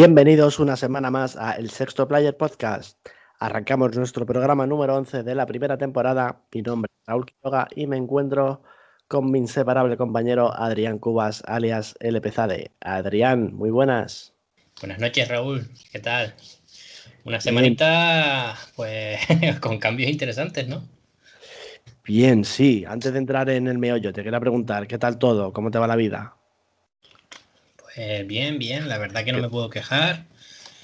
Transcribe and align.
Bienvenidos 0.00 0.58
una 0.58 0.78
semana 0.78 1.10
más 1.10 1.36
a 1.36 1.52
El 1.52 1.68
Sexto 1.68 2.08
Player 2.08 2.34
Podcast. 2.34 2.98
Arrancamos 3.38 3.94
nuestro 3.94 4.24
programa 4.24 4.66
número 4.66 4.96
11 4.96 5.24
de 5.24 5.34
la 5.34 5.44
primera 5.44 5.76
temporada. 5.76 6.42
Mi 6.54 6.62
nombre 6.62 6.90
es 6.90 7.06
Raúl 7.06 7.26
Quiroga 7.26 7.68
y 7.76 7.86
me 7.86 7.98
encuentro 7.98 8.62
con 9.08 9.30
mi 9.30 9.40
inseparable 9.40 9.98
compañero 9.98 10.54
Adrián 10.54 10.98
Cubas, 10.98 11.42
alias 11.46 11.96
LPZade. 12.00 12.70
Adrián, 12.80 13.54
muy 13.54 13.68
buenas. 13.68 14.32
Buenas 14.80 15.00
noches, 15.00 15.28
Raúl. 15.28 15.68
¿Qué 15.92 15.98
tal? 15.98 16.34
Una 17.26 17.38
semanita, 17.38 18.56
pues, 18.76 19.20
con 19.60 19.78
cambios 19.78 20.10
interesantes, 20.10 20.66
¿no? 20.66 20.82
Bien, 22.04 22.46
sí. 22.46 22.86
Antes 22.88 23.12
de 23.12 23.18
entrar 23.18 23.50
en 23.50 23.68
el 23.68 23.76
meollo, 23.76 24.14
te 24.14 24.22
quería 24.22 24.40
preguntar, 24.40 24.86
¿qué 24.86 24.96
tal 24.96 25.18
todo? 25.18 25.52
¿Cómo 25.52 25.70
te 25.70 25.78
va 25.78 25.86
la 25.86 25.96
vida? 25.96 26.39
Pues 27.94 28.26
bien, 28.26 28.58
bien. 28.58 28.88
La 28.88 28.98
verdad 28.98 29.24
que 29.24 29.32
no 29.32 29.40
me 29.40 29.48
puedo 29.48 29.70
quejar. 29.70 30.24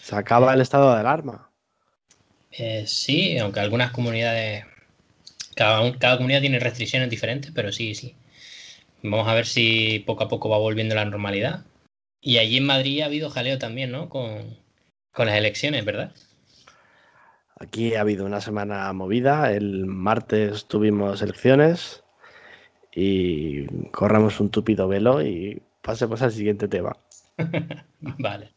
¿Se 0.03 0.15
acaba 0.17 0.55
el 0.55 0.61
estado 0.61 0.93
de 0.93 1.01
alarma? 1.01 1.51
Eh, 2.53 2.85
sí, 2.87 3.39
aunque 3.39 3.61
algunas 3.61 3.91
comunidades, 3.91 4.65
cada, 5.55 5.97
cada 5.99 6.17
comunidad 6.17 6.41
tiene 6.41 6.59
restricciones 6.59 7.11
diferentes, 7.11 7.53
pero 7.53 7.73
sí, 7.73 7.95
sí. 7.95 8.15
Vamos 9.03 9.29
a 9.29 9.35
ver 9.35 9.47
si 9.47 10.03
poco 10.07 10.25
a 10.25 10.29
poco 10.29 10.49
va 10.49 10.59
volviendo 10.59 10.95
la 10.95 11.05
normalidad. 11.05 11.65
Y 12.21 12.39
allí 12.39 12.57
en 12.57 12.67
Madrid 12.67 13.03
ha 13.03 13.07
habido 13.07 13.31
jaleo 13.31 13.59
también, 13.59 13.93
¿no? 13.93 14.09
Con, 14.09 14.59
con 15.13 15.27
las 15.27 15.37
elecciones, 15.37 15.85
¿verdad? 15.85 16.13
Aquí 17.59 17.95
ha 17.95 18.01
habido 18.01 18.27
una 18.27 18.41
semana 18.41 18.93
movida. 18.93 19.53
El 19.53 19.87
martes 19.87 20.67
tuvimos 20.67 21.23
elecciones 21.23 22.03
y 22.93 23.67
corramos 23.91 24.41
un 24.41 24.51
tupido 24.51 24.89
velo 24.89 25.23
y 25.23 25.63
pasemos 25.87 26.21
al 26.21 26.33
siguiente 26.33 26.67
tema. 26.67 26.97
vale. 28.19 28.53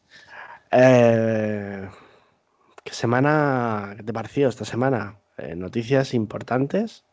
Eh, 0.72 1.88
¿Qué 2.84 2.92
semana 2.92 3.94
qué 3.96 4.02
te 4.02 4.12
pareció 4.12 4.48
esta 4.48 4.64
semana? 4.64 5.16
Eh, 5.38 5.54
noticias 5.54 6.12
importantes 6.12 7.04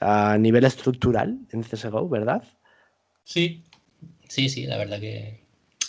a 0.00 0.38
nivel 0.38 0.64
estructural 0.64 1.40
en 1.50 1.62
CSGO, 1.62 2.08
¿verdad? 2.08 2.44
Sí, 3.24 3.64
sí, 4.28 4.48
sí, 4.48 4.66
la 4.66 4.76
verdad 4.76 5.00
que 5.00 5.40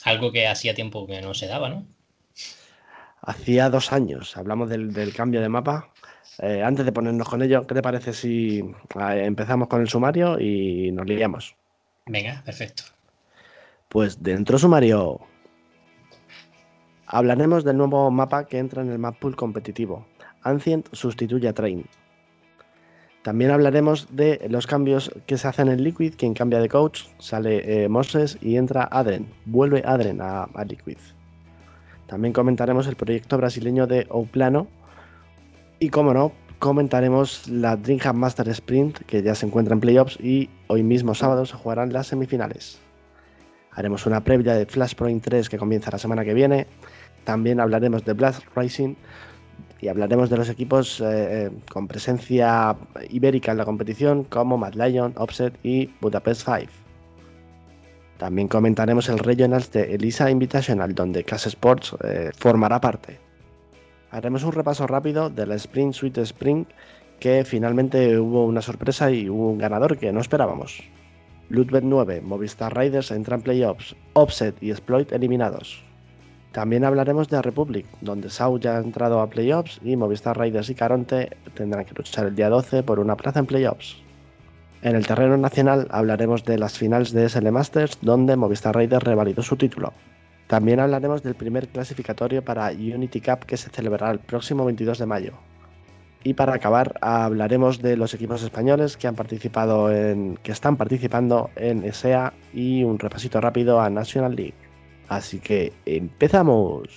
algo 0.03 0.31
que 0.31 0.47
hacía 0.47 0.73
tiempo 0.73 1.05
que 1.05 1.21
no 1.21 1.33
se 1.33 1.47
daba, 1.47 1.69
¿no? 1.69 1.85
Hacía 3.21 3.69
dos 3.69 3.91
años, 3.91 4.37
hablamos 4.37 4.69
del, 4.69 5.13
cambio 5.15 5.41
de 5.41 5.49
mapa. 5.49 5.91
Eh, 6.39 6.63
antes 6.63 6.85
de 6.85 6.91
ponernos 6.91 7.27
con 7.27 7.41
ello, 7.41 7.65
¿qué 7.65 7.75
te 7.75 7.81
parece 7.81 8.13
si 8.13 8.63
empezamos 8.99 9.67
con 9.67 9.81
el 9.81 9.89
sumario 9.89 10.39
y 10.39 10.91
nos 10.91 11.07
liamos? 11.07 11.55
Venga, 12.05 12.43
perfecto. 12.45 12.94
Pues 13.89 14.21
dentro 14.21 14.57
sumario 14.57 15.21
hablaremos 17.07 17.63
del 17.63 17.77
nuevo 17.77 18.09
mapa 18.11 18.45
que 18.45 18.57
entra 18.57 18.81
en 18.81 18.91
el 18.91 18.99
map 18.99 19.17
pool 19.19 19.35
competitivo. 19.35 20.05
Ancient 20.43 20.87
sustituye 20.91 21.47
a 21.47 21.53
Train. 21.53 21.85
También 23.23 23.49
hablaremos 23.49 24.07
de 24.11 24.45
los 24.49 24.67
cambios 24.67 25.11
que 25.25 25.37
se 25.37 25.47
hacen 25.47 25.67
en 25.69 25.83
Liquid, 25.83 26.13
quien 26.15 26.35
cambia 26.35 26.59
de 26.59 26.69
coach, 26.69 27.05
sale 27.17 27.83
eh, 27.85 27.89
Moses 27.89 28.37
y 28.39 28.57
entra 28.57 28.87
Adren, 28.91 29.27
vuelve 29.45 29.81
Adren 29.83 30.19
a, 30.21 30.47
Liquid. 30.67 30.97
También 32.05 32.33
comentaremos 32.33 32.85
el 32.85 32.95
proyecto 32.95 33.37
brasileño 33.37 33.87
de 33.87 34.05
Ouplano. 34.11 34.67
Y 35.79 35.89
como 35.89 36.13
no, 36.13 36.33
comentaremos 36.59 37.47
la 37.47 37.75
Dreamhack 37.75 38.13
Master 38.13 38.47
Sprint, 38.49 38.99
que 39.07 39.23
ya 39.23 39.33
se 39.33 39.47
encuentra 39.47 39.73
en 39.73 39.79
playoffs 39.79 40.19
y 40.19 40.51
hoy 40.67 40.83
mismo 40.83 41.15
sábado 41.15 41.47
se 41.47 41.55
jugarán 41.55 41.91
las 41.91 42.07
semifinales. 42.07 42.79
Haremos 43.75 44.05
una 44.05 44.23
previa 44.23 44.55
de 44.55 44.65
Flashpoint 44.65 45.23
3 45.23 45.49
que 45.49 45.57
comienza 45.57 45.91
la 45.91 45.97
semana 45.97 46.23
que 46.23 46.33
viene. 46.33 46.65
También 47.25 47.59
hablaremos 47.59 48.05
de 48.05 48.13
Blast 48.13 48.43
Rising 48.55 48.95
y 49.81 49.87
hablaremos 49.89 50.29
de 50.29 50.37
los 50.37 50.49
equipos 50.49 51.01
eh, 51.01 51.05
eh, 51.05 51.51
con 51.71 51.87
presencia 51.87 52.75
ibérica 53.09 53.51
en 53.51 53.57
la 53.57 53.65
competición 53.65 54.23
como 54.23 54.57
Mad 54.57 54.75
Lion, 54.75 55.13
Offset 55.17 55.53
y 55.63 55.87
Budapest 55.99 56.45
5. 56.45 56.71
También 58.17 58.47
comentaremos 58.47 59.09
el 59.09 59.19
Regionals 59.19 59.71
de 59.71 59.93
Elisa 59.93 60.31
Invitational, 60.31 60.95
donde 60.95 61.25
Class 61.25 61.47
Sports 61.47 61.95
eh, 62.03 62.31
formará 62.37 62.79
parte. 62.79 63.19
Haremos 64.09 64.43
un 64.43 64.53
repaso 64.53 64.87
rápido 64.87 65.29
de 65.29 65.45
la 65.45 65.55
Spring 65.55 65.91
Suite 65.91 66.21
Spring, 66.21 66.65
que 67.19 67.43
finalmente 67.43 68.17
hubo 68.17 68.45
una 68.45 68.61
sorpresa 68.61 69.11
y 69.11 69.29
hubo 69.29 69.51
un 69.51 69.57
ganador 69.57 69.97
que 69.97 70.13
no 70.13 70.21
esperábamos. 70.21 70.81
Ludwig 71.49 71.83
9, 71.83 72.21
Movistar 72.21 72.75
Riders 72.75 73.11
entran 73.11 73.41
playoffs, 73.41 73.95
Offset 74.13 74.55
y 74.61 74.71
Exploit 74.71 75.11
eliminados. 75.11 75.83
También 76.51 76.85
hablaremos 76.85 77.27
de 77.29 77.41
Republic, 77.41 77.85
donde 78.01 78.29
Sau 78.29 78.57
ya 78.57 78.77
ha 78.77 78.81
entrado 78.81 79.19
a 79.19 79.29
playoffs 79.29 79.79
y 79.83 79.95
Movistar 79.95 80.39
Riders 80.39 80.69
y 80.69 80.75
Caronte 80.75 81.35
tendrán 81.53 81.85
que 81.85 81.93
luchar 81.93 82.27
el 82.27 82.35
día 82.35 82.49
12 82.49 82.81
por 82.83 82.99
una 82.99 83.15
plaza 83.15 83.39
en 83.39 83.45
playoffs. 83.45 83.97
En 84.81 84.95
el 84.95 85.05
terreno 85.05 85.35
nacional 85.37 85.87
hablaremos 85.91 86.45
de 86.45 86.57
las 86.57 86.77
finales 86.77 87.11
de 87.11 87.27
SL 87.27 87.51
Masters, 87.51 87.97
donde 88.01 88.35
Movistar 88.35 88.75
Raiders 88.75 89.03
revalidó 89.03 89.43
su 89.43 89.55
título. 89.57 89.93
También 90.47 90.79
hablaremos 90.79 91.23
del 91.23 91.35
primer 91.35 91.67
clasificatorio 91.67 92.43
para 92.43 92.69
Unity 92.71 93.19
Cup 93.19 93.45
que 93.45 93.57
se 93.57 93.69
celebrará 93.69 94.11
el 94.11 94.19
próximo 94.19 94.63
22 94.63 94.99
de 94.99 95.05
mayo. 95.05 95.33
Y 96.25 96.33
para 96.33 96.55
acabar, 96.55 96.97
hablaremos 97.01 97.83
de 97.83 97.95
los 97.97 98.15
equipos 98.15 98.41
españoles 98.41 98.97
que 98.97 99.07
han 99.07 99.13
participado 99.13 99.93
en. 99.93 100.37
que 100.37 100.51
están 100.51 100.75
participando 100.75 101.51
en 101.55 101.93
SEA 101.93 102.33
y 102.51 102.83
un 102.83 102.97
repasito 102.97 103.39
rápido 103.39 103.79
a 103.79 103.91
National 103.91 104.35
League. 104.35 104.55
Así 105.07 105.39
que 105.39 105.71
empezamos. 105.85 106.89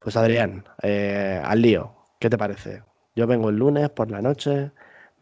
Pues 0.00 0.16
Adrián, 0.16 0.64
eh, 0.82 1.40
al 1.44 1.62
lío, 1.62 1.94
¿qué 2.18 2.28
te 2.28 2.36
parece? 2.36 2.82
Yo 3.14 3.28
vengo 3.28 3.50
el 3.50 3.56
lunes 3.56 3.88
por 3.90 4.10
la 4.10 4.20
noche, 4.20 4.72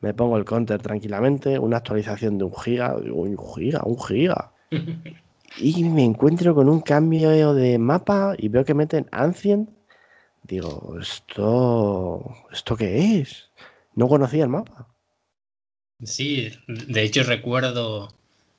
me 0.00 0.14
pongo 0.14 0.38
el 0.38 0.46
counter 0.46 0.80
tranquilamente, 0.80 1.58
una 1.58 1.76
actualización 1.76 2.38
de 2.38 2.44
un 2.44 2.54
giga, 2.54 2.96
un 2.96 3.36
giga, 3.36 3.82
un 3.84 4.00
giga. 4.00 4.52
y 5.58 5.84
me 5.84 6.02
encuentro 6.02 6.54
con 6.54 6.70
un 6.70 6.80
cambio 6.80 7.52
de 7.52 7.76
mapa 7.78 8.34
y 8.38 8.48
veo 8.48 8.64
que 8.64 8.72
meten 8.72 9.06
Ancient. 9.12 9.68
Digo, 10.42 10.98
¿esto, 11.00 12.34
¿esto 12.50 12.76
qué 12.76 13.20
es? 13.20 13.50
No 13.94 14.08
conocía 14.08 14.44
el 14.44 14.50
mapa. 14.50 14.88
Sí, 16.02 16.50
de 16.66 17.02
hecho 17.02 17.22
recuerdo 17.22 18.12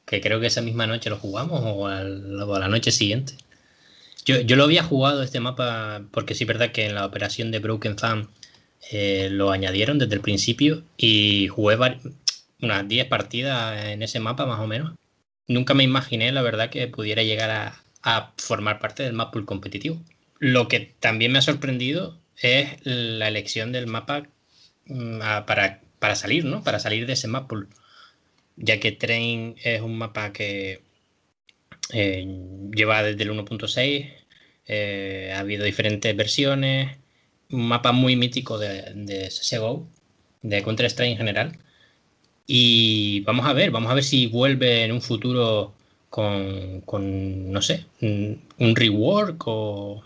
que 0.06 0.22
creo 0.22 0.40
que 0.40 0.48
esa 0.48 0.62
misma 0.62 0.88
noche 0.88 1.10
lo 1.10 1.18
jugamos 1.18 1.62
o 1.64 1.88
a 1.88 2.04
la 2.04 2.68
noche 2.68 2.92
siguiente. 2.92 3.34
Yo, 4.26 4.40
yo, 4.40 4.56
lo 4.56 4.64
había 4.64 4.84
jugado 4.84 5.22
este 5.22 5.42
mapa 5.42 6.04
porque 6.12 6.36
sí 6.36 6.46
es 6.46 6.48
verdad 6.48 6.72
que 6.72 6.86
en 6.86 6.96
la 6.96 7.06
operación 7.06 7.52
de 7.52 7.60
Broken 7.60 7.98
Fan 7.98 8.30
eh, 8.92 9.30
lo 9.32 9.52
añadieron 9.52 10.00
desde 10.00 10.16
el 10.16 10.22
principio 10.22 10.84
y 10.98 11.48
jugué 11.48 11.78
unas 12.62 12.88
10 12.88 13.08
partidas 13.08 13.86
en 13.86 14.04
ese 14.04 14.20
mapa 14.20 14.46
más 14.46 14.60
o 14.60 14.68
menos. 14.68 14.94
Nunca 15.48 15.74
me 15.74 15.84
imaginé, 15.84 16.32
la 16.32 16.42
verdad, 16.42 16.70
que 16.70 16.88
pudiera 16.88 17.24
llegar 17.24 17.80
a, 18.04 18.34
formar 18.38 18.80
parte 18.80 19.04
del 19.04 19.14
map 19.14 19.32
pool 19.32 19.46
competitivo. 19.46 20.02
Lo 20.44 20.68
que 20.68 20.82
también 21.00 21.32
me 21.32 21.40
ha 21.40 21.42
sorprendido 21.42 22.20
es 22.36 22.68
la 22.84 23.30
elección 23.30 23.72
del 23.72 23.88
mapa 23.88 24.28
mm, 24.88 25.20
para, 25.48 25.80
para 26.00 26.16
salir, 26.16 26.44
¿no? 26.44 26.66
Para 26.66 26.80
salir 26.80 27.08
de 27.08 27.14
ese 27.14 27.30
map 27.30 27.48
pool. 27.48 27.70
Ya 28.58 28.78
que 28.82 28.92
Train 28.92 29.56
es 29.64 29.80
un 29.80 29.98
mapa 29.98 30.34
que 30.34 30.82
eh, 31.94 32.28
lleva 32.76 33.04
desde 33.04 33.24
el 33.24 33.32
1.6, 33.32 34.14
eh, 34.68 35.32
ha 35.34 35.40
habido 35.40 35.64
diferentes 35.64 36.14
versiones, 36.14 36.98
un 37.50 37.66
mapa 37.66 37.94
muy 37.94 38.18
mítico 38.18 38.60
de, 38.60 38.92
de 38.96 39.30
CSGO, 39.30 39.88
de 40.42 40.62
Counter-Strike 40.62 41.12
en 41.12 41.18
general. 41.18 41.60
Y 42.48 43.22
vamos 43.22 43.46
a 43.46 43.54
ver, 43.54 43.72
vamos 43.72 43.90
a 43.92 43.96
ver 43.96 44.04
si 44.04 44.28
vuelve 44.28 44.84
en 44.84 44.92
un 44.92 45.02
futuro 45.02 45.74
con, 46.10 46.84
no 47.52 47.62
sé, 47.62 47.86
un, 48.02 48.76
rework 48.76 49.42
o, 49.48 50.04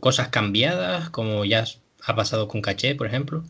cosas 0.00 0.28
cambiadas, 0.28 1.10
como 1.10 1.44
ya 1.44 1.64
ha 2.02 2.16
pasado 2.16 2.48
con 2.48 2.62
Caché, 2.62 2.94
por 2.94 3.06
ejemplo. 3.06 3.44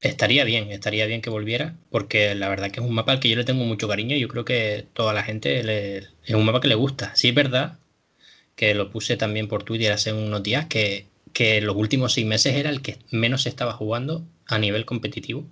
Estaría 0.00 0.44
bien, 0.44 0.70
estaría 0.70 1.06
bien 1.06 1.22
que 1.22 1.30
volviera, 1.30 1.76
porque 1.90 2.34
la 2.34 2.48
verdad 2.48 2.70
que 2.70 2.80
es 2.80 2.86
un 2.86 2.94
mapa 2.94 3.12
al 3.12 3.20
que 3.20 3.30
yo 3.30 3.36
le 3.36 3.44
tengo 3.44 3.64
mucho 3.64 3.88
cariño 3.88 4.14
y 4.16 4.20
yo 4.20 4.28
creo 4.28 4.44
que 4.44 4.86
toda 4.92 5.14
la 5.14 5.22
gente 5.22 5.58
es 6.24 6.34
un 6.34 6.44
mapa 6.44 6.60
que 6.60 6.68
le 6.68 6.74
gusta. 6.74 7.14
Sí 7.16 7.28
es 7.30 7.34
verdad 7.34 7.78
que 8.56 8.74
lo 8.74 8.90
puse 8.90 9.16
también 9.16 9.48
por 9.48 9.64
Twitter 9.64 9.92
hace 9.92 10.12
unos 10.12 10.42
días, 10.42 10.66
que 10.66 11.06
que 11.34 11.60
los 11.60 11.76
últimos 11.76 12.14
seis 12.14 12.26
meses 12.26 12.54
era 12.54 12.70
el 12.70 12.80
que 12.80 12.98
menos 13.10 13.42
se 13.42 13.50
estaba 13.50 13.74
jugando 13.74 14.24
a 14.46 14.58
nivel 14.58 14.86
competitivo 14.86 15.44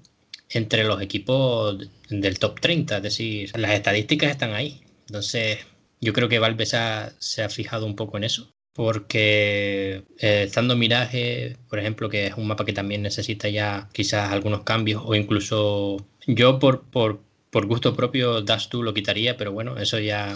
entre 0.48 0.84
los 0.84 1.02
equipos 1.02 1.78
del 2.08 2.38
top 2.38 2.60
30. 2.60 2.98
Es 2.98 3.02
decir, 3.02 3.50
las 3.58 3.72
estadísticas 3.72 4.30
están 4.30 4.54
ahí. 4.54 4.80
Entonces, 5.08 5.58
yo 6.00 6.12
creo 6.12 6.28
que 6.28 6.38
Valve 6.38 6.64
se 6.66 7.42
ha, 7.42 7.48
fijado 7.50 7.84
un 7.84 7.96
poco 7.96 8.16
en 8.16 8.24
eso. 8.24 8.54
Porque 8.74 10.04
eh, 10.18 10.44
estando 10.44 10.76
Mirage, 10.76 11.56
por 11.68 11.78
ejemplo, 11.78 12.08
que 12.08 12.26
es 12.26 12.34
un 12.36 12.46
mapa 12.46 12.64
que 12.64 12.72
también 12.72 13.02
necesita 13.02 13.48
ya 13.48 13.88
quizás 13.92 14.32
algunos 14.32 14.62
cambios, 14.62 15.02
o 15.04 15.14
incluso 15.14 15.98
yo 16.26 16.58
por, 16.58 16.82
por, 16.82 17.20
por 17.50 17.66
gusto 17.66 17.94
propio 17.94 18.40
Dash 18.40 18.68
2 18.70 18.82
lo 18.82 18.94
quitaría, 18.94 19.36
pero 19.36 19.52
bueno, 19.52 19.76
eso 19.78 19.98
ya 19.98 20.34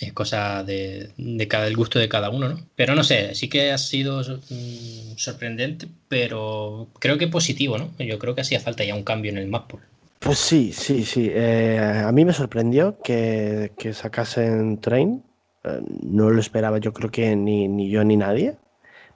es 0.00 0.12
cosa 0.12 0.62
de, 0.62 1.10
cada 1.48 1.66
el 1.66 1.76
gusto 1.76 1.98
de 1.98 2.08
cada 2.08 2.30
uno, 2.30 2.48
¿no? 2.48 2.60
Pero 2.76 2.94
no 2.94 3.02
sé, 3.02 3.34
sí 3.34 3.48
que 3.48 3.72
ha 3.72 3.78
sido 3.78 4.20
mm, 4.20 5.16
sorprendente, 5.16 5.88
pero 6.08 6.88
creo 7.00 7.18
que 7.18 7.28
positivo, 7.28 7.78
¿no? 7.78 7.90
Yo 7.98 8.18
creo 8.18 8.34
que 8.34 8.42
hacía 8.42 8.60
falta 8.60 8.84
ya 8.84 8.94
un 8.94 9.02
cambio 9.02 9.32
en 9.32 9.38
el 9.38 9.48
map. 9.48 9.72
Pues 10.20 10.38
sí, 10.38 10.72
sí, 10.72 11.04
sí. 11.04 11.30
Eh, 11.32 11.78
a 11.78 12.10
mí 12.12 12.24
me 12.24 12.32
sorprendió 12.32 12.98
que, 13.02 13.72
que 13.78 13.92
sacasen 13.92 14.80
Train. 14.80 15.22
Eh, 15.68 15.82
no 16.02 16.30
lo 16.30 16.40
esperaba 16.40 16.78
yo 16.78 16.92
creo 16.92 17.10
que 17.10 17.36
ni, 17.36 17.68
ni, 17.68 17.90
yo 17.90 18.04
ni 18.04 18.16
nadie. 18.16 18.56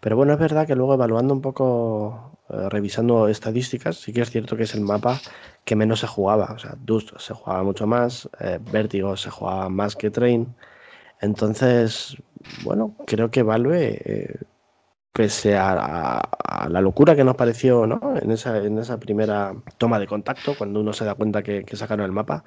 Pero 0.00 0.16
bueno, 0.16 0.32
es 0.32 0.38
verdad 0.38 0.66
que 0.66 0.76
luego 0.76 0.94
evaluando 0.94 1.34
un 1.34 1.40
poco, 1.43 2.38
eh, 2.50 2.69
revisando 2.70 3.28
estadísticas, 3.28 3.96
sí 3.96 4.12
que 4.12 4.22
es 4.22 4.31
cierto 4.31 4.56
que 4.56 4.64
es 4.64 4.75
el 4.75 4.82
mapa 4.82 5.20
que 5.64 5.76
menos 5.76 6.00
se 6.00 6.06
jugaba. 6.06 6.52
O 6.52 6.58
sea, 6.58 6.75
Dust 6.78 7.16
se 7.19 7.34
jugaba 7.34 7.62
mucho 7.62 7.87
más, 7.87 8.28
Vértigo 8.72 9.16
se 9.16 9.31
jugaba 9.31 9.69
más 9.69 9.96
que 9.96 10.10
Train. 10.10 10.54
Entonces, 11.20 12.16
bueno, 12.64 12.96
creo 13.06 13.31
que 13.31 13.43
Valve 13.44 14.40
pese 15.12 15.56
a, 15.56 16.22
la 16.69 16.81
locura 16.81 17.14
que 17.14 17.25
nos 17.25 17.37
pareció 17.37 17.87
¿no? 17.87 18.14
en, 18.20 18.31
esa, 18.31 18.58
en 18.58 18.78
esa 18.78 18.98
primera 18.98 19.55
toma 19.78 19.98
de 19.98 20.06
contacto, 20.06 20.55
cuando 20.56 20.81
uno 20.81 20.93
se 20.93 21.05
da 21.05 21.14
cuenta 21.14 21.43
que, 21.43 21.64
sacaron 21.75 22.06
el 22.06 22.12
mapa, 22.12 22.44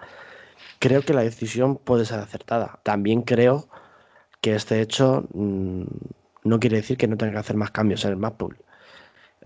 creo 0.80 1.02
que 1.04 1.14
la 1.14 1.22
decisión 1.22 1.78
puede 1.78 2.06
ser 2.06 2.20
acertada. 2.20 2.80
También 2.84 3.22
creo 3.22 3.68
que 4.46 4.56
este 4.56 4.82
hecho 4.82 5.28
mm, 5.34 5.84
no 6.44 6.60
quiere 6.60 6.78
decir 6.78 6.98
que 6.98 7.08
no 7.08 7.18
tenga 7.18 7.34
que 7.34 7.40
hacer 7.40 7.56
más 7.58 7.72
cambios 7.72 8.06
en 8.06 8.12
el 8.12 8.18
map 8.18 8.38
pool. 8.38 8.58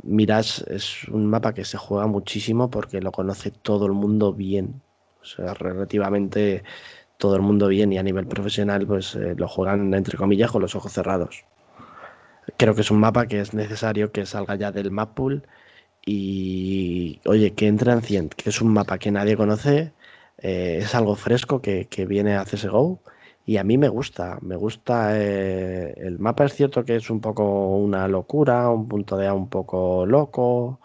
Miras 0.03 0.65
es 0.67 1.05
un 1.09 1.25
mapa 1.27 1.53
que 1.53 1.65
se 1.65 1.77
juega 1.77 2.07
muchísimo 2.07 2.69
porque 2.69 3.01
lo 3.01 3.11
conoce 3.11 3.51
todo 3.51 3.85
el 3.85 3.93
mundo 3.93 4.33
bien. 4.33 4.81
O 5.21 5.25
sea, 5.25 5.53
relativamente 5.53 6.63
todo 7.17 7.35
el 7.37 7.41
mundo 7.41 7.67
bien 7.69 7.93
y 7.93 7.97
a 7.97 8.03
nivel 8.03 8.27
profesional 8.27 8.85
pues 8.87 9.15
eh, 9.15 9.35
lo 9.37 9.47
juegan 9.47 9.93
entre 9.93 10.17
comillas 10.17 10.51
con 10.51 10.61
los 10.61 10.75
ojos 10.75 10.93
cerrados 10.93 11.45
creo 12.57 12.75
que 12.75 12.81
es 12.81 12.91
un 12.91 12.99
mapa 12.99 13.27
que 13.27 13.39
es 13.39 13.53
necesario 13.53 14.11
que 14.11 14.25
salga 14.25 14.55
ya 14.55 14.71
del 14.71 14.91
map 14.91 15.13
pool 15.13 15.43
y 16.05 17.19
oye, 17.25 17.53
que 17.53 17.67
entre 17.67 17.91
Ancient, 17.91 18.33
que 18.33 18.49
es 18.49 18.61
un 18.61 18.73
mapa 18.73 18.97
que 18.97 19.11
nadie 19.11 19.37
conoce, 19.37 19.93
eh, 20.39 20.79
es 20.81 20.95
algo 20.95 21.15
fresco 21.15 21.61
que, 21.61 21.87
viene 22.07 22.35
a 22.37 22.45
CSGO 22.45 22.99
y 23.49 23.57
a 23.57 23.63
mí 23.63 23.79
me 23.79 23.89
gusta, 23.89 24.37
me 24.41 24.55
gusta 24.55 25.19
eh, 25.19 25.95
el 25.97 26.19
mapa 26.19 26.45
es 26.45 26.53
cierto 26.53 26.85
que 26.85 26.95
es 26.97 27.09
un 27.09 27.19
poco 27.19 27.77
una 27.77 28.07
locura, 28.07 28.69
un 28.69 28.87
punto 28.87 29.17
de 29.17 29.25
A 29.25 29.33
un 29.33 29.49
poco 29.49 30.05
loco, 30.05 30.79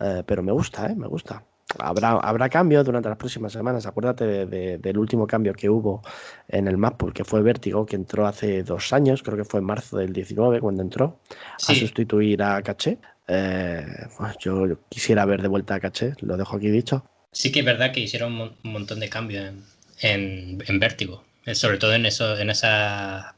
eh, 0.00 0.22
pero 0.26 0.42
me 0.42 0.52
gusta, 0.52 0.88
me 0.96 1.06
gusta 1.06 1.44
habrá, 1.78 2.12
habrá 2.12 2.48
cambios 2.48 2.86
durante 2.86 3.10
las 3.10 3.18
próximas 3.18 3.52
semanas. 3.52 3.84
Acuérdate 3.84 4.46
del 4.46 4.96
último 4.96 5.26
cambio 5.26 5.52
que 5.52 5.68
hubo 5.68 6.00
en 6.48 6.66
el 6.66 6.78
Mappool, 6.78 7.12
que 7.12 7.24
fue 7.24 7.42
Vértigo, 7.42 7.84
que 7.84 7.96
entró 7.96 8.26
hace 8.26 8.62
dos 8.62 8.90
años, 8.94 9.22
creo 9.22 9.36
que 9.36 9.44
fue 9.44 9.60
en 9.60 9.66
marzo 9.66 9.98
del 9.98 10.14
19 10.14 10.60
cuando 10.60 10.82
entró, 10.82 11.20
a 11.68 11.74
sustituir 11.74 12.42
a 12.42 12.62
Caché. 12.62 12.96
Eh, 13.26 13.84
pues 14.16 14.34
yo 14.40 14.64
quisiera 14.88 15.26
ver 15.26 15.42
de 15.42 15.48
vuelta 15.48 15.74
a 15.74 15.80
Caché, 15.80 16.14
lo 16.22 16.38
dejo 16.38 16.56
aquí 16.56 16.70
dicho. 16.70 17.04
Sí 17.32 17.52
que 17.52 17.60
es 17.60 17.66
verdad 17.66 17.92
que 17.92 18.00
hicieron 18.00 18.40
un 18.40 18.72
montón 18.72 19.00
de 19.00 19.10
cambios 19.10 19.52
en, 20.00 20.62
en, 20.66 20.80
Vértigo, 20.80 21.22
eh, 21.22 21.27
sobre 21.54 21.78
todo 21.78 21.94
en, 21.94 22.06
eso, 22.06 22.36
en 22.36 22.50
ese 22.50 22.68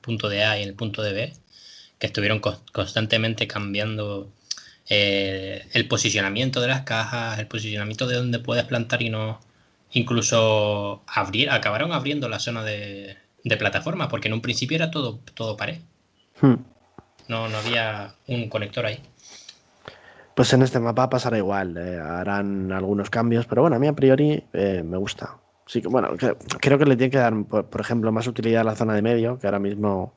punto 0.01 0.29
de 0.29 0.45
A 0.45 0.59
y 0.59 0.63
en 0.63 0.69
el 0.69 0.75
punto 0.75 1.03
de 1.03 1.13
B, 1.13 1.33
que 1.99 2.07
estuvieron 2.07 2.41
constantemente 2.41 3.47
cambiando 3.47 4.31
eh, 4.89 5.65
el 5.73 5.87
posicionamiento 5.87 6.61
de 6.61 6.67
las 6.69 6.83
cajas, 6.83 7.39
el 7.39 7.47
posicionamiento 7.47 8.09
de 8.09 8.17
donde 8.17 8.41
puedes 8.41 8.65
plantar 8.65 9.03
y 9.03 9.11
no. 9.11 9.41
Incluso 9.93 11.03
abrir, 11.07 11.51
acabaron 11.51 11.93
abriendo 11.93 12.29
la 12.29 12.39
zona 12.39 12.65
de, 12.65 13.17
plataforma, 13.59 14.09
porque 14.09 14.29
en 14.29 14.35
un 14.35 14.41
principio 14.41 14.77
era 14.77 14.91
todo, 14.91 15.21
todo 15.35 15.57
pared. 15.57 15.79
Hmm. 16.41 16.57
No, 17.29 17.49
no 17.49 17.59
había 17.59 18.15
un 18.27 18.49
conector 18.49 18.87
ahí. 18.87 19.01
Pues 20.35 20.53
en 20.53 20.63
este 20.63 20.81
mapa 20.81 21.11
pasará 21.11 21.39
igual, 21.39 21.77
eh, 21.77 21.99
harán 22.01 22.73
algunos 22.73 23.11
cambios, 23.11 23.47
pero 23.47 23.63
bueno, 23.63 23.77
a 23.77 23.79
mí 23.79 23.87
a 23.87 23.93
priori 23.93 24.43
eh, 24.53 24.83
me 24.85 24.97
gusta. 24.97 25.37
Sí 25.71 25.81
bueno, 25.83 26.09
creo 26.61 26.79
que 26.79 26.85
le 26.85 26.97
tiene 26.97 27.13
que 27.13 27.19
dar, 27.19 27.33
por, 27.45 27.81
ejemplo, 27.81 28.11
más 28.11 28.27
utilidad 28.27 28.63
a 28.63 28.65
la 28.65 28.75
zona 28.75 28.93
de 28.93 29.03
medio, 29.03 29.39
que 29.39 29.47
ahora 29.47 29.61
mismo 29.61 30.17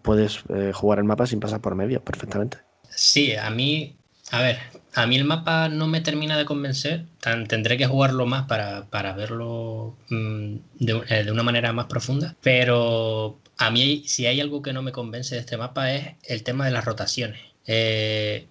puedes 0.00 0.44
jugar 0.72 0.98
el 0.98 1.04
mapa 1.04 1.26
sin 1.26 1.40
pasar 1.40 1.60
por 1.60 1.74
medio 1.74 2.02
perfectamente. 2.02 2.56
Sí, 2.88 3.36
a 3.36 3.50
mí, 3.50 3.94
a 4.30 4.40
ver, 4.40 4.58
a 4.94 5.06
mí 5.06 5.16
el 5.16 5.24
mapa 5.24 5.68
no 5.68 5.88
me 5.88 6.00
termina 6.00 6.38
de 6.38 6.46
convencer. 6.46 7.04
tendré 7.48 7.76
que 7.76 7.86
jugarlo 7.86 8.24
más 8.24 8.46
para, 8.46 9.12
verlo 9.12 9.94
mm, 10.08 10.54
eh, 10.80 11.24
de, 11.24 11.30
una 11.30 11.42
manera 11.42 11.74
más 11.74 11.84
profunda. 11.84 12.34
Pero 12.42 13.40
a 13.58 13.70
mí, 13.70 14.04
si 14.06 14.24
hay 14.24 14.40
algo 14.40 14.62
que 14.62 14.72
no 14.72 14.80
me 14.80 14.92
convence 14.92 15.34
de 15.34 15.42
este 15.42 15.58
mapa 15.58 15.92
es 15.92 16.14
el 16.24 16.42
tema 16.44 16.64
de 16.64 16.70
las 16.70 16.86
rotaciones. 16.86 17.40
Eh, 17.66 18.46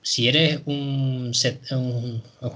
si 0.00 0.26
eres 0.28 0.62
un, 0.64 1.32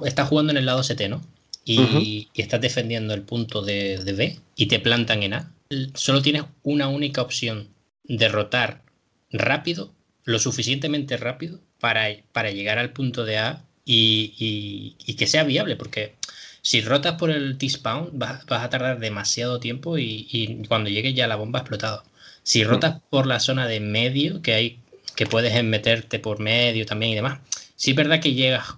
Estás 0.06 0.28
jugando 0.28 0.52
en 0.52 0.56
el 0.56 0.64
lado 0.64 0.80
CT, 0.80 1.10
¿no? 1.10 1.20
Y, 1.64 2.28
estás 2.34 2.60
defendiendo 2.60 3.14
el 3.14 3.22
punto 3.22 3.62
de, 3.62 3.98
de 3.98 4.12
B 4.12 4.40
y 4.56 4.66
te 4.66 4.80
plantan 4.80 5.22
en 5.22 5.34
A. 5.34 5.52
Solo 5.94 6.22
tienes 6.22 6.44
una 6.62 6.88
única 6.88 7.22
opción: 7.22 7.68
derrotar 8.04 8.82
rápido 9.30 9.92
lo 10.24 10.38
suficientemente 10.38 11.16
rápido 11.16 11.60
para, 11.78 12.08
para 12.32 12.50
llegar 12.50 12.78
al 12.78 12.92
punto 12.92 13.24
de 13.24 13.38
A 13.38 13.64
y, 13.84 14.96
que 15.18 15.26
sea 15.26 15.44
viable, 15.44 15.76
porque 15.76 16.14
si 16.62 16.80
rotas 16.80 17.14
por 17.14 17.30
el 17.30 17.58
T-Spawn 17.58 18.10
vas, 18.12 18.44
a 18.48 18.70
tardar 18.70 19.00
demasiado 19.00 19.60
tiempo 19.60 19.98
y, 19.98 20.62
cuando 20.68 20.90
llegue 20.90 21.14
ya 21.14 21.26
la 21.26 21.36
bomba 21.36 21.58
ha 21.58 21.62
explotado. 21.62 22.04
Si 22.42 22.64
rotas 22.64 23.00
por 23.10 23.26
la 23.26 23.40
zona 23.40 23.66
de 23.66 23.80
medio, 23.80 24.42
que 24.42 24.54
hay 24.54 24.78
que 25.16 25.26
puedes 25.26 25.62
meterte 25.64 26.18
por 26.18 26.38
medio 26.38 26.86
también 26.86 27.12
y 27.12 27.14
demás, 27.16 27.40
sí 27.76 27.90
es 27.90 27.96
verdad 27.96 28.20
que 28.20 28.32
llegas, 28.32 28.76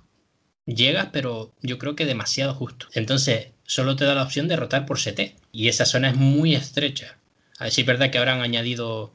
llegas, 0.67 1.09
pero 1.13 1.53
yo 1.63 1.79
creo 1.79 1.97
que 1.97 2.07
demasiado 2.07 2.55
justo. 2.55 2.87
Entonces, 2.95 3.49
solo 3.65 3.97
te 3.97 4.05
da 4.05 4.15
la 4.15 4.23
opción 4.23 4.49
de 4.49 4.57
rotar 4.57 4.87
por 4.87 4.99
CT 4.99 5.37
y 5.53 5.69
esa 5.69 5.85
zona 5.87 6.11
es 6.11 6.17
muy 6.17 6.55
estrecha. 6.55 7.17
A 7.59 7.65
ver 7.65 7.73
si 7.73 7.83
es 7.83 7.87
verdad 7.87 8.11
que 8.11 8.19
ahora 8.19 8.35
han 8.35 8.41
añadido 8.41 9.13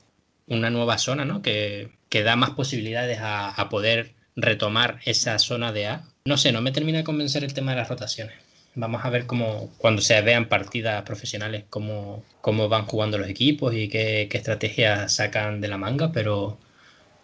una 0.47 0.69
nueva 0.69 0.97
zona, 0.97 1.25
¿no? 1.25 1.41
Que, 1.41 1.91
que 2.09 2.23
da 2.23 2.35
más 2.35 2.51
posibilidades 2.51 3.19
a, 3.21 3.67
poder 3.69 4.13
retomar 4.35 4.99
esa 5.05 5.39
zona 5.39 5.71
de 5.71 5.87
A. 5.87 6.03
No 6.25 6.37
sé, 6.37 6.51
no 6.51 6.61
me 6.61 6.71
termina 6.71 6.99
de 6.99 7.03
convencer 7.03 7.43
el 7.43 7.53
tema 7.53 7.71
de 7.71 7.77
las 7.77 7.89
rotaciones. 7.89 8.35
Vamos 8.75 9.03
a 9.03 9.09
ver 9.09 9.25
cómo, 9.25 9.73
cuando 9.77 10.01
se 10.01 10.21
vean 10.21 10.49
partidas 10.49 11.01
profesionales, 11.03 11.63
cómo, 11.69 12.23
cómo 12.41 12.69
van 12.69 12.85
jugando 12.85 13.17
los 13.17 13.27
equipos 13.27 13.73
y 13.73 13.89
qué, 13.89 14.27
qué 14.29 14.37
estrategias 14.37 15.15
sacan 15.15 15.61
de 15.61 15.67
la 15.67 15.79
manga, 15.79 16.11
pero, 16.11 16.59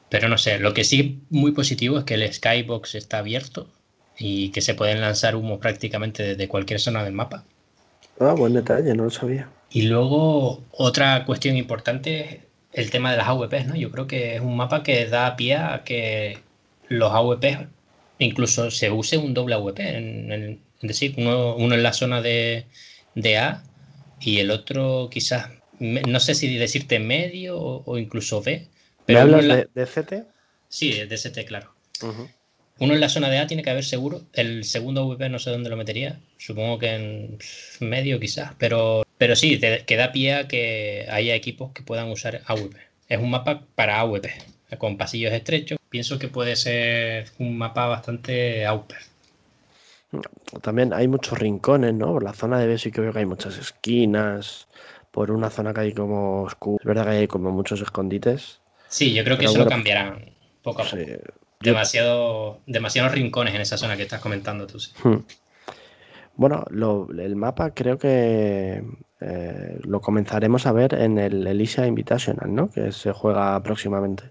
pero 0.10 0.30
no 0.30 0.40
sé, 0.40 0.58
lo 0.58 0.74
que 0.74 0.84
sí 0.84 1.22
muy 1.30 1.52
positivo 1.52 2.00
es 2.00 2.06
que 2.06 2.16
el 2.16 2.34
Skybox 2.34 2.96
está 2.96 3.20
abierto 3.20 3.70
y 4.18 4.50
que 4.52 4.62
se 4.62 4.76
pueden 4.76 5.02
lanzar 5.02 5.36
humo 5.36 5.60
prácticamente 5.60 6.24
desde 6.24 6.48
cualquier 6.48 6.80
zona 6.80 7.04
del 7.04 7.14
mapa. 7.14 7.46
Ah, 8.20 8.34
buen 8.34 8.54
detalle, 8.54 8.94
no 8.94 9.06
lo 9.06 9.10
sabía. 9.10 9.50
Y 9.72 9.84
luego 9.84 10.64
otra 10.72 11.26
cuestión 11.26 11.58
importante 11.58 12.44
el 12.72 12.92
tema 12.92 13.12
de 13.12 13.18
las 13.18 13.28
AVPs, 13.28 13.68
¿no? 13.68 13.76
Yo 13.76 13.92
creo 13.92 14.08
que 14.08 14.36
es 14.36 14.42
un 14.42 14.56
mapa 14.56 14.84
que 14.84 15.08
da 15.08 15.36
pie 15.36 15.56
a 15.56 15.84
que 15.84 16.40
los 16.88 17.12
AVPs 17.12 17.68
incluso 18.20 18.72
se 18.72 18.92
use 18.92 19.18
un 19.18 19.34
doble 19.34 19.56
AVP, 19.56 19.98
en, 19.98 20.62
es 20.82 20.88
decir, 20.88 21.16
uno, 21.18 21.58
en 21.58 21.84
la 21.84 21.94
zona 21.94 22.22
de, 22.22 22.66
A 23.38 23.64
y 24.20 24.40
el 24.40 24.52
otro 24.52 25.10
quizás, 25.12 25.50
no 25.80 26.20
sé 26.20 26.36
si 26.36 26.56
decirte 26.58 27.00
medio 27.00 27.60
o, 27.60 27.98
incluso 27.98 28.42
B. 28.42 28.68
Pero 29.06 29.26
¿Me 29.26 29.36
hablas 29.36 29.68
de, 29.74 29.86
CT? 29.86 30.28
Sí, 30.70 30.92
de 30.92 31.18
CT, 31.18 31.46
claro. 31.46 31.74
Uno 32.84 32.96
en 32.96 33.00
la 33.00 33.08
zona 33.08 33.30
de 33.30 33.38
A 33.38 33.48
tiene 33.48 33.64
que 33.64 33.70
haber 33.70 33.86
seguro. 33.86 34.24
El 34.34 34.66
segundo 34.66 35.04
AVP 35.04 35.30
no 35.30 35.40
sé 35.40 35.52
dónde 35.52 35.70
lo 35.70 35.78
metería. 35.78 36.20
Supongo 36.38 36.80
que 36.80 36.94
en 36.94 37.38
medio 37.80 38.20
quizás. 38.20 38.52
Pero 38.58 39.04
pero 39.18 39.38
sí, 39.38 39.58
te, 39.58 39.86
que 39.86 39.96
da 39.96 40.12
pie 40.12 40.34
a 40.34 40.48
que 40.50 41.08
haya 41.10 41.34
equipos 41.34 41.72
que 41.72 41.82
puedan 41.82 42.12
usar 42.12 42.42
AWP. 42.46 42.76
Es 43.08 43.20
un 43.20 43.30
mapa 43.30 43.64
para 43.74 44.02
AWP, 44.02 44.28
con 44.78 44.98
pasillos 44.98 45.32
estrechos. 45.32 45.78
Pienso 45.88 46.20
que 46.20 46.28
puede 46.28 46.58
ser 46.58 47.30
un 47.40 47.58
mapa 47.58 47.88
bastante 47.88 48.66
AWP. 48.66 48.92
También 50.62 50.92
hay 50.92 51.08
muchos 51.08 51.40
rincones, 51.40 51.94
¿no? 51.94 52.08
Por 52.08 52.24
la 52.24 52.34
zona 52.34 52.60
de 52.60 52.68
B 52.68 52.78
sí 52.78 52.92
que 52.92 53.00
veo 53.00 53.14
que 53.14 53.20
hay 53.20 53.26
muchas 53.26 53.58
esquinas. 53.58 54.68
Por 55.10 55.32
una 55.32 55.50
zona 55.50 55.74
que 55.74 55.80
hay 55.80 55.94
como 55.94 56.42
oscura. 56.42 56.82
Es 56.82 56.86
verdad 56.86 57.06
que 57.06 57.12
hay 57.12 57.28
como 57.28 57.50
muchos 57.52 57.80
escondites. 57.80 58.60
Sí, 58.90 59.14
yo 59.14 59.24
creo 59.24 59.38
que 59.38 59.46
eso 59.46 59.60
lo 59.60 59.68
cambiarán 59.68 60.34
poco 60.62 60.82
a 60.82 60.86
poco. 60.86 60.98
Demasiado, 61.64 62.60
demasiados 62.66 63.12
rincones 63.12 63.56
en 63.56 63.62
esa 63.62 63.78
zona 63.78 63.96
que 63.96 64.04
estás 64.04 64.22
comentando 64.22 64.68
tú. 64.68 64.80
Sí. 64.80 64.92
Hmm. 65.04 65.24
Bueno, 66.36 66.66
el 66.72 67.36
mapa 67.36 67.74
creo 67.74 67.98
que 67.98 68.84
eh, 69.22 69.80
lo 69.84 70.02
comenzaremos 70.02 70.66
a 70.66 70.72
ver 70.72 70.96
en 70.96 71.18
el 71.20 71.46
Elisa 71.46 71.86
Invitational, 71.86 72.54
¿no? 72.54 72.70
Que 72.70 72.92
se 72.92 73.12
juega 73.12 73.62
próximamente. 73.62 74.24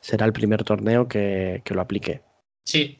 Será 0.00 0.26
el 0.26 0.32
primer 0.32 0.64
torneo 0.64 1.08
que, 1.08 1.62
lo 1.68 1.80
aplique. 1.80 2.20
Sí. 2.64 2.98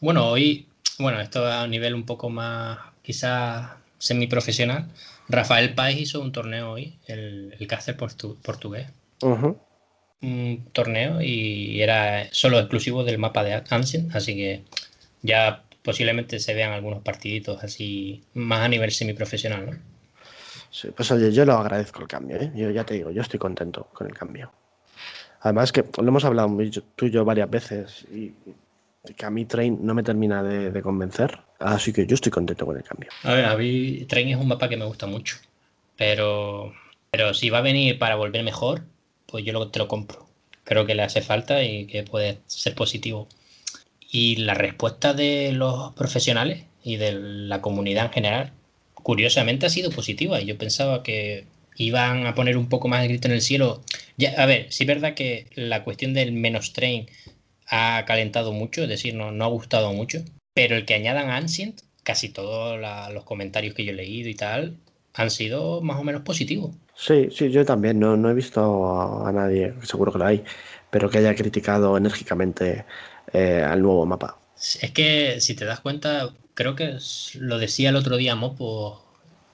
Bueno, 0.00 0.28
hoy, 0.28 0.68
bueno, 0.98 1.20
esto 1.20 1.46
a 1.46 1.64
un 1.64 1.70
nivel 1.70 1.94
un 1.94 2.04
poco 2.04 2.28
más, 2.28 2.78
quizás 3.02 3.70
semiprofesional, 3.98 4.88
Rafael 5.28 5.74
Páez 5.74 5.98
hizo 5.98 6.20
un 6.20 6.32
torneo 6.32 6.72
hoy, 6.72 6.98
el, 7.06 7.54
el 7.58 7.66
caster 7.66 7.96
portugués. 7.96 8.88
Un 10.26 10.66
torneo 10.72 11.22
y 11.22 11.80
era 11.80 12.28
solo 12.32 12.58
exclusivo 12.58 13.04
del 13.04 13.18
mapa 13.18 13.44
de 13.44 13.62
Ancient, 13.70 14.14
así 14.14 14.34
que 14.34 14.64
ya 15.22 15.62
posiblemente 15.82 16.40
se 16.40 16.52
vean 16.52 16.72
algunos 16.72 17.02
partiditos 17.02 17.62
así 17.62 18.22
más 18.34 18.60
a 18.60 18.68
nivel 18.68 18.90
semiprofesional, 18.90 19.66
¿no? 19.66 19.72
Sí, 20.70 20.88
pues 20.94 21.10
oye, 21.10 21.32
yo 21.32 21.44
lo 21.44 21.54
agradezco 21.54 22.02
el 22.02 22.08
cambio, 22.08 22.36
¿eh? 22.38 22.50
Yo 22.54 22.70
ya 22.70 22.84
te 22.84 22.94
digo, 22.94 23.10
yo 23.10 23.22
estoy 23.22 23.38
contento 23.38 23.88
con 23.92 24.08
el 24.08 24.14
cambio. 24.14 24.52
Además 25.40 25.70
que 25.70 25.84
lo 25.96 26.08
hemos 26.08 26.24
hablado 26.24 26.54
tú 26.96 27.06
y 27.06 27.10
yo 27.10 27.24
varias 27.24 27.48
veces 27.48 28.04
y 28.12 28.32
que 29.16 29.24
a 29.24 29.30
mí 29.30 29.44
Train 29.44 29.78
no 29.80 29.94
me 29.94 30.02
termina 30.02 30.42
de, 30.42 30.82
convencer, 30.82 31.38
así 31.60 31.92
que 31.92 32.06
yo 32.06 32.14
estoy 32.14 32.32
contento 32.32 32.66
con 32.66 32.76
el 32.76 32.82
cambio. 32.82 33.10
A 33.22 33.34
ver, 33.34 33.44
a 33.44 33.56
mí 33.56 34.04
Train 34.08 34.28
es 34.28 34.36
un 34.36 34.48
mapa 34.48 34.68
que 34.68 34.76
me 34.76 34.84
gusta 34.84 35.06
mucho, 35.06 35.36
pero, 35.96 36.72
pero 37.10 37.32
si 37.32 37.48
va 37.48 37.58
a 37.58 37.62
venir 37.62 37.98
para 37.98 38.16
volver 38.16 38.42
mejor, 38.42 38.82
pues 39.26 39.44
yo 39.44 39.68
te 39.68 39.78
lo 39.78 39.88
compro. 39.88 40.26
Creo 40.64 40.86
que 40.86 40.94
le 40.94 41.02
hace 41.02 41.22
falta 41.22 41.62
y 41.62 41.86
que 41.86 42.02
puede 42.02 42.38
ser 42.46 42.74
positivo. 42.74 43.28
Y 44.10 44.36
la 44.36 44.54
respuesta 44.54 45.14
de 45.14 45.52
los 45.52 45.92
profesionales 45.94 46.64
y 46.82 46.96
de 46.96 47.12
la 47.12 47.60
comunidad 47.60 48.06
en 48.06 48.12
general, 48.12 48.52
curiosamente 48.94 49.66
ha 49.66 49.70
sido 49.70 49.90
positiva. 49.90 50.40
Yo 50.40 50.56
pensaba 50.58 51.02
que 51.02 51.44
iban 51.76 52.26
a 52.26 52.34
poner 52.34 52.56
un 52.56 52.68
poco 52.68 52.88
más 52.88 53.02
el 53.02 53.08
grito 53.08 53.28
en 53.28 53.34
el 53.34 53.42
cielo. 53.42 53.82
Ya, 54.16 54.30
a 54.42 54.46
ver, 54.46 54.72
sí 54.72 54.84
es 54.84 54.88
verdad 54.88 55.14
que 55.14 55.46
la 55.54 55.84
cuestión 55.84 56.14
del 56.14 56.32
menos 56.32 56.72
train 56.72 57.06
ha 57.68 58.04
calentado 58.06 58.52
mucho, 58.52 58.82
es 58.82 58.88
decir, 58.88 59.14
no, 59.14 59.32
no 59.32 59.44
ha 59.44 59.48
gustado 59.48 59.92
mucho, 59.92 60.24
pero 60.54 60.76
el 60.76 60.84
que 60.84 60.94
añadan 60.94 61.30
Ancient, 61.30 61.82
casi 62.02 62.28
todos 62.28 62.80
los 63.12 63.24
comentarios 63.24 63.74
que 63.74 63.84
yo 63.84 63.92
he 63.92 63.96
leído 63.96 64.28
y 64.28 64.34
tal, 64.34 64.76
han 65.16 65.30
sido 65.30 65.80
más 65.80 65.98
o 65.98 66.04
menos 66.04 66.22
positivos. 66.22 66.74
Sí, 66.94 67.28
sí, 67.32 67.50
yo 67.50 67.64
también 67.64 67.98
no, 67.98 68.16
no 68.16 68.30
he 68.30 68.34
visto 68.34 69.26
a, 69.26 69.32
nadie, 69.32 69.74
seguro 69.82 70.12
que 70.12 70.18
lo 70.18 70.26
hay, 70.26 70.44
pero 70.90 71.10
que 71.10 71.18
haya 71.18 71.34
criticado 71.34 71.96
enérgicamente 71.96 72.84
eh, 73.32 73.64
al 73.66 73.82
nuevo 73.82 74.04
mapa. 74.06 74.38
Es 74.56 74.90
que 74.92 75.40
si 75.40 75.54
te 75.54 75.64
das 75.64 75.80
cuenta, 75.80 76.30
creo 76.54 76.74
que 76.76 76.98
lo 77.38 77.58
decía 77.58 77.90
el 77.90 77.96
otro 77.96 78.16
día 78.16 78.34
Mopo 78.34 79.02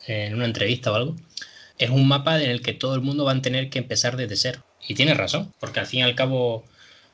en 0.07 0.35
una 0.35 0.47
entrevista 0.47 0.93
o 0.93 0.95
algo, 0.97 1.17
es 1.79 1.91
un 1.91 2.07
mapa 2.09 2.43
en 2.43 2.51
el 2.51 2.63
que 2.63 2.73
todo 2.73 2.95
el 2.95 3.01
mundo 3.01 3.25
va 3.25 3.33
a 3.33 3.43
tener 3.43 3.71
que 3.71 3.79
empezar 3.79 4.17
desde 4.17 4.37
cero. 4.37 4.65
Y 4.87 4.95
tiene 4.95 5.15
razón, 5.15 5.53
porque 5.61 5.81
al 5.81 5.87
fin 5.87 6.01
y 6.01 6.03
al 6.03 6.17
cabo, 6.17 6.65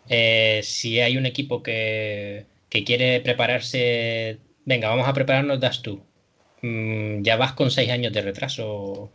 eh, 0.09 0.61
si 0.65 1.01
hay 1.01 1.17
un 1.17 1.27
equipo 1.27 1.63
que, 1.63 2.47
quiere 2.71 3.21
prepararse, 3.21 4.39
venga, 4.65 4.89
vamos 4.89 5.09
a 5.09 5.13
prepararnos 5.13 5.61
das 5.61 5.83
tú, 5.83 6.03
mm, 6.63 7.23
ya 7.23 7.37
vas 7.37 7.53
con 7.53 7.71
seis 7.71 7.91
años 7.91 8.13
de 8.13 8.23
retraso, 8.23 9.11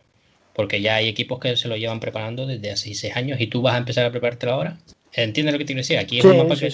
porque 0.54 0.82
ya 0.82 0.96
hay 0.96 1.08
equipos 1.08 1.40
que 1.40 1.58
se 1.58 1.68
lo 1.68 1.78
llevan 1.78 2.00
preparando 2.00 2.46
desde 2.46 2.72
hace 2.72 2.94
seis 2.94 3.16
años 3.16 3.40
y 3.42 3.48
tú 3.48 3.62
vas 3.62 3.76
a 3.76 3.80
empezar 3.80 4.06
a 4.06 4.12
prepararte 4.12 4.50
ahora. 4.50 4.78
¿Entiendes 5.14 5.54
lo 5.54 5.60
que 5.60 5.66
te 5.66 5.74
quiero 5.74 5.82
decir? 5.82 6.00
Aquí 6.00 6.20
es 6.20 6.26
un 6.26 6.38
mapa 6.38 6.56
que, 6.56 6.70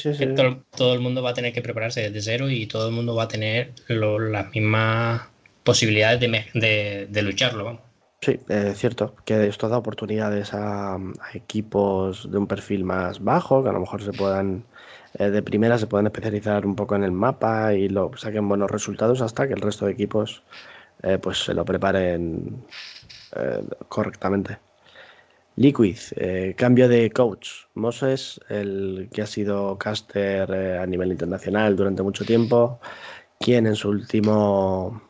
todo, 0.75 0.93
el 0.93 1.01
mundo 1.01 1.21
va 1.21 1.31
a 1.31 1.33
tener 1.33 1.51
que 1.51 1.61
prepararse 1.61 2.09
desde 2.09 2.21
cero 2.21 2.49
y 2.49 2.67
todo 2.67 2.87
el 2.87 2.93
mundo 2.93 3.13
va 3.13 3.23
a 3.23 3.27
tener 3.27 3.73
las 3.89 4.51
mismas 4.51 5.23
posibilidades 5.63 6.21
de, 6.21 7.07
de 7.09 7.21
lucharlo, 7.21 7.65
vamos. 7.65 7.89
Sí, 8.21 8.37
es 8.49 8.77
cierto, 8.77 9.15
que 9.23 9.47
esto 9.47 9.69
da 9.69 9.77
oportunidades 9.77 10.53
a, 10.53 10.97
equipos 11.33 12.29
de 12.29 12.37
un 12.37 12.47
perfil 12.47 12.83
más 12.83 13.23
bajo, 13.23 13.63
que 13.63 13.69
a 13.69 13.73
lo 13.73 13.79
mejor 13.79 14.03
se 14.03 14.11
puedan, 14.11 14.65
eh, 15.17 15.29
de 15.29 15.41
primera 15.41 15.77
se 15.77 15.87
puedan 15.87 16.07
especializar 16.07 16.65
un 16.65 16.75
poco 16.75 16.95
en 16.95 17.03
el 17.03 17.11
mapa 17.11 17.73
y 17.73 17.89
lo 17.89 18.11
saquen 18.15 18.47
buenos 18.47 18.69
resultados 18.69 19.21
hasta 19.21 19.47
que 19.47 19.53
el 19.53 19.61
resto 19.61 19.85
de 19.85 19.93
equipos 19.93 20.43
eh, 21.01 21.17
pues 21.17 21.45
se 21.45 21.53
lo 21.53 21.65
preparen 21.65 22.63
eh, 23.35 23.63
correctamente. 23.87 24.59
Liquid, 25.55 25.97
cambio 26.55 26.87
de 26.87 27.11
coach. 27.11 27.49
Moses, 27.73 28.39
el 28.47 29.09
que 29.11 29.23
ha 29.23 29.25
sido 29.25 29.77
caster 29.77 30.49
a 30.79 30.85
nivel 30.85 31.11
internacional 31.11 31.75
durante 31.75 32.01
mucho 32.01 32.23
tiempo, 32.23 32.79
quien 33.41 33.67
en 33.67 33.75
su 33.75 33.89
último 33.89 35.01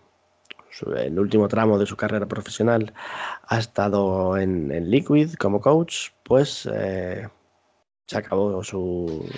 el 0.98 1.20
último 1.20 1.48
tramo 1.50 1.78
de 1.78 1.86
su 1.86 1.96
carrera 1.96 2.26
profesional 2.26 2.94
ha 3.48 3.60
estado 3.60 4.38
en, 4.38 4.90
Liquid 4.90 5.34
como 5.34 5.62
coach, 5.62 6.10
pues 6.24 6.68
se 8.08 8.18
acabó 8.18 8.64
su, 8.64 9.30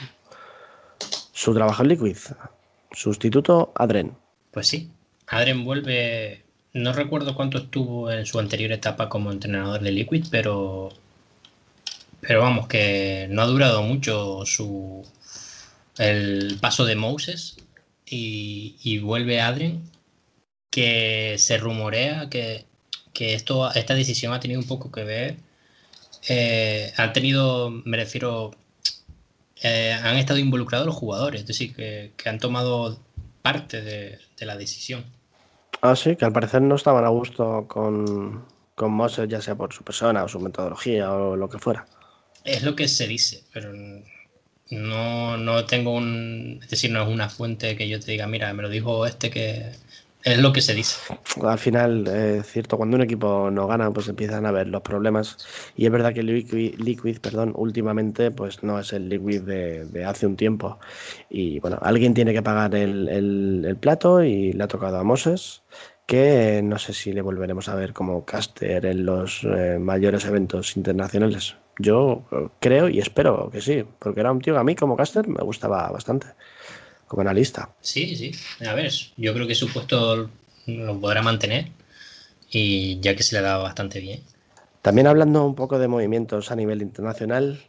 su 1.41 1.55
trabajo 1.55 1.81
en 1.81 1.89
Liquid. 1.89 2.17
Sustituto, 2.91 3.74
Adren. 3.75 4.15
Pues 4.51 4.67
sí, 4.67 4.91
Adren 5.25 5.63
vuelve, 5.63 6.43
no 6.74 6.93
recuerdo 6.93 7.33
cuánto 7.33 7.57
estuvo 7.57 8.12
en 8.12 8.27
su 8.27 8.38
anterior 8.38 8.71
etapa 8.71 9.10
como 9.10 9.31
entrenador 9.31 9.81
de 9.81 9.91
Liquid, 9.91 10.27
pero, 10.29 10.89
pero 12.19 12.41
vamos, 12.41 12.67
que 12.67 13.27
no 13.31 13.41
ha 13.41 13.48
durado 13.48 13.81
mucho 13.81 14.45
su, 14.45 15.03
el 15.98 16.60
paso 16.62 16.86
de 16.86 16.95
Moses 16.95 17.57
y, 18.05 18.75
y 18.83 19.00
vuelve 19.00 19.41
Adren 19.41 19.81
que 20.69 21.38
se 21.39 21.57
rumorea 21.57 22.29
que, 22.29 22.65
esto, 23.17 23.74
esta 23.74 23.95
decisión 23.95 24.33
ha 24.33 24.39
tenido 24.39 24.60
un 24.60 24.67
poco 24.67 24.91
que 24.91 25.03
ver. 25.03 25.38
Eh, 26.27 26.93
han 26.98 27.13
tenido, 27.13 27.71
me 27.71 27.98
refiero, 27.98 28.51
eh, 29.62 29.94
han 29.94 30.18
estado 30.18 30.39
involucrados 30.39 30.88
los 30.88 30.96
jugadores, 30.96 31.41
es 31.41 31.48
decir, 31.48 31.75
que, 31.75 32.12
han 32.25 32.39
tomado 32.39 33.00
parte 33.41 33.82
de, 33.82 34.20
la 34.39 34.58
decisión. 34.58 35.06
Ah, 35.82 35.96
sí, 35.96 36.15
que 36.15 36.25
al 36.25 36.34
parecer 36.34 36.62
no 36.62 36.75
estaban 36.75 37.06
a 37.06 37.10
gusto 37.10 37.65
con, 37.68 38.46
con 38.75 38.91
Moses, 38.91 39.27
ya 39.30 39.41
sea 39.41 39.56
por 39.56 39.74
su 39.74 39.84
persona 39.84 40.24
o 40.24 40.27
su 40.27 40.39
metodología 40.39 41.12
o 41.12 41.36
lo 41.36 41.50
que 41.50 41.60
fuera. 41.60 41.86
Es 42.44 42.63
lo 42.63 42.75
que 42.75 42.88
se 42.88 43.08
dice, 43.08 43.44
pero 43.53 43.72
no, 44.72 45.38
no 45.38 45.65
tengo 45.65 45.94
un. 45.94 46.60
Es 46.63 46.70
decir, 46.70 46.91
no 46.91 47.03
es 47.03 47.10
una 47.10 47.30
fuente 47.30 47.75
que 47.75 47.88
yo 47.88 48.00
te 48.00 48.12
diga, 48.12 48.25
mira, 48.25 48.51
me 48.53 48.63
lo 48.63 48.70
dijo 48.70 49.06
este 49.06 49.30
que, 49.30 49.72
es 50.23 50.37
lo 50.37 50.53
que 50.53 50.61
se 50.61 50.73
dice. 50.73 50.99
Al 51.41 51.59
final, 51.59 52.43
cierto, 52.43 52.77
cuando 52.77 52.95
un 52.95 53.03
equipo 53.03 53.49
no 53.51 53.67
gana, 53.67 53.91
pues 53.91 54.07
empiezan 54.07 54.45
a 54.45 54.51
ver 54.51 54.67
los 54.67 54.81
problemas. 54.81 55.37
Y 55.75 55.85
es 55.85 55.91
verdad 55.91 56.13
que 56.13 56.23
Liquid, 56.23 56.79
Liquid 56.79 57.19
perdón, 57.19 57.53
últimamente, 57.55 58.31
pues 58.31 58.63
no 58.63 58.79
es 58.79 58.93
el 58.93 59.09
Liquid 59.09 59.41
de, 59.41 60.05
hace 60.05 60.27
un 60.27 60.35
tiempo. 60.35 60.79
Y 61.29 61.59
bueno, 61.59 61.79
alguien 61.81 62.13
tiene 62.13 62.33
que 62.33 62.41
pagar 62.41 62.75
el, 62.75 63.77
plato 63.79 64.23
y 64.23 64.53
le 64.53 64.63
ha 64.63 64.67
tocado 64.67 64.97
a 64.97 65.03
Moses, 65.03 65.63
que 66.05 66.61
no 66.63 66.77
sé 66.77 66.93
si 66.93 67.13
le 67.13 67.21
volveremos 67.21 67.69
a 67.69 67.75
ver 67.75 67.93
como 67.93 68.25
caster 68.25 68.85
en 68.85 69.05
los 69.05 69.43
eh, 69.43 69.77
mayores 69.79 70.25
eventos 70.25 70.77
internacionales. 70.77 71.55
Yo 71.79 72.25
creo 72.59 72.89
y 72.89 72.99
espero 72.99 73.49
que 73.51 73.61
sí, 73.61 73.83
porque 73.99 74.19
era 74.19 74.31
un 74.31 74.41
tío 74.41 74.53
que 74.53 74.59
a 74.59 74.63
mí 74.63 74.75
como 74.75 74.97
caster 74.97 75.27
me 75.27 75.43
gustaba 75.43 75.89
bastante 75.89 76.27
como 77.12 77.24
analista. 77.24 77.70
Sí, 77.82 78.15
sí. 78.15 78.32
A 78.65 78.74
ver, 78.74 78.89
yo 79.18 79.34
creo 79.34 79.46
que 79.46 79.53
su 79.53 79.68
puesto 79.68 80.30
lo 80.65 81.00
podrá 81.01 81.22
mantener 81.22 81.68
y 82.50 83.01
ya 83.01 83.18
que 83.18 83.24
se 83.24 83.36
le 83.36 83.39
ha 83.39 83.50
dado 83.50 83.63
bastante 83.63 84.00
bien. 84.00 84.22
También 84.82 85.08
hablando 85.08 85.46
un 85.46 85.53
poco 85.53 85.77
de 85.77 85.89
movimientos 85.89 86.51
a 86.51 86.56
nivel 86.56 86.82
internacional, 86.82 87.60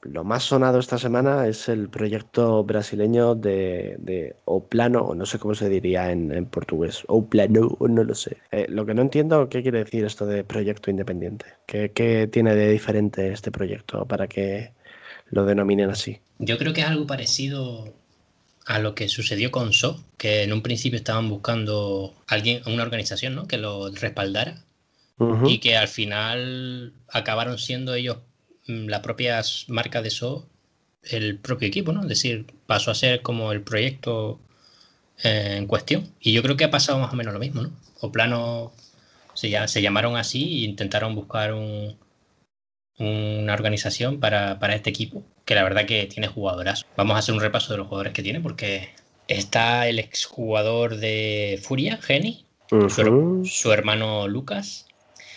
lo 0.00 0.24
más 0.24 0.44
sonado 0.44 0.78
esta 0.78 0.96
semana 0.96 1.46
es 1.46 1.68
el 1.68 1.90
proyecto 1.90 2.64
brasileño 2.64 3.34
de, 3.34 3.96
de 3.98 4.34
Oplano, 4.46 5.02
o 5.02 5.14
no 5.14 5.26
sé 5.26 5.38
cómo 5.38 5.54
se 5.54 5.68
diría 5.68 6.10
en, 6.10 6.46
portugués, 6.46 7.02
Oplano, 7.08 7.76
no 7.78 8.02
lo 8.02 8.14
sé. 8.14 8.38
Eh, 8.50 8.64
lo 8.70 8.86
que 8.86 8.94
no 8.94 9.02
entiendo, 9.02 9.50
¿qué 9.50 9.60
quiere 9.60 9.84
decir 9.84 10.06
esto 10.06 10.24
de 10.24 10.42
proyecto 10.42 10.90
independiente? 10.90 11.44
¿Qué, 11.66 11.92
¿Qué, 11.92 12.28
tiene 12.28 12.54
de 12.54 12.70
diferente 12.70 13.30
este 13.30 13.50
proyecto 13.50 14.06
para 14.06 14.26
que 14.26 14.72
lo 15.28 15.44
denominen 15.44 15.90
así? 15.90 16.18
Yo 16.38 16.56
creo 16.56 16.72
que 16.72 16.80
es 16.80 16.86
algo 16.86 17.06
parecido 17.06 17.92
a 18.64 18.78
lo 18.78 18.94
que 18.94 19.08
sucedió 19.08 19.50
con 19.50 19.72
So, 19.72 20.02
que 20.16 20.42
en 20.42 20.52
un 20.52 20.62
principio 20.62 20.96
estaban 20.96 21.28
buscando 21.28 22.14
alguien, 22.26 22.62
una 22.66 22.82
organización 22.82 23.34
¿no? 23.34 23.46
que 23.46 23.58
lo 23.58 23.90
respaldara 23.90 24.64
y 25.46 25.58
que 25.58 25.76
al 25.76 25.86
final 25.86 26.92
acabaron 27.08 27.58
siendo 27.58 27.94
ellos 27.94 28.18
mm, 28.66 28.88
la 28.88 29.00
propia 29.00 29.40
marca 29.68 30.02
de 30.02 30.10
So, 30.10 30.48
el 31.02 31.38
propio 31.38 31.68
equipo, 31.68 31.92
¿no? 31.92 32.02
Es 32.02 32.08
decir, 32.08 32.46
pasó 32.66 32.90
a 32.90 32.94
ser 32.94 33.22
como 33.22 33.52
el 33.52 33.60
proyecto 33.60 34.40
eh, 35.22 35.56
en 35.58 35.66
cuestión. 35.66 36.10
Y 36.18 36.32
yo 36.32 36.42
creo 36.42 36.56
que 36.56 36.64
ha 36.64 36.70
pasado 36.70 36.98
más 36.98 37.12
o 37.12 37.16
menos 37.16 37.32
lo 37.32 37.38
mismo, 37.38 37.62
¿no? 37.62 37.70
O 38.00 38.10
plano 38.10 38.72
se, 39.34 39.68
se 39.68 39.82
llamaron 39.82 40.16
así 40.16 40.62
e 40.62 40.64
intentaron 40.64 41.14
buscar 41.14 41.52
un, 41.52 41.96
una 42.98 43.54
organización 43.54 44.20
para, 44.20 44.58
para 44.58 44.74
este 44.74 44.90
equipo 44.90 45.24
que 45.44 45.54
la 45.54 45.62
verdad 45.62 45.86
que 45.86 46.06
tiene 46.06 46.28
jugadoras. 46.28 46.86
Vamos 46.96 47.16
a 47.16 47.18
hacer 47.18 47.34
un 47.34 47.40
repaso 47.40 47.72
de 47.72 47.78
los 47.78 47.88
jugadores 47.88 48.12
que 48.12 48.22
tiene 48.22 48.40
porque 48.40 48.90
está 49.28 49.88
el 49.88 49.98
exjugador 49.98 50.96
de 50.96 51.60
Furia, 51.62 51.98
Geni, 51.98 52.44
su, 52.88 53.72
hermano 53.72 54.28
Lucas. 54.28 54.86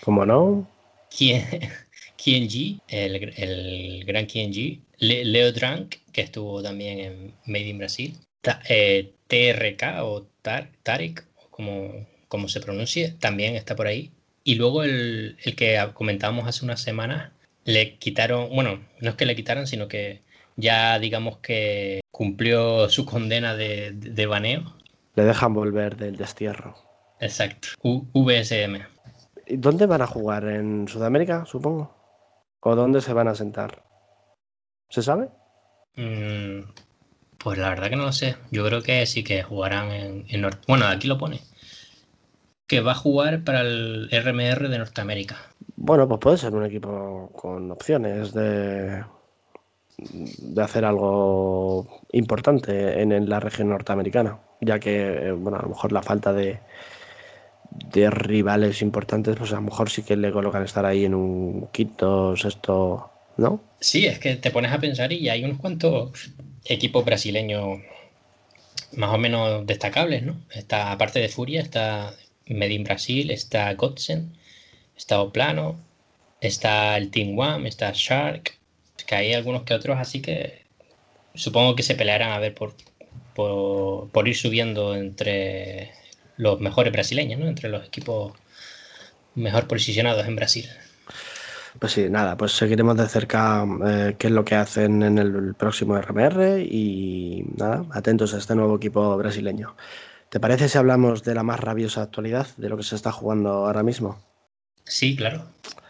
¿Cómo 0.01 0.25
no? 0.25 0.67
Kien, 1.09 1.45
G, 2.17 2.81
el, 2.87 4.05
gran 4.05 4.25
Kien 4.25 4.53
G, 4.53 4.79
Leo 4.99 5.51
Drank, 5.51 5.95
que 6.11 6.21
estuvo 6.21 6.61
también 6.61 6.99
en 6.99 7.33
Made 7.45 7.67
in 7.67 7.77
Brasil, 7.77 8.17
eh, 8.69 9.11
TRK 9.27 10.03
o 10.03 10.25
Tarek, 10.83 11.25
como 11.49 12.05
como 12.27 12.49
se 12.49 12.59
pronuncie, 12.59 13.15
también 13.19 13.55
está 13.55 13.75
por 13.75 13.87
ahí. 13.87 14.11
Y 14.43 14.55
luego 14.55 14.83
el, 14.83 15.37
que 15.55 15.79
comentábamos 15.93 16.47
hace 16.47 16.63
unas 16.63 16.81
semanas, 16.81 17.31
le 17.67 17.97
quitaron, 17.97 18.49
bueno, 18.49 18.79
no 19.01 19.09
es 19.09 19.15
que 19.15 19.25
le 19.25 19.35
quitaran, 19.35 19.67
sino 19.67 19.89
que 19.89 20.21
ya 20.55 20.97
digamos 20.99 21.37
que 21.39 21.99
cumplió 22.11 22.89
su 22.89 23.05
condena 23.05 23.55
de, 23.55 23.91
de 23.91 24.25
baneo. 24.25 24.73
Le 25.15 25.25
dejan 25.25 25.53
volver 25.53 25.97
del 25.97 26.15
destierro. 26.15 26.75
Exacto, 27.19 27.69
VSM. 27.83 28.85
¿Y 29.47 29.57
dónde 29.57 29.85
van 29.85 30.01
a 30.01 30.07
jugar? 30.07 30.45
¿En 30.45 30.87
Sudamérica, 30.87 31.45
supongo? 31.45 31.93
¿O 32.61 32.75
dónde 32.75 33.01
se 33.01 33.11
van 33.13 33.27
a 33.27 33.35
sentar? 33.35 33.83
¿Se 34.89 35.01
sabe? 35.01 35.29
Mm, 35.97 36.61
pues 37.37 37.57
la 37.57 37.69
verdad 37.69 37.89
que 37.89 37.97
no 37.97 38.05
lo 38.05 38.13
sé. 38.13 38.37
Yo 38.49 38.65
creo 38.65 38.81
que 38.81 39.05
sí 39.05 39.25
que 39.25 39.43
jugarán 39.43 39.91
en, 39.91 40.25
en 40.29 40.49
Bueno, 40.67 40.85
aquí 40.87 41.07
lo 41.09 41.17
pone. 41.17 41.41
Que 42.67 42.81
va 42.81 42.91
a 42.91 42.95
jugar 42.95 43.43
para 43.43 43.61
el 43.61 44.09
RMR 44.11 44.69
de 44.69 44.77
Norteamérica. 44.77 45.37
Bueno, 45.77 46.07
pues 46.07 46.19
puede 46.19 46.37
ser 46.37 46.53
un 46.53 46.65
equipo 46.65 47.31
con 47.33 47.71
opciones 47.71 48.33
de, 48.33 49.03
de 49.97 50.61
hacer 50.61 50.85
algo 50.85 52.03
importante 52.11 53.01
en, 53.01 53.29
la 53.29 53.39
región 53.39 53.69
norteamericana, 53.69 54.39
ya 54.61 54.79
que, 54.79 55.31
bueno, 55.31 55.57
a 55.57 55.63
lo 55.63 55.69
mejor 55.69 55.91
la 55.91 56.03
falta 56.03 56.33
de, 56.33 56.59
de 57.71 58.09
rivales 58.09 58.81
importantes, 58.81 59.35
pues 59.35 59.51
a 59.51 59.55
lo 59.55 59.61
mejor 59.61 59.89
sí 59.89 60.03
que 60.03 60.15
le 60.15 60.31
colocan 60.31 60.63
estar 60.63 60.85
ahí 60.85 61.05
en 61.05 61.15
un 61.15 61.67
quinto, 61.71 62.35
sexto, 62.35 63.09
¿no? 63.37 63.61
Sí, 63.79 64.05
es 64.05 64.19
que 64.19 64.35
te 64.35 64.51
pones 64.51 64.71
a 64.71 64.79
pensar 64.79 65.11
y 65.11 65.29
hay 65.29 65.43
unos 65.43 65.59
cuantos 65.59 66.31
equipos 66.65 67.03
brasileños 67.05 67.79
más 68.93 69.13
o 69.13 69.17
menos 69.17 69.65
destacables, 69.65 70.23
¿no? 70.23 70.37
Está, 70.53 70.91
aparte 70.91 71.19
de 71.19 71.29
Furia, 71.29 71.61
está 71.61 72.13
Medin 72.49 72.83
Brasil, 72.83 73.31
está 73.31 73.73
Godsen, 73.73 74.33
está 74.95 75.21
Oplano, 75.21 75.79
está 76.41 76.97
el 76.97 77.11
Team 77.11 77.37
One, 77.37 77.67
está 77.67 77.91
Shark, 77.93 78.57
que 79.05 79.15
hay 79.15 79.33
algunos 79.33 79.63
que 79.63 79.73
otros, 79.73 79.97
así 79.99 80.21
que 80.21 80.65
supongo 81.33 81.75
que 81.75 81.83
se 81.83 81.95
pelearán 81.95 82.31
a 82.31 82.39
ver 82.39 82.53
por, 82.53 82.73
por, 83.35 84.27
ir 84.27 84.35
subiendo 84.35 84.95
entre 84.95 85.91
los 86.37 86.59
mejores 86.59 86.91
brasileños, 86.91 87.39
¿no? 87.39 87.47
Entre 87.47 87.69
los 87.69 87.85
equipos 87.85 88.33
mejor 89.35 89.67
posicionados 89.67 90.27
en 90.27 90.35
Brasil. 90.35 90.67
Pues 91.79 91.91
sí, 91.91 92.09
nada, 92.09 92.37
pues 92.37 92.53
seguiremos 92.53 92.97
de 92.97 93.07
cerca 93.07 93.63
eh, 93.85 94.15
qué 94.17 94.27
es 94.27 94.33
lo 94.33 94.43
que 94.43 94.55
hacen 94.55 95.03
en 95.03 95.19
el 95.19 95.53
próximo 95.53 95.95
RMR 95.95 96.59
y 96.59 97.45
nada, 97.55 97.85
atentos 97.91 98.33
a 98.33 98.39
este 98.39 98.55
nuevo 98.55 98.77
equipo 98.77 99.15
brasileño. 99.15 99.75
¿Te 100.29 100.41
parece 100.41 100.67
si 100.67 100.77
hablamos 100.77 101.23
de 101.23 101.33
la 101.33 101.43
más 101.43 101.59
rabiosa 101.59 102.01
actualidad, 102.01 102.47
de 102.57 102.67
lo 102.67 102.75
que 102.75 102.83
se 102.83 102.95
está 102.95 103.13
jugando 103.13 103.49
ahora 103.49 103.81
mismo? 103.81 104.17
Sí, 104.83 105.15
claro. 105.15 105.45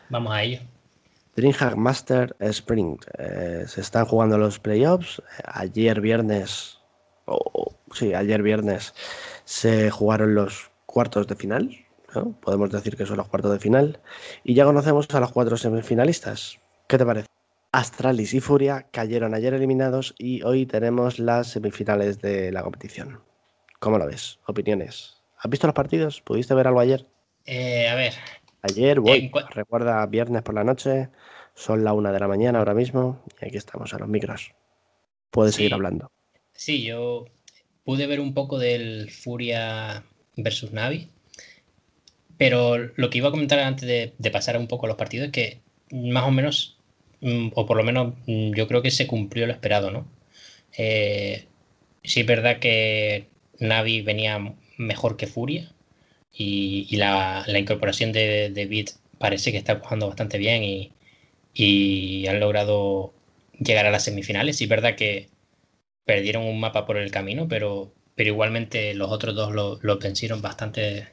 Vamos 0.09 0.33
a 0.33 0.43
ello. 0.43 0.59
DreamHack 1.35 1.75
Master 1.75 2.35
Sprint. 2.39 3.05
Eh, 3.17 3.63
se 3.67 3.81
están 3.81 4.05
jugando 4.05 4.37
los 4.37 4.59
playoffs. 4.59 5.21
Ayer 5.43 6.01
viernes, 6.01 6.77
sí, 7.93 8.13
ayer 8.13 8.43
viernes 8.43 8.93
se 9.45 9.89
jugaron 9.89 10.35
los 10.35 10.69
cuartos 10.85 11.27
de 11.27 11.35
final. 11.35 11.75
Podemos 12.41 12.71
decir 12.71 12.95
que 12.95 13.05
son 13.05 13.17
los 13.17 13.27
cuartos 13.27 13.51
de 13.51 13.59
final. 13.59 13.99
Y 14.43 14.53
ya 14.53 14.65
conocemos 14.65 15.07
a 15.13 15.19
los 15.19 15.31
cuatro 15.31 15.57
semifinalistas. 15.57 16.59
¿Qué 16.87 16.97
te 16.97 17.05
parece? 17.05 17.27
Astralis 17.71 18.33
y 18.33 18.39
Furia 18.39 18.87
cayeron 18.91 19.33
ayer 19.33 19.53
eliminados 19.53 20.15
y 20.17 20.41
hoy 20.43 20.65
tenemos 20.65 21.19
las 21.19 21.47
semifinales 21.47 22.19
de 22.21 22.51
la 22.51 22.63
competición. 22.63 23.26
¿Cómo 23.79 23.97
lo 23.97 24.07
ves? 24.07 24.39
Opiniones. 24.47 25.17
¿Has 25.37 25.49
visto 25.49 25.67
los 25.67 25.75
partidos? 25.75 26.21
¿Pudiste 26.21 26.53
ver 26.55 26.67
algo 26.67 26.79
ayer? 26.79 27.05
Eh, 27.45 27.87
a 27.87 27.95
ver. 27.95 28.13
Ayer, 28.63 28.99
voy. 28.99 29.31
Recuerda, 29.51 30.05
viernes 30.07 30.41
por 30.41 30.55
la 30.55 30.63
noche. 30.63 31.09
Son 31.53 31.83
la 31.83 31.93
una 31.93 32.11
de 32.11 32.19
la 32.19 32.27
mañana 32.27 32.59
ahora 32.59 32.73
mismo. 32.73 33.23
Y 33.41 33.45
aquí 33.45 33.57
estamos 33.57 33.93
a 33.93 33.99
los 33.99 34.07
micros. 34.07 34.53
Puedes 35.29 35.55
seguir 35.55 35.73
hablando. 35.73 36.11
Sí, 36.53 36.83
yo 36.83 37.25
pude 37.83 38.07
ver 38.07 38.19
un 38.19 38.33
poco 38.33 38.57
del 38.57 39.11
Furia 39.11 40.03
versus 40.35 40.71
Navi. 40.73 41.09
Pero 42.37 42.77
lo 42.95 43.09
que 43.09 43.19
iba 43.19 43.29
a 43.29 43.31
comentar 43.31 43.59
antes 43.59 43.87
de, 43.87 44.31
pasar 44.31 44.57
un 44.57 44.67
poco 44.67 44.85
a 44.85 44.89
los 44.89 44.97
partidos 44.97 45.27
es 45.27 45.31
que 45.31 45.61
más 45.91 46.23
o 46.23 46.31
menos, 46.31 46.77
mm, 47.21 47.49
o 47.55 47.65
por 47.65 47.77
lo 47.77 47.83
menos 47.83 48.13
mm, 48.27 48.53
yo 48.53 48.67
creo 48.67 48.81
que 48.81 48.91
se 48.91 49.07
cumplió 49.07 49.47
lo 49.47 49.53
esperado, 49.53 49.91
¿no? 49.91 50.07
Eh, 50.77 51.47
sí 52.03 52.21
es 52.21 52.25
verdad 52.25 52.59
que 52.59 53.27
Navi 53.59 54.01
venía 54.01 54.55
mejor 54.77 55.17
que 55.17 55.27
Furia 55.27 55.71
y, 56.31 56.95
la, 56.97 57.45
incorporación 57.47 58.11
de, 58.11 58.49
de 58.51 58.85
parece 59.17 59.51
que 59.51 59.57
está 59.57 59.79
jugando 59.79 60.07
bastante 60.07 60.37
bien 60.37 60.63
y, 60.63 60.91
han 62.27 62.39
logrado 62.39 63.13
llegar 63.59 63.85
a 63.87 63.91
las 63.91 64.03
semifinales. 64.03 64.57
Sí 64.57 64.65
es 64.65 64.69
verdad 64.69 64.95
que 64.95 65.29
perdieron 66.05 66.43
un 66.43 66.59
mapa 66.59 66.85
por 66.85 66.97
el 66.97 67.11
camino, 67.11 67.47
pero, 67.47 67.93
igualmente 68.17 68.93
los 68.93 69.11
otros 69.11 69.35
dos 69.35 69.51
lo, 69.53 69.79
lo 69.81 69.97
vencieron 69.97 70.41
bastante 70.41 71.07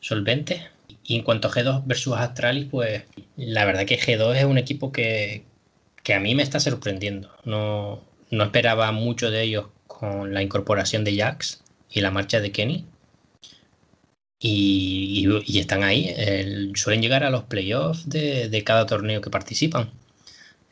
solvente. 0.00 0.68
Y 1.02 1.16
en 1.16 1.22
cuanto 1.22 1.48
a 1.48 1.50
G2 1.50 1.84
versus 1.86 2.16
Astralis, 2.16 2.66
pues 2.70 3.02
la 3.36 3.64
verdad 3.64 3.86
que 3.86 3.98
G2 3.98 4.36
es 4.36 4.44
un 4.44 4.58
equipo 4.58 4.92
que, 4.92 5.44
que 6.02 6.14
a 6.14 6.20
mí 6.20 6.34
me 6.34 6.42
está 6.42 6.60
sorprendiendo. 6.60 7.30
No, 7.44 8.00
no 8.30 8.44
esperaba 8.44 8.92
mucho 8.92 9.30
de 9.30 9.42
ellos 9.42 9.66
con 9.86 10.32
la 10.34 10.42
incorporación 10.42 11.04
de 11.04 11.16
Jax 11.16 11.63
y 11.94 12.00
la 12.00 12.10
marcha 12.10 12.40
de 12.40 12.52
Kenny. 12.52 12.84
Y, 14.38 15.26
están 15.58 15.84
ahí, 15.84 16.14
suelen 16.74 17.00
llegar 17.00 17.24
a 17.24 17.30
los 17.30 17.44
playoffs 17.44 18.08
de, 18.08 18.62
cada 18.66 18.84
torneo 18.84 19.20
que 19.22 19.30
participan. 19.30 19.90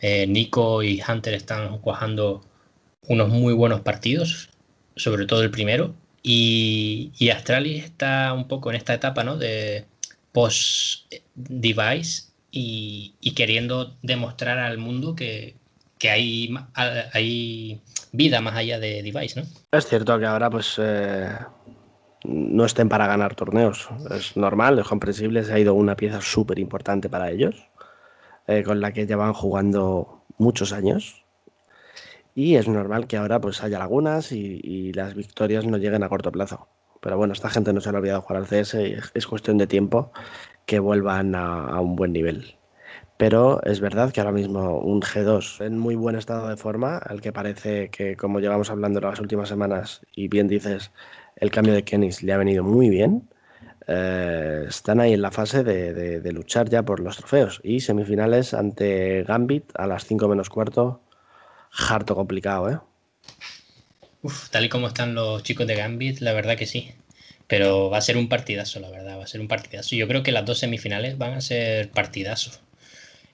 Eh, 0.01 0.27
Nico 0.27 0.83
y 0.83 1.01
Hunter 1.07 1.35
están 1.35 1.79
cuajando 1.79 2.45
unos 3.09 3.29
muy 3.31 3.55
buenos 3.55 3.81
partidos, 3.81 4.51
sobre 4.97 5.27
todo 5.27 5.43
el 5.43 5.51
primero. 5.51 5.95
Y, 6.23 7.13
y 7.19 7.31
Astralis 7.31 7.85
está 7.85 8.33
un 8.35 8.49
poco 8.49 8.71
en 8.71 8.77
esta 8.77 8.95
etapa 8.95 9.25
¿no? 9.25 9.37
de 9.39 9.87
post-device 10.33 12.25
y, 12.51 13.15
y, 13.21 13.33
queriendo 13.33 13.97
demostrar 14.03 14.59
al 14.59 14.79
mundo 14.79 15.15
que, 15.15 15.57
que 16.03 16.11
hay, 16.11 16.53
hay 17.13 17.81
vida 18.11 18.41
más 18.41 18.57
allá 18.57 18.81
de 18.81 19.05
Device, 19.05 19.41
¿no? 19.41 19.47
Es 19.71 19.87
cierto 19.87 20.19
que 20.19 20.27
ahora 20.27 20.51
pues 20.51 20.75
eh, 20.79 21.29
no 22.25 22.65
estén 22.65 22.89
para 22.89 23.07
ganar 23.07 23.37
torneos. 23.37 23.89
Es 24.11 24.37
normal, 24.37 24.81
es 24.81 24.89
comprensible, 24.89 25.45
se 25.45 25.53
ha 25.53 25.61
ido 25.61 25.75
una 25.75 25.95
pieza 25.95 26.21
súper 26.21 26.59
importante 26.59 27.09
para 27.09 27.31
ellos, 27.31 27.55
eh, 28.49 28.65
con 28.65 28.81
la 28.81 28.93
que 28.93 29.07
llevan 29.07 29.33
jugando 29.33 30.25
muchos 30.39 30.73
años. 30.73 31.25
Y 32.35 32.57
es 32.57 32.67
normal 32.67 33.07
que 33.07 33.17
ahora 33.17 33.41
pues 33.41 33.63
haya 33.63 33.79
lagunas 33.79 34.33
y, 34.33 34.93
las 34.95 35.15
victorias 35.15 35.65
no 35.67 35.77
lleguen 35.77 36.03
a 36.03 36.09
corto 36.09 36.33
plazo. 36.33 36.67
Pero 37.01 37.17
bueno, 37.17 37.33
esta 37.33 37.49
gente 37.49 37.73
no 37.73 37.81
se 37.81 37.91
ha 37.91 37.93
olvidado 37.93 38.23
jugar 38.23 38.43
al 38.43 38.49
CS 38.49 38.75
y 38.75 38.97
es, 39.15 39.27
cuestión 39.29 39.57
de 39.57 39.69
tiempo 39.69 40.11
que 40.67 40.81
vuelvan 40.81 41.37
a 41.37 41.81
un 41.81 41.95
buen 41.95 42.13
nivel 42.13 42.57
pero 43.23 43.63
es 43.63 43.79
verdad 43.79 44.13
que 44.13 44.21
ahora 44.21 44.33
mismo 44.33 44.81
un 44.81 45.01
G2 45.01 45.65
en 45.65 45.79
muy 45.79 45.95
buen 45.95 46.17
estado 46.17 46.49
de 46.49 46.57
forma, 46.57 46.99
al 46.99 47.21
que 47.21 47.31
parece 47.31 47.89
que 47.89 48.17
como 48.17 48.41
llevamos 48.41 48.69
hablando 48.69 49.01
las 49.01 49.21
últimas 49.21 49.49
semanas 49.49 50.01
y 50.17 50.27
bien 50.27 50.49
dices, 50.49 50.91
el 51.37 51.53
cambio 51.53 51.73
de 51.73 51.85
Kenis 51.85 52.25
le 52.25 52.33
ha 52.33 52.37
venido 52.37 52.65
muy 52.65 52.91
bien, 52.91 53.29
eh, 53.87 54.65
están 54.69 54.99
ahí 54.99 55.13
en 55.13 55.23
la 55.23 55.31
fase 55.31 55.63
de, 55.63 56.33
luchar 56.33 56.69
ya 56.69 56.83
por 56.83 56.99
los 56.99 57.17
trofeos 57.17 57.61
y 57.63 57.79
semifinales 57.79 58.55
ante 58.55 59.23
Gambit 59.23 59.71
a 59.77 59.87
las 59.87 60.05
5 60.05 60.27
menos 60.27 60.51
cuarto, 60.51 61.01
harto 61.71 62.17
complicado, 62.17 62.71
¿eh? 62.71 62.79
Uf, 64.23 64.51
tal 64.51 64.65
y 64.65 64.69
como 64.69 64.89
están 64.89 65.15
los 65.15 65.45
chicos 65.45 65.69
de 65.69 65.77
Gambit, 65.77 66.19
la 66.23 66.33
verdad 66.33 66.57
que 66.57 66.67
sí. 66.67 66.91
Pero 67.47 67.89
va 67.89 67.99
a 67.99 68.01
ser 68.01 68.17
un 68.17 68.29
partidazo, 68.29 68.81
la 68.81 68.91
verdad, 68.91 69.17
va 69.17 69.23
a 69.23 69.29
ser 69.29 69.41
un 69.41 69.47
partidazo. 69.47 69.95
Yo 69.95 70.09
creo 70.09 70.25
que 70.25 70.33
las 70.33 70.45
dos 70.45 70.59
semifinales 70.59 71.19
van 71.19 71.35
a 71.35 71.41
ser 71.41 71.89
partidazos. 71.93 72.61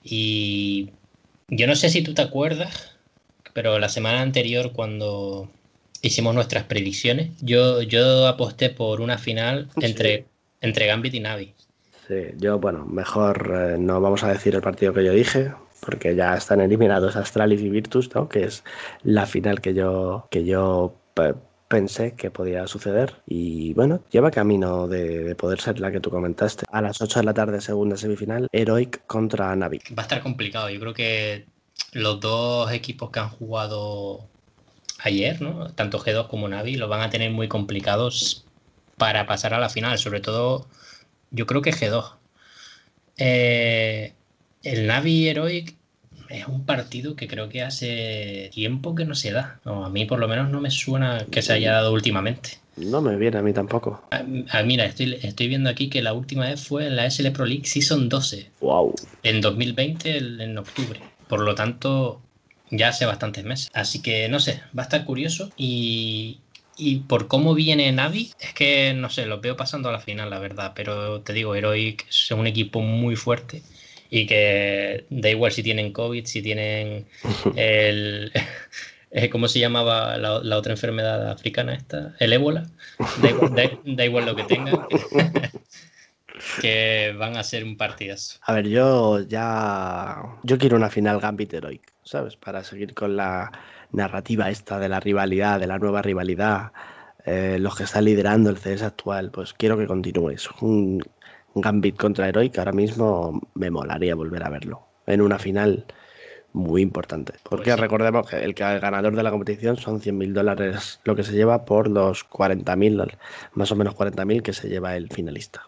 Y 0.03 0.91
yo 1.49 1.67
no 1.67 1.75
sé 1.75 1.89
si 1.89 2.01
tú 2.01 2.13
te 2.13 2.21
acuerdas, 2.21 2.95
pero 3.53 3.79
la 3.79 3.89
semana 3.89 4.21
anterior 4.21 4.71
cuando 4.71 5.49
hicimos 6.01 6.33
nuestras 6.33 6.63
predicciones, 6.63 7.31
yo, 7.41 7.81
yo 7.81 8.27
aposté 8.27 8.69
por 8.69 9.01
una 9.01 9.17
final 9.17 9.69
entre, 9.81 10.25
entre 10.61 10.87
Gambit 10.87 11.13
y 11.13 11.19
Navi. 11.19 11.53
Sí, 12.07 12.15
yo, 12.37 12.59
bueno, 12.59 12.85
mejor 12.85 13.51
eh, 13.53 13.77
no 13.77 14.01
vamos 14.01 14.23
a 14.23 14.31
decir 14.31 14.55
el 14.55 14.61
partido 14.61 14.93
que 14.93 15.05
yo 15.05 15.11
dije, 15.11 15.51
porque 15.81 16.15
ya 16.15 16.35
están 16.35 16.61
eliminados 16.61 17.15
Astralis 17.15 17.61
y 17.61 17.69
Virtus, 17.69 18.13
¿no? 18.15 18.27
que 18.27 18.45
es 18.45 18.63
la 19.03 19.25
final 19.25 19.61
que 19.61 19.73
yo, 19.73 20.27
que 20.31 20.45
yo 20.45 20.95
pensé 21.69 22.15
que 22.15 22.31
podía 22.31 22.67
suceder 22.67 23.21
y 23.25 23.73
bueno, 23.75 24.03
lleva 24.11 24.31
camino 24.31 24.87
de, 24.87 25.35
poder 25.35 25.61
ser 25.61 25.79
la 25.79 25.91
que 25.91 26.01
tú 26.01 26.09
comentaste. 26.09 26.65
A 26.71 26.81
las 26.81 26.99
8 27.01 27.19
de 27.19 27.25
la 27.25 27.33
tarde, 27.33 27.61
segunda 27.61 27.95
semifinal, 27.95 28.49
Heroic 28.51 29.05
contra 29.05 29.55
Navi. 29.55 29.79
Va 29.97 30.01
a 30.01 30.07
estar 30.07 30.21
complicado, 30.21 30.69
yo 30.69 30.79
creo 30.79 30.93
que 30.93 31.45
los 31.93 32.19
dos 32.19 32.71
equipos 32.73 33.11
que 33.11 33.19
han 33.19 33.29
jugado 33.29 34.27
ayer, 34.99 35.41
¿no? 35.41 35.71
tanto 35.73 35.99
G2 35.99 36.27
como 36.27 36.49
Navi, 36.49 36.75
lo 36.75 36.89
van 36.89 37.01
a 37.01 37.09
tener 37.09 37.31
muy 37.31 37.47
complicados 37.47 38.45
para 38.97 39.27
pasar 39.27 39.53
a 39.53 39.59
la 39.59 39.69
final, 39.69 39.97
sobre 39.97 40.19
todo 40.19 40.67
yo 41.31 41.45
creo 41.45 41.61
que 41.61 41.71
G2. 41.71 42.15
Eh, 43.17 44.13
el 44.63 44.87
Navi 44.87 45.29
Heroic 45.29 45.78
es 46.29 46.47
un 46.47 46.65
partido 46.65 47.15
que 47.15 47.27
creo 47.27 47.49
que 47.49 47.63
hace 47.63 48.49
tiempo 48.53 48.95
que 48.95 49.05
no 49.05 49.15
se 49.15 49.31
da. 49.31 49.59
a 49.65 49.89
mí 49.89 50.05
por 50.05 50.19
lo 50.19 50.27
menos 50.27 50.49
no 50.49 50.61
me 50.61 50.71
suena 50.71 51.25
que 51.31 51.41
se 51.41 51.53
haya 51.53 51.73
dado 51.73 51.91
últimamente. 51.91 52.59
No 52.77 53.01
me 53.01 53.17
viene 53.17 53.39
a 53.39 53.41
mí 53.41 53.51
tampoco. 53.51 54.01
Ah, 54.11 54.23
ah, 54.51 54.63
mira, 54.63 54.85
estoy, 54.85 55.19
estoy 55.21 55.47
viendo 55.47 55.69
aquí 55.69 55.89
que 55.89 56.01
la 56.01 56.13
última 56.13 56.47
vez 56.47 56.65
fue 56.65 56.87
en 56.87 56.95
la 56.95 57.09
SL 57.09 57.31
Pro 57.31 57.45
League 57.45 57.65
Season 57.65 58.07
12. 58.07 58.51
Wow. 58.61 58.95
En 59.23 59.41
2020, 59.41 60.17
en 60.17 60.57
octubre. 60.57 61.01
Por 61.27 61.41
lo 61.41 61.55
tanto, 61.55 62.21
ya 62.69 62.89
hace 62.89 63.05
bastantes 63.05 63.43
meses. 63.43 63.69
Así 63.73 64.01
que 64.01 64.29
no 64.29 64.39
sé, 64.39 64.61
va 64.77 64.83
a 64.83 64.85
estar 64.85 65.03
curioso. 65.03 65.49
Y, 65.57 66.39
y 66.77 66.97
por 66.97 67.27
cómo 67.27 67.53
viene 67.53 67.91
Navi, 67.91 68.31
es 68.39 68.53
que 68.53 68.93
no 68.93 69.09
sé, 69.09 69.25
lo 69.25 69.41
veo 69.41 69.57
pasando 69.57 69.89
a 69.89 69.91
la 69.91 69.99
final, 69.99 70.29
la 70.29 70.39
verdad. 70.39 70.71
Pero 70.73 71.21
te 71.21 71.33
digo, 71.33 71.55
Heroic 71.55 72.05
es 72.07 72.31
un 72.31 72.47
equipo 72.47 72.79
muy 72.79 73.17
fuerte 73.17 73.61
y 74.09 74.25
que 74.25 75.05
da 75.09 75.29
igual 75.29 75.51
si 75.51 75.63
tienen 75.63 75.93
COVID, 75.93 76.25
si 76.25 76.41
tienen 76.41 77.07
el... 77.55 78.31
Eh, 79.11 79.29
¿Cómo 79.29 79.47
se 79.47 79.59
llamaba 79.59 80.17
la, 80.17 80.57
otra 80.57 80.71
enfermedad 80.71 81.31
africana 81.31 81.73
esta? 81.73 82.15
El 82.19 82.31
ébola. 82.31 82.67
Da 83.95 84.05
igual, 84.05 84.27
lo 84.27 84.35
que 84.35 84.43
tengan. 84.43 84.75
que 86.61 87.15
van 87.17 87.35
a 87.35 87.43
ser 87.43 87.63
un 87.63 87.75
partidazo. 87.75 88.37
A 88.43 88.53
ver, 88.53 88.67
yo 88.67 89.21
ya. 89.21 90.21
Yo 90.43 90.59
quiero 90.59 90.77
una 90.77 90.91
final 90.91 91.19
Gambit 91.19 91.53
Heroic, 91.53 91.91
¿sabes? 92.03 92.35
Para 92.35 92.63
seguir 92.63 92.93
con 92.93 93.15
la 93.15 93.51
narrativa 93.91 94.51
esta 94.51 94.77
de 94.77 94.89
la 94.89 94.99
rivalidad, 94.99 95.59
de 95.59 95.65
la 95.65 95.79
nueva 95.79 96.03
rivalidad. 96.03 96.71
Eh, 97.25 97.57
los 97.59 97.75
que 97.75 97.83
están 97.83 98.05
liderando 98.05 98.51
el 98.51 98.57
CS 98.57 98.83
actual, 98.83 99.31
pues 99.31 99.53
quiero 99.53 99.77
que 99.77 99.87
continúe. 99.87 100.35
Un, 100.61 101.03
Gambit 101.55 101.97
contra 101.97 102.27
Heroic, 102.27 102.57
ahora 102.57 102.71
mismo 102.71 103.41
me 103.55 103.69
molaría 103.69 104.15
volver 104.15 104.43
a 104.43 104.49
verlo 104.49 104.87
en 105.07 105.21
una 105.21 105.39
final 105.39 105.85
muy 106.53 106.81
importante. 106.81 107.33
Porque 107.43 107.71
pues 107.71 107.79
recordemos 107.79 108.27
que 108.27 108.37
el, 108.37 108.53
ganador 108.53 109.15
de 109.15 109.23
la 109.23 109.31
competición 109.31 109.77
son 109.77 110.01
100.000 110.01 110.33
dólares 110.33 110.99
lo 111.03 111.15
que 111.15 111.23
se 111.23 111.33
lleva 111.33 111.65
por 111.65 111.87
los 111.87 112.27
40.000, 112.29 113.17
más 113.53 113.71
o 113.71 113.75
menos 113.75 113.95
40.000 113.95 114.41
que 114.41 114.53
se 114.53 114.69
lleva 114.69 114.95
el 114.95 115.09
finalista. 115.09 115.67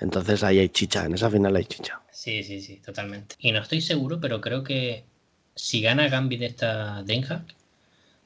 Entonces 0.00 0.42
ahí 0.42 0.58
hay 0.58 0.68
chicha, 0.68 1.04
en 1.04 1.14
esa 1.14 1.30
final 1.30 1.56
hay 1.56 1.64
chicha. 1.64 2.00
Sí, 2.10 2.42
sí, 2.42 2.60
sí, 2.60 2.76
totalmente. 2.84 3.36
Y 3.38 3.52
no 3.52 3.60
estoy 3.60 3.80
seguro, 3.80 4.20
pero 4.20 4.40
creo 4.40 4.62
que 4.62 5.04
si 5.54 5.80
gana 5.80 6.08
Gambit 6.08 6.42
esta 6.42 7.02
Denja, 7.02 7.44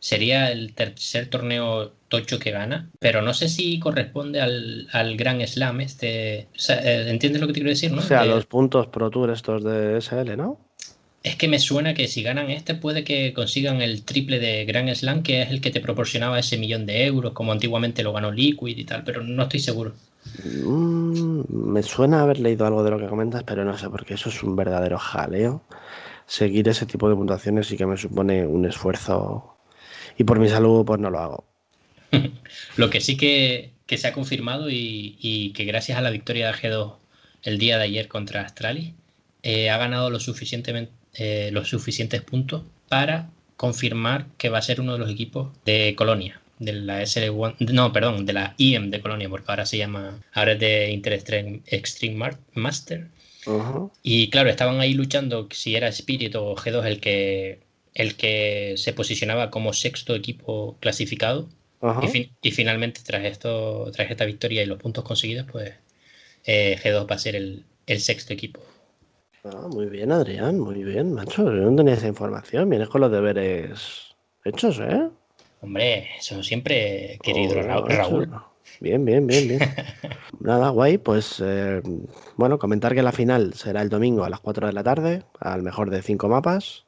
sería 0.00 0.50
el 0.50 0.74
tercer 0.74 1.28
torneo 1.28 1.92
tocho 2.10 2.38
que 2.38 2.50
gana, 2.50 2.90
pero 2.98 3.22
no 3.22 3.32
sé 3.32 3.48
si 3.48 3.78
corresponde 3.78 4.42
al, 4.42 4.88
al 4.92 5.16
Gran 5.16 5.40
Slam. 5.46 5.80
Este, 5.80 6.48
eh, 6.68 7.06
¿Entiendes 7.08 7.40
lo 7.40 7.46
que 7.46 7.54
te 7.54 7.60
quiero 7.60 7.70
decir? 7.70 7.92
¿no? 7.92 8.00
O 8.00 8.02
sea, 8.02 8.26
los 8.26 8.44
puntos 8.44 8.88
Pro 8.88 9.10
Tour 9.10 9.30
estos 9.30 9.64
de 9.64 9.98
SL, 10.00 10.36
¿no? 10.36 10.58
Es 11.22 11.36
que 11.36 11.48
me 11.48 11.58
suena 11.58 11.94
que 11.94 12.08
si 12.08 12.22
ganan 12.22 12.50
este 12.50 12.74
puede 12.74 13.04
que 13.04 13.32
consigan 13.32 13.80
el 13.80 14.04
triple 14.04 14.40
de 14.40 14.64
Grand 14.64 14.92
Slam, 14.94 15.22
que 15.22 15.42
es 15.42 15.50
el 15.50 15.60
que 15.60 15.70
te 15.70 15.80
proporcionaba 15.80 16.38
ese 16.38 16.58
millón 16.58 16.84
de 16.86 17.06
euros, 17.06 17.32
como 17.32 17.52
antiguamente 17.52 18.02
lo 18.02 18.12
ganó 18.12 18.30
Liquid 18.30 18.76
y 18.76 18.84
tal, 18.84 19.04
pero 19.04 19.22
no 19.22 19.42
estoy 19.44 19.60
seguro. 19.60 19.92
Mm, 20.44 21.42
me 21.48 21.82
suena 21.82 22.22
haber 22.22 22.40
leído 22.40 22.66
algo 22.66 22.82
de 22.82 22.90
lo 22.90 22.98
que 22.98 23.06
comentas, 23.06 23.44
pero 23.44 23.64
no 23.64 23.76
sé, 23.76 23.88
porque 23.88 24.14
eso 24.14 24.30
es 24.30 24.42
un 24.42 24.56
verdadero 24.56 24.98
jaleo. 24.98 25.62
Seguir 26.26 26.68
ese 26.68 26.86
tipo 26.86 27.08
de 27.08 27.16
puntuaciones 27.16 27.66
sí 27.66 27.76
que 27.76 27.86
me 27.86 27.96
supone 27.96 28.46
un 28.46 28.64
esfuerzo 28.64 29.56
y 30.16 30.24
por 30.24 30.38
mi 30.38 30.48
salud 30.48 30.84
pues 30.84 31.00
no 31.00 31.10
lo 31.10 31.18
hago. 31.18 31.49
lo 32.76 32.90
que 32.90 33.00
sí 33.00 33.16
que, 33.16 33.72
se 33.88 34.06
ha 34.06 34.12
confirmado 34.12 34.68
y, 34.70 35.52
que 35.54 35.64
gracias 35.64 35.98
a 35.98 36.02
la 36.02 36.10
victoria 36.10 36.48
de 36.48 36.54
G2 36.54 36.96
el 37.42 37.58
día 37.58 37.78
de 37.78 37.84
ayer 37.84 38.08
contra 38.08 38.42
Astralis 38.42 38.92
eh, 39.42 39.70
ha 39.70 39.78
ganado 39.78 40.10
lo 40.10 40.20
suficientemente, 40.20 40.92
eh, 41.14 41.50
los 41.52 41.68
suficientes 41.68 42.22
puntos 42.22 42.62
para 42.88 43.30
confirmar 43.56 44.26
que 44.38 44.48
va 44.48 44.58
a 44.58 44.62
ser 44.62 44.80
uno 44.80 44.92
de 44.92 44.98
los 44.98 45.10
equipos 45.10 45.50
de 45.64 45.94
Colonia, 45.96 46.40
de 46.58 46.72
la 46.72 47.02
SL1, 47.02 47.56
no, 47.72 47.92
perdón, 47.92 48.26
de 48.26 48.32
la 48.32 48.54
IEM 48.58 48.90
de 48.90 49.00
Colonia, 49.00 49.28
porque 49.28 49.50
ahora 49.50 49.66
se 49.66 49.78
llama, 49.78 50.20
ahora 50.32 50.52
es 50.52 50.60
de 50.60 50.90
Inter 50.90 51.12
Extreme 51.12 52.36
Master. 52.54 53.08
Y 54.02 54.28
claro, 54.30 54.50
estaban 54.50 54.80
ahí 54.80 54.94
luchando 54.94 55.48
si 55.50 55.74
era 55.74 55.88
Spirit 55.88 56.34
o 56.36 56.54
G2 56.54 56.84
el 56.84 57.00
que 57.00 57.60
el 57.94 58.16
que 58.16 58.74
se 58.76 58.92
posicionaba 58.92 59.50
como 59.50 59.72
sexto 59.72 60.14
equipo 60.14 60.76
clasificado. 60.80 61.48
Y, 62.42 62.50
finalmente, 62.50 63.00
tras, 63.04 63.24
esto, 63.24 63.90
tras 63.92 64.10
esta 64.10 64.26
victoria 64.26 64.62
y 64.62 64.66
los 64.66 64.78
puntos 64.78 65.02
conseguidos, 65.02 65.46
pues 65.50 65.72
eh, 66.44 66.78
G2 66.82 67.10
va 67.10 67.14
a 67.14 67.18
ser 67.18 67.36
el, 67.36 67.64
sexto 67.98 68.32
equipo. 68.32 68.60
Ah, 69.44 69.66
muy 69.72 69.86
bien, 69.86 70.12
Adrián, 70.12 70.60
muy 70.60 70.84
bien, 70.84 71.14
macho. 71.14 71.44
Yo 71.44 71.70
no 71.70 71.74
tenía 71.74 71.94
esa 71.94 72.08
información. 72.08 72.68
Vienes 72.68 72.88
con 72.88 73.00
los 73.00 73.10
deberes 73.10 74.14
hechos, 74.44 74.78
¿eh? 74.80 75.08
Hombre, 75.62 76.08
eso 76.18 76.42
siempre 76.42 77.18
querido 77.22 77.62
Raúl. 77.62 78.30
Bien, 78.80 79.04
bien, 79.04 79.26
bien, 79.26 79.48
bien. 79.48 79.60
Nada, 80.40 80.68
guay. 80.68 80.98
Pues 80.98 81.42
eh, 81.44 81.82
bueno, 82.36 82.58
comentar 82.58 82.94
que 82.94 83.02
la 83.02 83.12
final 83.12 83.54
será 83.54 83.80
el 83.80 83.88
domingo 83.88 84.24
a 84.24 84.30
las 84.30 84.40
4 84.40 84.66
de 84.66 84.72
la 84.74 84.82
tarde, 84.82 85.22
al 85.38 85.62
mejor 85.62 85.90
de 85.90 86.02
cinco 86.02 86.28
mapas. 86.28 86.84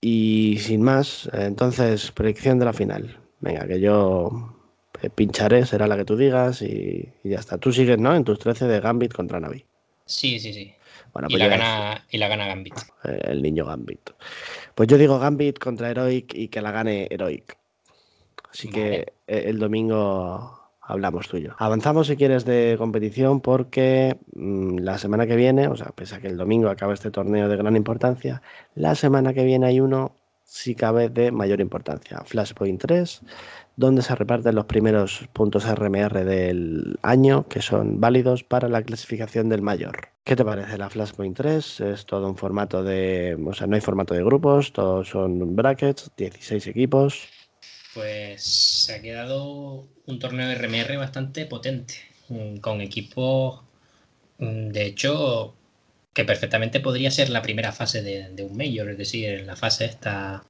Y 0.00 0.58
sin 0.58 0.82
más, 0.82 1.28
entonces, 1.32 2.10
predicción 2.12 2.58
de 2.58 2.64
la 2.64 2.72
final. 2.72 3.18
Venga, 3.40 3.66
que 3.66 3.80
yo 3.80 4.56
eh, 5.02 5.10
pincharé, 5.10 5.64
será 5.66 5.86
la 5.86 5.96
que 5.96 6.04
tú 6.04 6.16
digas 6.16 6.62
y, 6.62 7.08
ya 7.24 7.38
está. 7.38 7.58
Tú 7.58 7.72
sigues, 7.72 7.98
¿no? 7.98 8.14
En 8.14 8.24
tus 8.24 8.38
13 8.38 8.66
de 8.66 8.80
Gambit 8.80 9.12
contra 9.12 9.40
Navi. 9.40 9.64
Sí, 10.04 10.38
sí, 10.40 10.52
sí. 10.52 10.72
Bueno, 11.12 11.28
y, 11.28 11.32
pues 11.32 11.42
la 11.42 11.48
gana, 11.48 12.04
y 12.10 12.18
la 12.18 12.28
gana 12.28 12.46
Gambit. 12.46 12.74
El 13.04 13.42
niño 13.42 13.64
Gambit. 13.64 14.10
Pues 14.74 14.88
yo 14.88 14.98
digo 14.98 15.18
Gambit 15.18 15.58
contra 15.58 15.90
Heroic 15.90 16.34
y 16.34 16.48
que 16.48 16.60
la 16.60 16.70
gane 16.70 17.06
Heroic. 17.10 17.56
Así 18.50 18.68
que 18.68 19.12
eh, 19.26 19.44
el 19.46 19.58
domingo 19.58 20.58
hablamos 20.88 21.28
tuyo. 21.28 21.54
Avanzamos 21.58 22.06
si 22.06 22.16
quieres 22.16 22.44
de 22.44 22.76
competición 22.78 23.40
porque 23.40 24.16
mm, 24.34 24.78
la 24.78 24.98
semana 24.98 25.26
que 25.26 25.36
viene, 25.36 25.68
o 25.68 25.76
sea, 25.76 25.88
pese 25.88 26.16
a 26.16 26.20
que 26.20 26.28
el 26.28 26.36
domingo 26.36 26.70
acaba 26.70 26.94
este 26.94 27.10
torneo 27.10 27.48
de 27.48 27.56
gran 27.56 27.76
importancia, 27.76 28.42
la 28.74 28.94
semana 28.94 29.34
que 29.34 29.44
viene 29.44 29.66
hay 29.66 29.80
uno, 29.80 30.12
si 30.48 30.74
cabe, 30.74 31.10
de 31.10 31.30
mayor 31.30 31.60
importancia. 31.60 32.22
Flashpoint 32.24 32.80
3, 32.80 33.20
donde 33.76 34.00
se 34.02 34.14
reparten 34.14 34.54
los 34.54 34.64
primeros 34.64 35.28
puntos 35.34 35.66
RMR 35.66 36.24
del 36.24 36.98
año 37.02 37.46
que 37.48 37.60
son 37.60 38.00
válidos 38.00 38.44
para 38.44 38.68
la 38.68 38.82
clasificación 38.82 39.50
del 39.50 39.60
mayor. 39.60 40.08
¿Qué 40.24 40.36
te 40.36 40.44
parece 40.44 40.78
la 40.78 40.88
Flashpoint 40.88 41.36
3? 41.36 41.80
Es 41.80 42.06
todo 42.06 42.26
un 42.26 42.36
formato 42.36 42.82
de, 42.82 43.38
o 43.46 43.52
sea, 43.52 43.66
no 43.66 43.74
hay 43.74 43.82
formato 43.82 44.14
de 44.14 44.24
grupos, 44.24 44.72
todos 44.72 45.08
son 45.08 45.54
brackets, 45.54 46.10
16 46.16 46.66
equipos 46.66 47.28
pues 47.98 48.42
se 48.42 48.94
ha 48.94 49.02
quedado 49.02 49.88
un 50.06 50.18
torneo 50.20 50.46
de 50.46 50.54
RMR 50.54 50.96
bastante 50.98 51.46
potente, 51.46 51.94
mm, 52.28 52.58
con 52.58 52.80
equipos, 52.80 53.62
mm, 54.38 54.68
de 54.68 54.86
hecho, 54.86 55.54
que 56.18 56.24
perfectamente 56.24 56.80
podría 56.80 57.12
ser 57.12 57.28
la 57.30 57.42
primera 57.42 57.70
fase 57.70 58.02
de, 58.02 58.42
un 58.42 58.56
Major, 58.56 58.90
es 58.90 58.98
decir, 58.98 59.44
la 59.46 59.54
fase 59.54 59.84
esta 59.84 60.42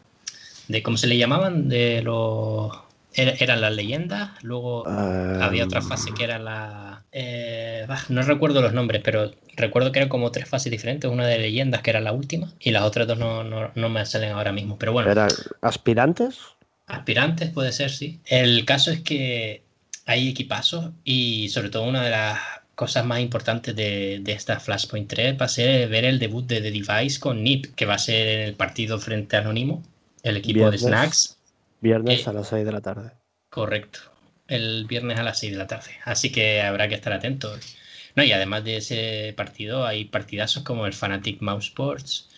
de, 0.66 0.82
¿cómo 0.82 0.96
se 0.96 1.06
le 1.06 1.18
llamaban? 1.18 1.68
De 1.68 2.00
los... 2.00 2.72
eran 3.12 3.60
las 3.60 3.74
leyendas, 3.74 4.30
luego 4.42 4.88
había 4.88 5.64
otra 5.64 5.82
fase 5.82 6.14
que 6.14 6.24
era 6.24 6.38
la... 6.38 7.04
Eh, 7.12 7.86
no 8.08 8.22
recuerdo 8.22 8.62
los 8.62 8.72
nombres, 8.72 9.02
pero 9.04 9.30
recuerdo 9.56 9.92
que 9.92 9.98
eran 9.98 10.08
como 10.08 10.32
tres 10.32 10.48
fases 10.48 10.72
diferentes, 10.72 11.10
una 11.10 11.26
de 11.26 11.38
leyendas 11.38 11.82
que 11.82 11.90
era 11.90 12.00
la 12.00 12.12
última 12.12 12.50
y 12.58 12.70
las 12.70 12.84
otras 12.84 13.06
dos 13.06 13.18
no, 13.18 13.44
no 13.44 13.88
me 13.90 14.06
salen 14.06 14.32
ahora 14.32 14.52
mismo, 14.52 14.78
pero 14.78 14.94
bueno. 14.94 15.10
¿Eran 15.10 15.28
aspirantes? 15.60 16.38
Aspirantes 16.86 17.50
puede 17.50 17.72
ser, 17.72 17.90
sí. 17.90 18.20
El 18.24 18.64
caso 18.64 18.90
es 18.90 19.00
que 19.00 19.64
hay 20.06 20.30
equipazos 20.30 20.92
y 21.04 21.50
sobre 21.50 21.68
todo 21.68 21.82
una 21.82 22.02
de 22.02 22.08
las 22.08 22.38
cosas 22.78 23.04
más 23.04 23.18
importantes 23.18 23.74
de, 23.74 24.22
esta 24.24 24.60
Flashpoint 24.60 25.08
3 25.08 25.36
va 25.40 25.46
a 25.46 25.48
ser 25.48 25.88
ver 25.88 26.04
el 26.04 26.20
debut 26.20 26.46
de 26.46 26.60
The 26.60 26.70
Device 26.70 27.18
con 27.18 27.42
NIP, 27.42 27.74
que 27.74 27.86
va 27.86 27.94
a 27.94 27.98
ser 27.98 28.28
en 28.28 28.40
el 28.42 28.54
partido 28.54 29.00
frente 29.00 29.36
a 29.36 29.40
Anónimo, 29.40 29.82
el 30.22 30.36
equipo 30.36 30.70
de 30.70 30.78
Snacks. 30.78 31.38
Viernes 31.80 32.24
eh, 32.24 32.30
a 32.30 32.32
las 32.32 32.46
6 32.46 32.64
de 32.64 32.70
la 32.70 32.80
tarde. 32.80 33.10
Correcto, 33.50 33.98
el 34.46 34.84
viernes 34.84 35.18
a 35.18 35.24
las 35.24 35.40
6 35.40 35.54
de 35.54 35.58
la 35.58 35.66
tarde. 35.66 35.90
Así 36.04 36.30
que 36.30 36.62
habrá 36.62 36.86
que 36.86 36.94
estar 36.94 37.12
atentos. 37.12 37.76
No, 38.14 38.22
y 38.22 38.30
además 38.30 38.62
de 38.62 38.76
ese 38.76 39.34
partido 39.36 39.84
hay 39.84 40.04
partidazos 40.04 40.62
como 40.62 40.86
el 40.86 40.92
Fanatic 40.92 41.42
Mouse 41.42 41.64
Sports, 41.64 42.28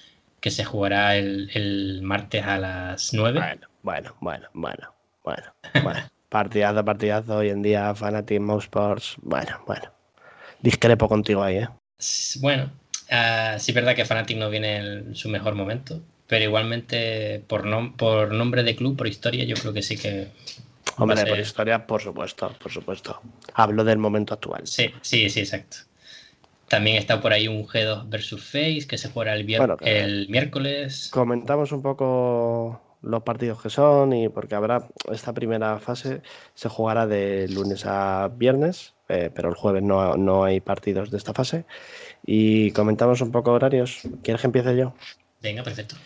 que 0.40 0.50
se 0.50 0.64
jugará 0.64 1.18
el, 1.18 1.50
el 1.52 2.00
martes 2.00 2.46
a 2.46 2.56
las 2.56 3.12
9. 3.12 3.38
Bueno, 3.38 3.68
bueno, 3.82 4.48
bueno, 4.54 4.94
bueno, 5.22 5.54
bueno. 5.74 6.00
partidazo, 6.30 6.82
partidazo. 6.82 7.36
Hoy 7.36 7.50
en 7.50 7.60
día, 7.60 7.94
Fanatic 7.94 8.40
Mouse 8.40 8.64
Sports. 8.64 9.16
Bueno, 9.20 9.62
bueno. 9.66 9.99
Discrepo 10.62 11.08
contigo 11.08 11.42
ahí, 11.42 11.56
¿eh? 11.56 11.68
Bueno, 12.40 12.70
uh, 13.10 13.58
sí 13.58 13.70
es 13.70 13.74
verdad 13.74 13.94
que 13.94 14.04
Fanatic 14.04 14.36
no 14.38 14.50
viene 14.50 14.76
en 14.76 15.14
su 15.14 15.28
mejor 15.28 15.54
momento, 15.54 16.00
pero 16.26 16.44
igualmente 16.44 17.42
por, 17.46 17.64
por 17.96 18.32
nombre 18.32 18.62
de 18.62 18.76
club, 18.76 18.96
por 18.96 19.06
historia, 19.06 19.44
yo 19.44 19.56
creo 19.56 19.72
que 19.72 19.82
sí 19.82 19.96
que. 19.96 20.28
Hombre, 20.96 21.24
por 21.26 21.38
historia, 21.38 21.86
por 21.86 22.02
supuesto, 22.02 22.54
por 22.62 22.70
supuesto. 22.70 23.20
Hablo 23.54 23.84
del 23.84 23.98
momento 23.98 24.34
actual. 24.34 24.66
Sí, 24.66 24.92
sí, 25.02 25.30
sí, 25.30 25.40
exacto. 25.40 25.78
También 26.68 26.96
está 26.96 27.20
por 27.20 27.32
ahí 27.32 27.48
un 27.48 27.66
G2 27.66 28.08
versus 28.08 28.44
Face 28.44 28.86
que 28.88 28.96
se 28.96 29.08
juega 29.08 29.34
el, 29.34 29.46
el 29.80 30.28
miércoles. 30.28 31.08
Comentamos 31.12 31.72
un 31.72 31.82
poco 31.82 32.80
los 33.02 33.22
partidos 33.22 33.60
que 33.62 33.70
son 33.70 34.12
y 34.12 34.28
porque 34.28 34.54
habrá 34.54 34.86
esta 35.10 35.32
primera 35.32 35.78
fase 35.78 36.22
se 36.54 36.68
jugará 36.68 37.06
de 37.06 37.48
lunes 37.48 37.84
a 37.86 38.30
viernes, 38.32 38.94
eh, 39.10 39.30
pero 39.34 39.48
el 39.48 39.54
jueves 39.54 39.82
no, 39.82 40.16
no, 40.16 40.44
hay 40.44 40.60
partidos 40.60 41.10
de 41.10 41.16
esta 41.16 41.34
fase. 41.34 41.64
Y 42.24 42.70
comentamos 42.72 43.20
un 43.20 43.30
poco 43.30 43.52
horarios. 43.52 44.00
¿Quieres 44.22 44.40
que 44.40 44.46
empiece 44.46 44.76
yo? 44.76 44.94
Venga, 45.42 45.62
perfecto. 45.62 45.96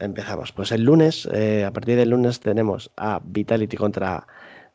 Empezamos. 0.00 0.52
Pues 0.52 0.72
el 0.72 0.82
lunes, 0.82 1.28
eh, 1.32 1.64
a 1.64 1.72
partir 1.72 1.96
del 1.96 2.10
lunes 2.10 2.40
tenemos 2.40 2.90
a 2.96 3.20
Vitality 3.22 3.76
contra 3.76 4.26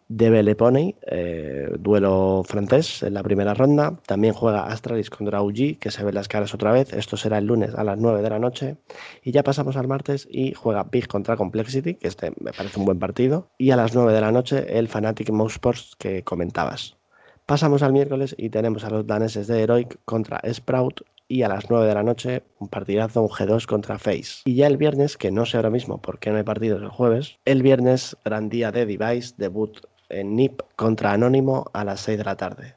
Devil 0.07 0.55
Pony, 0.55 0.95
eh, 1.07 1.69
duelo 1.79 2.43
francés 2.45 3.03
en 3.03 3.13
la 3.13 3.23
primera 3.23 3.53
ronda. 3.53 3.99
También 4.05 4.33
juega 4.33 4.65
Astralis 4.65 5.09
contra 5.09 5.41
UG, 5.41 5.79
que 5.79 5.91
se 5.91 6.03
ven 6.03 6.15
las 6.15 6.27
caras 6.27 6.53
otra 6.53 6.71
vez. 6.71 6.93
Esto 6.93 7.17
será 7.17 7.37
el 7.37 7.45
lunes 7.45 7.73
a 7.75 7.83
las 7.83 7.97
9 7.97 8.21
de 8.21 8.29
la 8.29 8.39
noche. 8.39 8.77
Y 9.23 9.31
ya 9.31 9.43
pasamos 9.43 9.75
al 9.77 9.87
martes 9.87 10.27
y 10.29 10.53
juega 10.53 10.83
Big 10.83 11.07
contra 11.07 11.37
Complexity, 11.37 11.95
que 11.95 12.07
este 12.07 12.31
me 12.39 12.51
parece 12.51 12.79
un 12.79 12.85
buen 12.85 12.99
partido. 12.99 13.49
Y 13.57 13.71
a 13.71 13.75
las 13.75 13.95
9 13.95 14.13
de 14.13 14.21
la 14.21 14.31
noche 14.31 14.77
el 14.77 14.87
Fanatic 14.87 15.29
Mouse 15.31 15.53
Sports 15.53 15.95
que 15.97 16.23
comentabas. 16.23 16.97
Pasamos 17.45 17.83
al 17.83 17.91
miércoles 17.91 18.33
y 18.37 18.49
tenemos 18.49 18.85
a 18.85 18.89
los 18.89 19.05
daneses 19.05 19.47
de 19.47 19.61
Heroic 19.61 19.99
contra 20.05 20.41
Sprout 20.49 21.01
y 21.27 21.43
a 21.43 21.49
las 21.49 21.69
9 21.69 21.85
de 21.87 21.93
la 21.93 22.03
noche 22.03 22.43
un 22.59 22.69
partidazo, 22.69 23.21
un 23.21 23.27
G2 23.27 23.65
contra 23.65 23.99
Face. 23.99 24.43
Y 24.45 24.55
ya 24.55 24.67
el 24.67 24.77
viernes, 24.77 25.17
que 25.17 25.29
no 25.29 25.45
sé 25.45 25.57
ahora 25.57 25.69
mismo 25.69 26.01
por 26.01 26.19
qué 26.19 26.29
no 26.29 26.37
hay 26.37 26.43
partidos 26.43 26.81
el 26.81 26.87
jueves, 26.87 27.37
el 27.43 27.61
viernes 27.61 28.15
gran 28.23 28.47
día 28.47 28.71
de 28.71 28.85
Device, 28.85 29.33
debut 29.37 29.77
en 30.07 30.37
NIP 30.37 30.61
contra 30.77 31.11
Anónimo 31.11 31.69
a 31.73 31.83
las 31.83 31.99
6 32.01 32.19
de 32.19 32.23
la 32.23 32.37
tarde. 32.37 32.75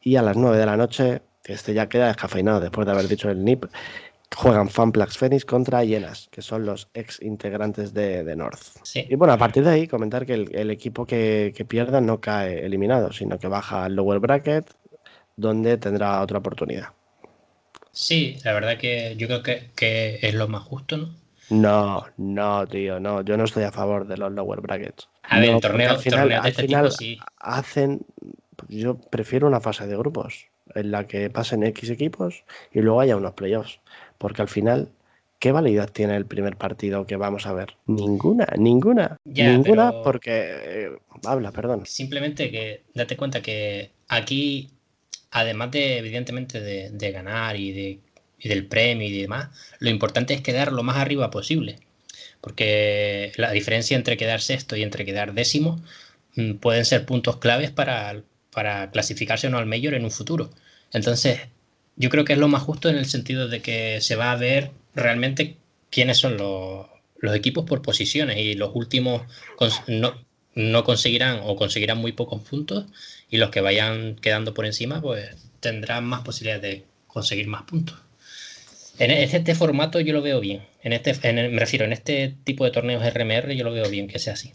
Y 0.00 0.16
a 0.16 0.22
las 0.22 0.36
9 0.36 0.58
de 0.58 0.66
la 0.66 0.76
noche, 0.76 1.22
este 1.44 1.72
ya 1.72 1.88
queda 1.88 2.08
descafeinado 2.08 2.58
después 2.58 2.86
de 2.86 2.92
haber 2.92 3.06
dicho 3.06 3.30
el 3.30 3.44
NIP, 3.44 3.66
juegan 4.36 4.68
Fanplax 4.68 5.16
Phoenix 5.16 5.46
contra 5.46 5.82
Hienas, 5.82 6.28
que 6.30 6.42
son 6.42 6.66
los 6.66 6.88
ex 6.92 7.22
integrantes 7.22 7.94
de, 7.94 8.36
North. 8.36 8.60
Y 8.94 9.14
bueno, 9.14 9.32
a 9.32 9.38
partir 9.38 9.64
de 9.64 9.70
ahí, 9.70 9.88
comentar 9.88 10.26
que 10.26 10.34
el, 10.34 10.70
equipo 10.70 11.06
que, 11.06 11.54
que, 11.56 11.64
pierda 11.64 12.02
no 12.02 12.20
cae 12.20 12.64
eliminado, 12.64 13.12
sino 13.12 13.38
que 13.38 13.48
baja 13.48 13.84
al 13.84 13.96
lower 13.96 14.18
bracket, 14.18 14.70
donde 15.36 15.78
tendrá 15.78 16.20
otra 16.20 16.38
oportunidad. 16.38 16.88
Sí, 17.92 18.36
la 18.44 18.52
verdad 18.52 18.76
que 18.76 19.14
yo 19.16 19.26
creo 19.26 19.42
que, 19.42 20.18
es 20.20 20.34
lo 20.34 20.48
más 20.48 20.64
justo, 20.64 20.98
¿no? 20.98 21.14
No, 21.48 22.04
no, 22.18 22.66
tío, 22.66 23.00
no. 23.00 23.22
Yo 23.22 23.38
no 23.38 23.44
estoy 23.44 23.64
a 23.64 23.72
favor 23.72 24.06
de 24.06 24.18
los 24.18 24.32
lower 24.32 24.60
brackets. 24.60 25.08
A 25.22 25.40
ver, 25.40 25.60
torneo, 25.60 25.92
al 25.92 25.98
final, 25.98 26.28
de 26.28 26.40
este 26.44 26.64
tipo, 26.64 26.90
sí. 26.90 27.18
hacen. 27.38 28.04
Yo 28.68 28.98
prefiero 28.98 29.46
una 29.46 29.60
fase 29.60 29.86
de 29.86 29.96
grupos 29.96 30.46
en 30.74 30.90
la 30.90 31.06
que 31.06 31.30
pasen 31.30 31.62
X 31.62 31.88
equipos 31.90 32.44
y 32.72 32.80
luego 32.80 33.00
haya 33.00 33.16
unos 33.16 33.32
playoffs. 33.32 33.80
Porque 34.18 34.42
al 34.42 34.48
final, 34.48 34.90
¿qué 35.38 35.52
validad 35.52 35.90
tiene 35.90 36.16
el 36.16 36.26
primer 36.26 36.56
partido 36.56 37.06
que 37.06 37.16
vamos 37.16 37.46
a 37.46 37.52
ver? 37.52 37.76
Ninguna, 37.86 38.46
ninguna. 38.56 39.16
ninguna, 39.24 39.92
porque. 40.02 40.30
Eh, 40.32 40.90
habla, 41.24 41.52
perdón. 41.52 41.84
Simplemente 41.86 42.50
que 42.50 42.82
date 42.94 43.16
cuenta 43.16 43.42
que 43.42 43.90
aquí 44.08 44.70
además 45.36 45.70
de, 45.70 45.98
evidentemente, 45.98 46.60
de, 46.60 47.12
ganar 47.12 47.56
y, 47.56 47.72
de, 47.72 48.00
del 48.42 48.66
premio 48.66 49.06
y 49.06 49.20
demás, 49.20 49.50
lo 49.80 49.90
importante 49.90 50.34
es 50.34 50.40
quedar 50.40 50.72
lo 50.72 50.82
más 50.82 50.96
arriba 50.96 51.30
posible. 51.30 51.78
Porque 52.40 53.32
la 53.36 53.50
diferencia 53.50 53.96
entre 53.96 54.16
quedar 54.16 54.40
sexto 54.40 54.76
y 54.76 54.82
entre 54.82 55.04
quedar 55.04 55.34
décimo 55.34 55.82
mm, 56.36 56.54
pueden 56.54 56.84
ser 56.84 57.04
puntos 57.04 57.36
claves 57.36 57.70
para, 57.70 58.22
para 58.50 58.90
clasificarse 58.90 59.48
o 59.48 59.50
no 59.50 59.58
al 59.58 59.66
mayor 59.66 59.94
en 59.94 60.04
un 60.04 60.10
futuro. 60.10 60.50
Entonces, 60.92 61.40
yo 61.96 62.10
creo 62.10 62.24
que 62.24 62.34
es 62.34 62.38
lo 62.38 62.48
más 62.48 62.62
justo 62.62 62.88
en 62.88 62.96
el 62.96 63.06
sentido 63.06 63.48
de 63.48 63.60
que 63.60 64.00
se 64.00 64.16
va 64.16 64.32
a 64.32 64.36
ver 64.36 64.70
realmente 64.94 65.56
quiénes 65.90 66.18
son 66.18 66.36
los, 66.36 66.86
los 67.18 67.34
equipos 67.34 67.64
por 67.64 67.82
posiciones 67.82 68.38
y 68.38 68.54
los 68.54 68.70
últimos 68.74 69.22
no, 69.88 70.14
no 70.54 70.84
conseguirán 70.84 71.40
o 71.42 71.56
conseguirán 71.56 71.98
muy 71.98 72.12
pocos 72.12 72.42
puntos 72.42 72.86
y 73.30 73.38
los 73.38 73.50
que 73.50 73.60
vayan 73.60 74.16
quedando 74.16 74.54
por 74.54 74.66
encima 74.66 75.00
pues 75.00 75.36
tendrán 75.60 76.04
más 76.04 76.22
posibilidades 76.22 76.62
de 76.62 76.84
conseguir 77.06 77.48
más 77.48 77.62
puntos. 77.62 77.98
En 78.98 79.10
este, 79.10 79.54
formato 79.54 80.00
yo 80.00 80.14
lo 80.14 80.22
veo 80.22 80.40
bien. 80.40 80.62
En 80.82 80.94
este, 80.94 81.12
me 81.32 81.58
refiero, 81.58 81.84
en 81.84 81.92
este 81.92 82.34
tipo 82.44 82.64
de 82.64 82.70
torneos 82.70 83.02
RMR 83.04 83.52
yo 83.54 83.64
lo 83.64 83.72
veo 83.72 83.88
bien 83.90 84.08
que 84.08 84.18
sea 84.18 84.32
así. 84.32 84.54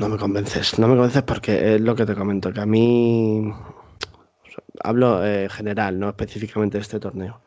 No 0.00 0.08
me 0.08 0.16
convences, 0.16 0.78
no 0.78 0.88
me 0.88 0.94
convences 0.94 1.22
porque 1.22 1.76
es 1.76 1.80
lo 1.80 1.94
que 1.94 2.04
te 2.04 2.14
comento, 2.14 2.52
que 2.52 2.60
a 2.60 2.66
mí 2.66 3.52
hablo 4.82 5.24
eh, 5.24 5.48
general, 5.48 5.98
no 5.98 6.08
específicamente 6.08 6.78
de 6.78 6.82
este 6.82 7.00
torneo, 7.00 7.40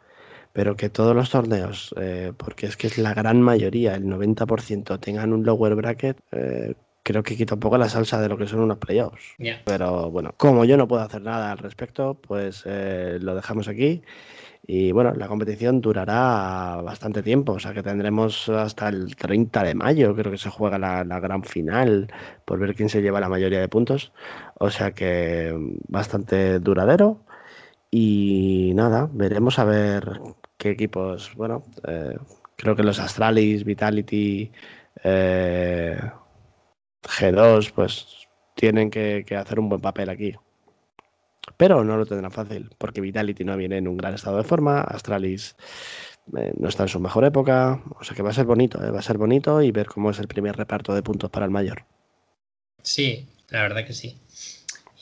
pero 0.53 0.75
que 0.75 0.89
todos 0.89 1.15
los 1.15 1.29
torneos, 1.29 1.93
eh, 1.99 2.33
porque 2.37 2.65
es 2.67 2.77
que 2.77 2.87
es 2.87 2.97
la 2.97 3.13
gran 3.13 3.41
mayoría, 3.41 3.95
el 3.95 4.05
90% 4.05 4.99
tengan 4.99 5.33
un 5.33 5.45
lower 5.45 5.75
bracket, 5.75 6.17
eh, 6.31 6.75
creo 7.03 7.23
que 7.23 7.35
quita 7.35 7.55
un 7.55 7.59
poco 7.59 7.77
la 7.77 7.89
salsa 7.89 8.21
de 8.21 8.29
lo 8.29 8.37
que 8.37 8.47
son 8.47 8.59
unos 8.59 8.77
playoffs. 8.77 9.35
Pero 9.65 10.09
bueno, 10.11 10.33
como 10.37 10.65
yo 10.65 10.77
no 10.77 10.87
puedo 10.87 11.01
hacer 11.01 11.21
nada 11.21 11.51
al 11.51 11.57
respecto, 11.57 12.15
pues 12.15 12.63
eh, 12.65 13.17
lo 13.21 13.35
dejamos 13.35 13.67
aquí. 13.67 14.01
Y 14.63 14.91
bueno, 14.91 15.13
la 15.15 15.27
competición 15.27 15.81
durará 15.81 16.81
bastante 16.83 17.23
tiempo, 17.23 17.53
o 17.53 17.59
sea 17.59 17.73
que 17.73 17.83
tendremos 17.83 18.47
hasta 18.49 18.89
el 18.89 19.15
30 19.15 19.63
de 19.63 19.75
mayo, 19.75 20.15
creo 20.15 20.31
que 20.31 20.37
se 20.37 20.49
juega 20.49 20.77
la, 20.77 21.03
gran 21.19 21.43
final, 21.43 22.07
por 22.45 22.59
ver 22.59 22.75
quién 22.75 22.89
se 22.89 23.01
lleva 23.01 23.19
la 23.19 23.29
mayoría 23.29 23.59
de 23.59 23.67
puntos. 23.69 24.13
O 24.59 24.69
sea 24.69 24.91
que 24.91 25.53
bastante 25.87 26.59
duradero. 26.59 27.25
Y 27.91 28.71
nada, 28.75 29.09
veremos 29.11 29.59
a 29.59 29.65
ver 29.65 30.21
qué 30.57 30.71
equipos, 30.71 31.33
bueno, 31.35 31.63
eh, 31.87 32.17
creo 32.55 32.75
que 32.75 32.83
los 32.83 32.99
Astralis, 32.99 33.65
Vitality, 33.65 34.51
eh, 35.03 35.99
G2 37.03 37.71
pues 37.73 38.27
tienen 38.55 38.89
que, 38.89 39.25
hacer 39.35 39.59
un 39.59 39.69
buen 39.69 39.81
papel 39.81 40.09
aquí. 40.09 40.35
Pero 41.57 41.83
no 41.83 41.97
lo 41.97 42.05
tendrán 42.05 42.31
fácil, 42.31 42.69
porque 42.77 43.01
Vitality 43.01 43.43
no 43.43 43.57
viene 43.57 43.77
en 43.77 43.87
un 43.87 43.97
gran 43.97 44.13
estado 44.13 44.37
de 44.37 44.43
forma, 44.43 44.81
Astralis 44.81 45.55
eh, 46.37 46.53
no 46.57 46.69
está 46.69 46.83
en 46.83 46.89
su 46.89 46.99
mejor 46.99 47.25
época, 47.25 47.81
o 47.99 48.03
sea 48.03 48.15
que 48.15 48.21
va 48.21 48.29
a 48.29 48.33
ser 48.33 48.45
bonito, 48.45 48.83
eh, 48.83 48.91
va 48.91 48.99
a 48.99 49.03
ser 49.03 49.17
bonito 49.17 49.61
y 49.61 49.71
ver 49.71 49.87
cómo 49.87 50.11
es 50.11 50.19
el 50.19 50.27
primer 50.27 50.55
reparto 50.55 50.93
de 50.93 51.01
puntos 51.01 51.29
para 51.29 51.45
el 51.45 51.51
mayor. 51.51 51.85
Sí, 52.83 53.27
la 53.49 53.61
verdad 53.63 53.85
que 53.85 53.93
sí. 53.93 54.17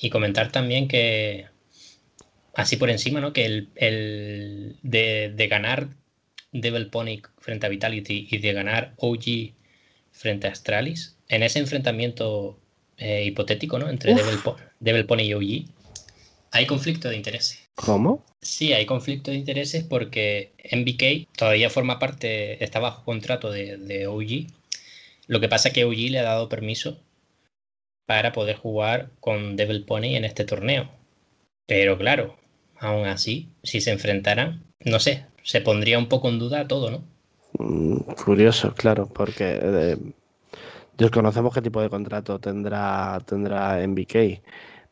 Y 0.02 0.10
comentar 0.10 0.52
también 0.52 0.88
que, 0.88 1.48
así 2.56 2.78
por 2.78 2.90
encima, 2.90 3.20
¿no? 3.20 3.34
Que 3.34 3.46
el, 3.46 4.78
de, 4.82 5.34
de, 5.36 5.48
ganar 5.48 5.90
Devil 6.52 6.88
Pony 6.88 7.22
frente 7.38 7.66
a 7.66 7.70
Vitality 7.70 8.28
y 8.32 8.38
de 8.38 8.54
ganar 8.54 8.94
OG 8.98 9.54
frente 10.12 10.48
a 10.48 10.52
Astralis, 10.52 11.18
en 11.28 11.44
ese 11.44 11.60
enfrentamiento 11.60 12.60
eh, 12.98 13.24
hipotético, 13.26 13.80
¿no? 13.80 13.90
Entre 13.90 14.14
Devil, 14.80 15.06
Pony 15.06 15.22
y 15.22 15.34
OG, 15.34 15.70
hay 16.52 16.66
conflicto 16.66 17.10
de 17.10 17.16
intereses. 17.16 17.60
¿Cómo? 17.76 18.24
Sí, 18.42 18.74
hay 18.74 18.86
conflicto 18.86 19.32
de 19.32 19.38
intereses 19.38 19.84
porque 19.84 20.52
MBK 20.72 21.28
todavía 21.38 21.70
forma 21.70 22.00
parte, 22.00 22.64
está 22.64 22.80
bajo 22.80 23.04
contrato 23.04 23.52
de, 23.52 23.78
de 23.78 24.08
OG. 24.08 24.48
Lo 25.28 25.40
que 25.40 25.50
pasa 25.50 25.70
es 25.70 25.74
que 25.74 25.86
OG 25.86 26.12
le 26.12 26.20
ha 26.20 26.24
dado 26.24 26.50
permiso 26.50 27.00
para 28.06 28.32
poder 28.32 28.56
jugar 28.56 29.12
con 29.20 29.56
Devil 29.56 29.84
Pony 29.86 30.16
en 30.16 30.26
este 30.26 30.46
torneo. 30.46 30.90
Pero 31.68 31.98
claro, 31.98 32.38
aún 32.80 33.06
así, 33.06 33.50
si 33.64 33.82
se 33.82 33.92
enfrentaran, 33.92 34.64
no 34.80 35.00
sé, 35.00 35.26
se 35.44 35.62
pondría 35.62 36.00
un 36.00 36.10
poco 36.10 36.30
en 36.30 36.40
duda 36.40 36.68
todo, 36.68 36.90
¿no? 36.90 37.04
Mm, 37.60 38.00
curioso, 38.24 38.74
claro, 38.74 39.08
porque 39.08 39.60
eh, 39.62 39.98
Desconocemos 41.00 41.54
qué 41.54 41.62
tipo 41.62 41.82
de 41.82 41.90
contrato 41.90 42.40
tendrá, 42.40 43.18
tendrá 43.26 43.78
MBK. 43.88 44.42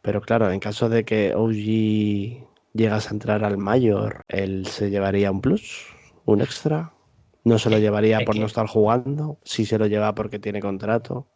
Pero 0.01 0.21
claro, 0.21 0.51
en 0.51 0.59
caso 0.59 0.89
de 0.89 1.03
que 1.03 1.35
OG 1.35 2.47
llegase 2.73 3.09
a 3.09 3.11
entrar 3.11 3.43
al 3.43 3.57
mayor, 3.57 4.21
él 4.27 4.65
se 4.67 4.89
llevaría 4.89 5.31
un 5.31 5.41
plus, 5.41 5.87
un 6.25 6.41
extra. 6.41 6.93
No 7.43 7.59
se 7.59 7.69
lo 7.69 7.77
llevaría 7.77 8.19
por 8.25 8.35
no 8.35 8.45
estar 8.45 8.67
jugando, 8.67 9.39
si 9.43 9.65
se 9.65 9.77
lo 9.77 9.87
lleva 9.87 10.13
porque 10.13 10.37
tiene 10.37 10.59
contrato. 10.59 11.27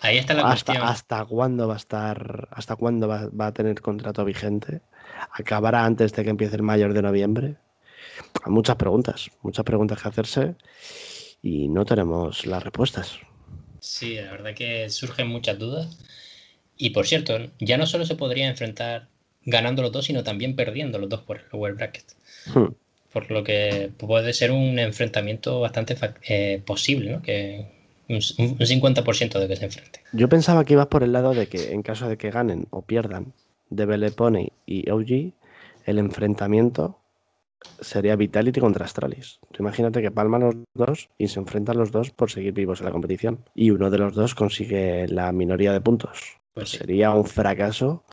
Ahí 0.00 0.18
está 0.18 0.34
la 0.34 0.42
hasta, 0.42 0.72
cuestión. 0.72 0.88
¿Hasta 0.88 1.24
cuándo 1.24 1.68
va 1.68 1.74
a 1.74 1.76
estar, 1.78 2.48
hasta 2.50 2.76
cuándo 2.76 3.08
va, 3.08 3.28
va, 3.28 3.46
a 3.46 3.54
tener 3.54 3.80
contrato 3.80 4.24
vigente? 4.24 4.82
¿Acabará 5.32 5.84
antes 5.84 6.12
de 6.12 6.24
que 6.24 6.30
empiece 6.30 6.56
el 6.56 6.62
mayor 6.62 6.92
de 6.92 7.02
noviembre? 7.02 7.56
Hay 8.44 8.52
muchas 8.52 8.76
preguntas, 8.76 9.30
muchas 9.42 9.64
preguntas 9.64 10.02
que 10.02 10.08
hacerse 10.08 10.56
y 11.40 11.68
no 11.68 11.84
tenemos 11.84 12.46
las 12.46 12.62
respuestas. 12.62 13.18
Sí, 13.80 14.16
la 14.16 14.30
verdad 14.30 14.54
que 14.54 14.88
surgen 14.90 15.28
muchas 15.28 15.58
dudas. 15.58 15.98
Y 16.76 16.90
por 16.90 17.06
cierto, 17.06 17.38
ya 17.58 17.76
no 17.76 17.86
solo 17.86 18.04
se 18.04 18.16
podría 18.16 18.48
enfrentar 18.48 19.08
ganando 19.44 19.82
los 19.82 19.92
dos, 19.92 20.06
sino 20.06 20.22
también 20.22 20.56
perdiendo 20.56 20.98
los 20.98 21.08
dos 21.08 21.22
por 21.22 21.38
el 21.38 21.44
lower 21.52 21.74
bracket. 21.74 22.04
Hmm. 22.54 22.74
Por 23.12 23.30
lo 23.30 23.44
que 23.44 23.90
puede 23.96 24.32
ser 24.32 24.50
un 24.50 24.78
enfrentamiento 24.78 25.60
bastante 25.60 25.96
eh, 26.28 26.62
posible, 26.64 27.10
¿no? 27.12 27.22
Que 27.22 27.66
un, 28.08 28.20
50% 28.20 29.38
de 29.38 29.48
que 29.48 29.56
se 29.56 29.64
enfrente. 29.64 30.00
Yo 30.12 30.28
pensaba 30.28 30.64
que 30.64 30.74
ibas 30.74 30.86
por 30.86 31.02
el 31.02 31.12
lado 31.12 31.34
de 31.34 31.46
que 31.46 31.72
en 31.72 31.82
caso 31.82 32.08
de 32.08 32.16
que 32.16 32.30
ganen 32.30 32.66
o 32.70 32.82
pierdan 32.82 33.32
de 33.70 34.10
Pony 34.10 34.48
y 34.66 34.88
OG, 34.90 35.32
el 35.86 35.98
enfrentamiento 35.98 36.98
sería 37.80 38.16
Vitality 38.16 38.60
contra 38.60 38.84
Astralis. 38.84 39.40
imagínate 39.58 40.02
que 40.02 40.10
palman 40.10 40.42
los 40.42 40.56
dos 40.74 41.08
y 41.16 41.28
se 41.28 41.38
enfrentan 41.38 41.78
los 41.78 41.92
dos 41.92 42.10
por 42.10 42.30
seguir 42.30 42.52
vivos 42.52 42.80
en 42.80 42.86
la 42.86 42.92
competición. 42.92 43.38
Y 43.54 43.70
uno 43.70 43.90
de 43.90 43.98
los 43.98 44.14
dos 44.14 44.34
consigue 44.34 45.06
la 45.08 45.32
minoría 45.32 45.72
de 45.72 45.80
puntos. 45.80 46.38
Pues 46.54 46.70
sería 46.70 47.10
un 47.12 47.24
fracaso 47.24 48.04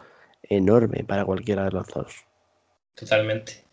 enorme 0.43 1.03
para 1.03 1.25
cualquiera 1.25 1.65
de 1.65 1.71
los 1.71 1.87
dos. 1.87 2.25
Totalmente. 2.95 3.63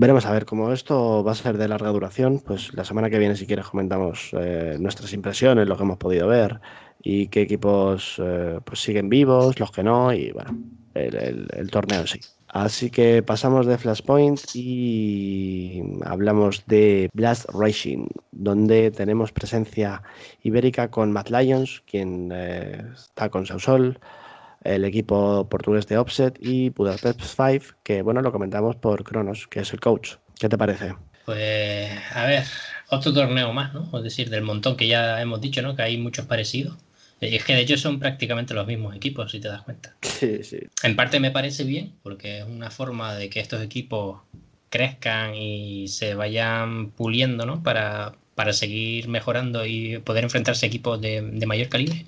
Veremos 0.00 0.26
a 0.26 0.32
ver, 0.32 0.44
cómo 0.44 0.72
esto 0.72 1.24
va 1.24 1.32
a 1.32 1.34
ser 1.34 1.58
de 1.58 1.66
larga 1.66 1.90
duración, 1.90 2.38
pues 2.38 2.72
la 2.72 2.84
semana 2.84 3.10
que 3.10 3.18
viene 3.18 3.34
si 3.34 3.46
quieres 3.46 3.66
comentamos 3.66 4.30
eh, 4.38 4.76
nuestras 4.78 5.12
impresiones, 5.12 5.66
lo 5.66 5.76
que 5.76 5.82
hemos 5.82 5.98
podido 5.98 6.28
ver 6.28 6.60
y 7.02 7.26
qué 7.26 7.42
equipos 7.42 8.14
eh, 8.22 8.60
pues 8.64 8.80
siguen 8.80 9.08
vivos, 9.08 9.58
los 9.58 9.72
que 9.72 9.82
no 9.82 10.12
y 10.12 10.30
bueno, 10.30 10.56
el, 10.94 11.68
torneo 11.72 12.02
en 12.02 12.06
sí. 12.06 12.20
Así 12.46 12.90
que 12.90 13.24
pasamos 13.24 13.66
de 13.66 13.76
Flashpoint 13.76 14.40
y 14.54 15.82
hablamos 16.04 16.64
de 16.66 17.10
Blast 17.12 17.46
Racing, 17.52 18.06
donde 18.38 18.90
tenemos 18.90 19.32
presencia 19.32 20.02
ibérica 20.42 20.90
con 20.90 21.12
Matt 21.12 21.30
Lions, 21.30 21.82
quien 21.86 22.30
eh, 22.32 22.82
está 22.94 23.28
con 23.28 23.44
Sausol, 23.44 23.98
el 24.64 24.84
equipo 24.84 25.48
portugués 25.48 25.86
de 25.88 25.98
Offset 25.98 26.38
y 26.40 26.70
Budapest 26.70 27.20
5, 27.20 27.76
que 27.82 28.02
bueno, 28.02 28.22
lo 28.22 28.32
comentamos 28.32 28.76
por 28.76 29.04
Cronos, 29.04 29.46
que 29.48 29.60
es 29.60 29.72
el 29.72 29.80
coach. 29.80 30.14
¿Qué 30.38 30.48
te 30.48 30.56
parece? 30.56 30.94
Pues 31.26 31.90
a 32.14 32.24
ver, 32.24 32.44
otro 32.90 33.12
torneo 33.12 33.52
más, 33.52 33.74
¿no? 33.74 33.90
Es 33.98 34.04
decir, 34.04 34.30
del 34.30 34.42
montón 34.42 34.76
que 34.76 34.86
ya 34.86 35.20
hemos 35.20 35.40
dicho, 35.40 35.60
¿no? 35.60 35.76
Que 35.76 35.82
hay 35.82 35.98
muchos 35.98 36.26
parecidos. 36.26 36.76
Es 37.20 37.44
que 37.44 37.54
de 37.54 37.62
hecho 37.62 37.76
son 37.76 37.98
prácticamente 37.98 38.54
los 38.54 38.66
mismos 38.66 38.94
equipos, 38.94 39.32
si 39.32 39.40
te 39.40 39.48
das 39.48 39.62
cuenta. 39.62 39.96
Sí, 40.02 40.42
sí. 40.42 40.58
En 40.82 40.96
parte 40.96 41.20
me 41.20 41.30
parece 41.30 41.64
bien, 41.64 41.94
porque 42.02 42.38
es 42.38 42.44
una 42.44 42.70
forma 42.70 43.14
de 43.14 43.28
que 43.30 43.40
estos 43.40 43.62
equipos 43.62 44.20
crezcan 44.68 45.34
y 45.34 45.88
se 45.88 46.14
vayan 46.14 46.90
puliendo, 46.90 47.46
¿no? 47.46 47.62
Para, 47.62 48.14
para 48.38 48.52
seguir 48.52 49.08
mejorando 49.08 49.66
y 49.66 49.98
poder 49.98 50.22
enfrentarse 50.22 50.64
a 50.64 50.68
equipos 50.68 51.00
de, 51.00 51.22
de 51.22 51.44
mayor 51.44 51.68
calibre. 51.68 52.06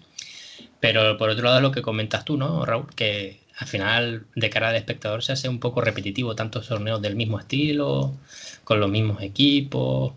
Pero 0.79 1.19
por 1.19 1.29
otro 1.29 1.47
lado, 1.47 1.61
lo 1.61 1.73
que 1.73 1.83
comentas 1.83 2.25
tú, 2.25 2.37
¿no, 2.37 2.65
Raúl? 2.65 2.87
Que 2.95 3.41
al 3.59 3.67
final, 3.67 4.27
de 4.37 4.49
cara 4.49 4.69
al 4.69 4.77
espectador, 4.77 5.25
se 5.25 5.33
hace 5.33 5.49
un 5.49 5.59
poco 5.59 5.81
repetitivo 5.81 6.37
tantos 6.37 6.69
torneos 6.69 7.03
del 7.03 7.17
mismo 7.17 7.41
estilo, 7.41 8.15
con 8.63 8.79
los 8.79 8.89
mismos 8.89 9.21
equipos. 9.25 10.13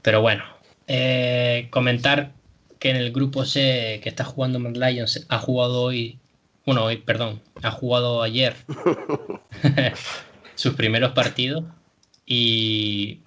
Pero 0.00 0.20
bueno, 0.20 0.44
eh, 0.86 1.66
comentar 1.70 2.30
que 2.78 2.90
en 2.90 2.96
el 2.96 3.10
grupo 3.10 3.44
C 3.44 3.98
que 4.04 4.10
está 4.10 4.22
jugando 4.22 4.60
Mad 4.60 4.76
Lions 4.76 5.26
ha 5.28 5.38
jugado 5.38 5.82
hoy, 5.82 6.20
bueno, 6.64 6.84
hoy, 6.84 6.98
perdón, 6.98 7.42
ha 7.64 7.72
jugado 7.72 8.22
ayer 8.22 8.54
sus 10.54 10.74
primeros 10.74 11.14
partidos 11.14 11.64
y 12.26 13.18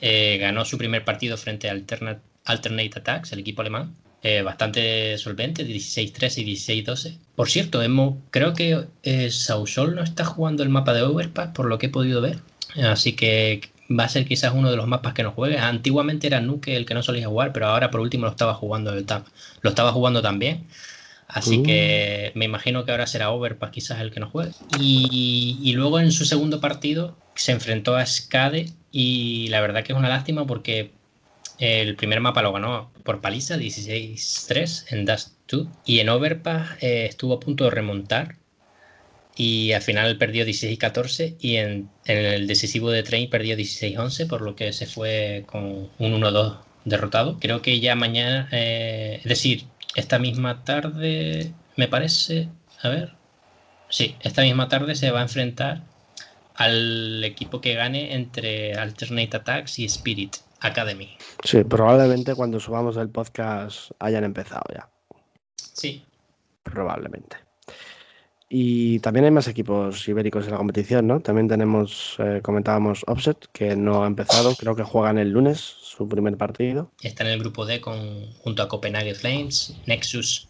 eh, 0.00 0.38
ganó 0.40 0.64
su 0.64 0.78
primer 0.78 1.04
partido 1.04 1.36
frente 1.36 1.68
a 1.68 1.72
Alternate 1.72 2.98
Attacks, 2.98 3.32
el 3.32 3.40
equipo 3.40 3.62
alemán. 3.62 3.94
Eh, 4.20 4.42
bastante 4.42 5.16
solvente, 5.16 5.64
16-13 5.64 6.38
y 6.38 6.56
16-12. 6.84 7.18
Por 7.36 7.48
cierto, 7.48 7.82
hemos, 7.82 8.16
creo 8.30 8.52
que 8.52 8.86
eh, 9.04 9.30
Sausol 9.30 9.94
no 9.94 10.02
está 10.02 10.24
jugando 10.24 10.64
el 10.64 10.70
mapa 10.70 10.92
de 10.92 11.02
Overpass, 11.02 11.50
por 11.54 11.66
lo 11.66 11.78
que 11.78 11.86
he 11.86 11.90
podido 11.90 12.20
ver. 12.20 12.40
Así 12.82 13.12
que 13.12 13.60
va 13.88 14.04
a 14.04 14.08
ser 14.08 14.26
quizás 14.26 14.52
uno 14.54 14.70
de 14.70 14.76
los 14.76 14.88
mapas 14.88 15.14
que 15.14 15.22
no 15.22 15.30
juegue. 15.30 15.58
Antiguamente 15.58 16.26
era 16.26 16.40
Nuke 16.40 16.76
el 16.76 16.84
que 16.84 16.94
no 16.94 17.02
solía 17.02 17.28
jugar, 17.28 17.52
pero 17.52 17.68
ahora 17.68 17.90
por 17.90 18.00
último 18.00 18.24
lo 18.26 18.32
estaba 18.32 18.54
jugando 18.54 18.92
el 18.92 19.06
TAP. 19.06 19.26
Lo 19.62 19.70
estaba 19.70 19.92
jugando 19.92 20.20
también. 20.20 20.66
Así 21.28 21.62
que 21.62 22.32
uh. 22.34 22.38
me 22.38 22.46
imagino 22.46 22.84
que 22.84 22.90
ahora 22.90 23.06
será 23.06 23.30
Overpass 23.30 23.70
quizás 23.70 24.00
el 24.00 24.10
que 24.10 24.18
no 24.18 24.30
juegue. 24.30 24.52
Y, 24.80 25.58
y, 25.62 25.72
luego 25.74 26.00
en 26.00 26.10
su 26.10 26.24
segundo 26.24 26.60
partido 26.60 27.16
se 27.34 27.52
enfrentó 27.52 27.96
a 27.96 28.04
Skade 28.04 28.72
y 29.00 29.46
la 29.46 29.60
verdad 29.60 29.84
que 29.84 29.92
es 29.92 29.98
una 29.98 30.08
lástima 30.08 30.44
porque 30.44 30.90
el 31.60 31.94
primer 31.94 32.20
mapa 32.20 32.42
lo 32.42 32.52
ganó 32.52 32.90
por 33.04 33.20
paliza, 33.20 33.56
16-3 33.56 34.86
en 34.90 35.04
Dust 35.04 35.34
2. 35.48 35.68
Y 35.84 36.00
en 36.00 36.08
Overpass 36.08 36.70
eh, 36.80 37.06
estuvo 37.08 37.34
a 37.34 37.38
punto 37.38 37.62
de 37.62 37.70
remontar. 37.70 38.34
Y 39.36 39.70
al 39.70 39.82
final 39.82 40.18
perdió 40.18 40.44
16-14. 40.44 41.36
Y 41.38 41.58
en, 41.58 41.88
el 42.06 42.48
decisivo 42.48 42.90
de 42.90 43.04
Train 43.04 43.30
perdió 43.30 43.56
16-11, 43.56 44.26
por 44.26 44.40
lo 44.42 44.56
que 44.56 44.72
se 44.72 44.86
fue 44.86 45.44
con 45.46 45.90
un 46.00 46.20
1-2 46.20 46.58
derrotado. 46.84 47.38
Creo 47.38 47.62
que 47.62 47.78
ya 47.78 47.94
mañana, 47.94 48.48
eh, 48.50 49.18
es 49.22 49.28
decir, 49.28 49.62
esta 49.94 50.18
misma 50.18 50.64
tarde, 50.64 51.52
me 51.76 51.86
parece. 51.86 52.48
A 52.82 52.88
ver. 52.88 53.12
Sí, 53.90 54.16
esta 54.22 54.42
misma 54.42 54.68
tarde 54.68 54.96
se 54.96 55.12
va 55.12 55.20
a 55.20 55.22
enfrentar 55.22 55.82
al 56.58 57.24
equipo 57.24 57.60
que 57.60 57.74
gane 57.74 58.14
entre 58.14 58.74
Alternate 58.74 59.36
Attacks 59.36 59.78
y 59.78 59.86
Spirit. 59.86 60.36
Academy. 60.60 61.16
Sí, 61.44 61.62
probablemente 61.64 62.34
cuando 62.34 62.58
subamos 62.58 62.96
el 62.96 63.08
podcast 63.10 63.92
hayan 64.00 64.24
empezado 64.24 64.64
ya. 64.74 64.88
Sí. 65.56 66.04
Probablemente. 66.64 67.36
Y 68.50 68.98
también 69.00 69.26
hay 69.26 69.30
más 69.30 69.46
equipos 69.46 70.08
ibéricos 70.08 70.46
en 70.46 70.52
la 70.52 70.56
competición, 70.56 71.06
¿no? 71.06 71.20
También 71.20 71.48
tenemos, 71.48 72.16
eh, 72.18 72.40
comentábamos 72.42 73.04
Offset, 73.06 73.46
que 73.52 73.76
no 73.76 74.02
ha 74.02 74.06
empezado, 74.06 74.54
creo 74.56 74.74
que 74.74 74.82
juegan 74.82 75.18
el 75.18 75.30
lunes 75.30 75.58
su 75.60 76.08
primer 76.08 76.36
partido. 76.38 76.90
Está 77.02 77.24
en 77.24 77.30
el 77.30 77.40
grupo 77.40 77.66
D 77.66 77.80
con, 77.80 78.32
junto 78.38 78.62
a 78.62 78.68
Copenhague 78.68 79.14
Flames, 79.14 79.76
Nexus 79.86 80.48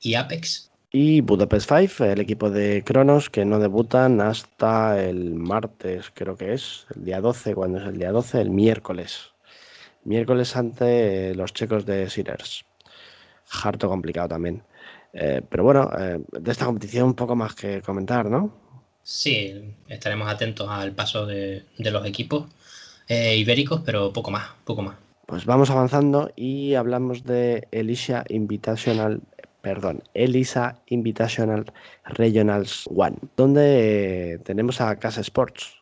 y 0.00 0.14
Apex. 0.14 0.69
Y 0.92 1.20
Budapest 1.20 1.70
5, 1.70 2.04
el 2.04 2.20
equipo 2.20 2.50
de 2.50 2.82
Cronos, 2.84 3.30
que 3.30 3.44
no 3.44 3.58
debutan 3.58 4.20
hasta 4.20 5.02
el 5.02 5.34
martes, 5.34 6.10
creo 6.12 6.36
que 6.36 6.54
es, 6.54 6.86
el 6.96 7.04
día 7.04 7.20
12, 7.20 7.54
cuando 7.54 7.78
es 7.78 7.86
el 7.86 7.98
día 7.98 8.10
12, 8.10 8.40
el 8.40 8.50
miércoles 8.50 9.30
miércoles 10.04 10.56
ante 10.56 11.34
los 11.34 11.52
checos 11.52 11.84
de 11.86 12.08
Sears. 12.08 12.64
Harto 13.62 13.88
complicado 13.88 14.28
también. 14.28 14.62
Eh, 15.12 15.42
pero 15.48 15.64
bueno, 15.64 15.90
eh, 15.98 16.20
de 16.30 16.52
esta 16.52 16.66
competición 16.66 17.06
un 17.06 17.14
poco 17.14 17.34
más 17.34 17.54
que 17.54 17.82
comentar, 17.82 18.26
¿no? 18.26 18.54
Sí, 19.02 19.74
estaremos 19.88 20.28
atentos 20.28 20.68
al 20.70 20.92
paso 20.92 21.26
de, 21.26 21.64
los 21.78 22.06
equipos 22.06 22.46
eh, 23.08 23.36
ibéricos, 23.36 23.82
pero 23.84 24.12
poco 24.12 24.30
más, 24.30 24.50
poco 24.64 24.82
más. 24.82 24.96
Pues 25.26 25.44
vamos 25.46 25.70
avanzando 25.70 26.32
y 26.36 26.74
hablamos 26.74 27.24
de 27.24 27.66
Elisa 27.70 28.24
Invitational, 28.28 29.20
perdón, 29.62 30.02
Elisa 30.14 30.80
Invitational 30.86 31.72
Regionals 32.04 32.84
One, 32.94 33.16
donde 33.36 34.40
tenemos 34.44 34.80
a 34.80 34.96
Casa 34.96 35.20
Sports, 35.20 35.74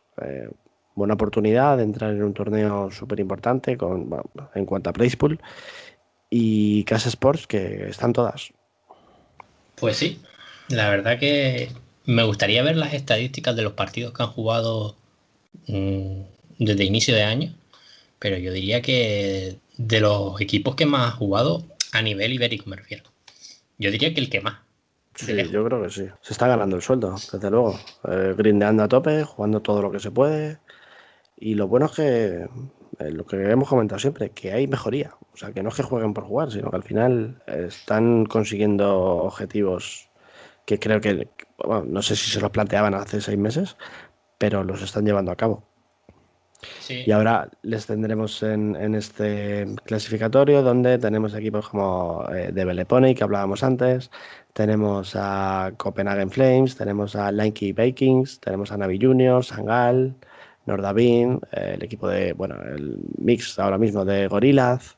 buena 0.95 1.13
oportunidad 1.13 1.77
de 1.77 1.83
entrar 1.83 2.13
en 2.13 2.23
un 2.23 2.33
torneo 2.33 2.91
súper 2.91 3.19
importante 3.19 3.77
en 4.55 4.65
cuanto 4.65 4.89
a 4.89 4.93
Pool 4.93 5.39
y 6.29 6.83
Casa 6.83 7.09
Sports, 7.09 7.47
que 7.47 7.89
están 7.89 8.13
todas. 8.13 8.51
Pues 9.75 9.97
sí, 9.97 10.21
la 10.67 10.89
verdad 10.89 11.17
que 11.17 11.69
me 12.05 12.23
gustaría 12.23 12.63
ver 12.63 12.75
las 12.75 12.93
estadísticas 12.93 13.55
de 13.55 13.63
los 13.63 13.73
partidos 13.73 14.13
que 14.13 14.23
han 14.23 14.29
jugado 14.29 14.95
mm, 15.67 16.21
desde 16.59 16.83
inicio 16.83 17.15
de 17.15 17.23
año, 17.23 17.53
pero 18.19 18.37
yo 18.37 18.51
diría 18.51 18.81
que 18.81 19.57
de 19.77 19.99
los 20.01 20.39
equipos 20.41 20.75
que 20.75 20.85
más 20.85 21.07
ha 21.07 21.15
jugado 21.15 21.63
a 21.93 22.01
nivel 22.01 22.33
ibérico 22.33 22.69
me 22.69 22.75
refiero. 22.75 23.03
Yo 23.79 23.89
diría 23.91 24.13
que 24.13 24.19
el 24.19 24.29
que 24.29 24.41
más. 24.41 24.59
Sí, 25.15 25.35
yo 25.49 25.65
creo 25.65 25.81
que 25.81 25.89
sí. 25.89 26.05
Se 26.21 26.33
está 26.33 26.47
ganando 26.47 26.75
el 26.75 26.81
sueldo, 26.81 27.15
desde 27.31 27.49
luego. 27.49 27.77
Eh, 28.07 28.35
grindeando 28.37 28.83
a 28.83 28.87
tope, 28.87 29.23
jugando 29.23 29.61
todo 29.61 29.81
lo 29.81 29.91
que 29.91 29.99
se 29.99 30.11
puede. 30.11 30.59
Y 31.37 31.55
lo 31.55 31.67
bueno 31.67 31.87
es 31.87 31.93
que, 31.93 32.47
eh, 32.99 33.11
lo 33.11 33.25
que 33.25 33.37
hemos 33.49 33.67
comentado 33.67 33.99
siempre, 33.99 34.31
que 34.31 34.51
hay 34.51 34.67
mejoría. 34.67 35.15
O 35.33 35.37
sea, 35.37 35.51
que 35.51 35.63
no 35.63 35.69
es 35.69 35.75
que 35.75 35.83
jueguen 35.83 36.13
por 36.13 36.25
jugar, 36.25 36.51
sino 36.51 36.69
que 36.69 36.75
al 36.75 36.83
final 36.83 37.41
están 37.47 38.25
consiguiendo 38.25 38.97
objetivos 39.23 40.09
que 40.65 40.77
creo 40.77 41.01
que, 41.01 41.29
bueno, 41.57 41.85
no 41.85 42.01
sé 42.01 42.15
si 42.15 42.29
se 42.29 42.41
los 42.41 42.51
planteaban 42.51 42.93
hace 42.93 43.21
seis 43.21 43.37
meses, 43.37 43.77
pero 44.37 44.63
los 44.63 44.81
están 44.81 45.05
llevando 45.05 45.31
a 45.31 45.35
cabo. 45.35 45.68
Y 46.89 47.11
ahora 47.11 47.49
les 47.61 47.85
tendremos 47.85 48.43
en, 48.43 48.75
este 48.95 49.65
clasificatorio 49.85 50.61
donde 50.61 50.97
tenemos 50.97 51.33
equipos 51.33 51.69
como 51.69 52.25
eh, 52.33 52.51
de 52.51 52.65
Belepony, 52.65 53.15
que 53.15 53.23
hablábamos 53.23 53.63
antes, 53.63 54.11
tenemos 54.53 55.13
a 55.15 55.71
Copenhagen 55.77 56.29
Flames, 56.29 56.75
tenemos 56.75 57.15
a 57.15 57.31
Lanky 57.31 57.71
Vikings, 57.71 58.39
tenemos 58.41 58.71
a 58.71 58.77
Navi 58.77 58.99
Juniors, 59.01 59.47
Sangal, 59.47 60.15
Nordavin, 60.65 61.39
eh, 61.51 61.73
el 61.75 61.83
equipo 61.83 62.07
de, 62.09 62.33
bueno, 62.33 62.55
el 62.61 62.99
mix 63.17 63.57
ahora 63.59 63.77
mismo 63.77 64.03
de 64.03 64.27
Gorillaz. 64.27 64.97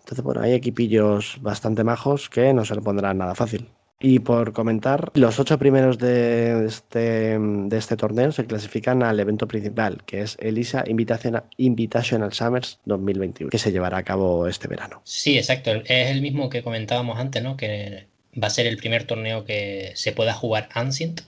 Entonces, 0.00 0.24
bueno, 0.24 0.40
hay 0.40 0.54
equipillos 0.54 1.38
bastante 1.42 1.84
majos 1.84 2.28
que 2.28 2.52
no 2.54 2.64
se 2.64 2.74
le 2.74 2.80
pondrán 2.80 3.18
nada 3.18 3.34
fácil. 3.34 3.68
Y 4.00 4.20
por 4.20 4.52
comentar, 4.52 5.10
los 5.14 5.40
ocho 5.40 5.58
primeros 5.58 5.98
de 5.98 6.64
este, 6.66 7.36
de 7.38 7.76
este 7.76 7.96
torneo 7.96 8.30
se 8.30 8.46
clasifican 8.46 9.02
al 9.02 9.18
evento 9.18 9.48
principal, 9.48 10.04
que 10.06 10.20
es 10.20 10.36
Elisa 10.40 10.84
Invitational, 10.86 11.44
Invitational 11.56 12.32
Summers 12.32 12.78
2021, 12.84 13.50
que 13.50 13.58
se 13.58 13.72
llevará 13.72 13.98
a 13.98 14.04
cabo 14.04 14.46
este 14.46 14.68
verano. 14.68 15.00
Sí, 15.02 15.36
exacto. 15.36 15.72
Es 15.72 16.10
el 16.10 16.22
mismo 16.22 16.48
que 16.48 16.62
comentábamos 16.62 17.18
antes, 17.18 17.42
¿no? 17.42 17.56
Que 17.56 18.06
va 18.40 18.46
a 18.46 18.50
ser 18.50 18.68
el 18.68 18.76
primer 18.76 19.02
torneo 19.04 19.44
que 19.44 19.90
se 19.94 20.12
pueda 20.12 20.32
jugar 20.32 20.68
Ancient. 20.74 21.22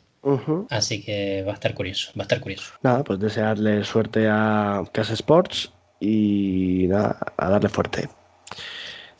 Así 0.68 1.02
que 1.02 1.42
va 1.44 1.52
a 1.52 1.54
estar 1.54 1.74
curioso, 1.74 2.12
va 2.16 2.22
a 2.22 2.24
estar 2.24 2.40
curioso. 2.40 2.74
Nada, 2.82 3.02
pues 3.02 3.18
desearle 3.18 3.82
suerte 3.84 4.28
a 4.28 4.84
Casa 4.92 5.14
Sports 5.14 5.72
y 5.98 6.86
nada, 6.88 7.18
a 7.36 7.48
darle 7.48 7.68
fuerte. 7.70 8.08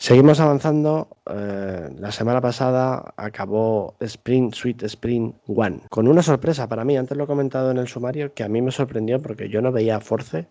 Seguimos 0.01 0.40
avanzando. 0.40 1.09
Eh, 1.30 1.90
la 1.98 2.11
semana 2.11 2.40
pasada 2.40 3.12
acabó 3.18 3.96
Sprint 4.01 4.55
Suite 4.55 4.86
Sprint 4.86 5.36
One 5.46 5.82
con 5.90 6.09
una 6.09 6.22
sorpresa 6.22 6.66
para 6.66 6.86
mí. 6.86 6.96
Antes 6.96 7.18
lo 7.18 7.24
he 7.24 7.26
comentado 7.26 7.70
en 7.70 7.76
el 7.76 7.86
sumario 7.86 8.32
que 8.32 8.42
a 8.42 8.48
mí 8.48 8.62
me 8.62 8.70
sorprendió 8.70 9.20
porque 9.20 9.51
yo 9.51 9.61
no 9.61 9.72
veía 9.72 10.01
Force 10.01 10.48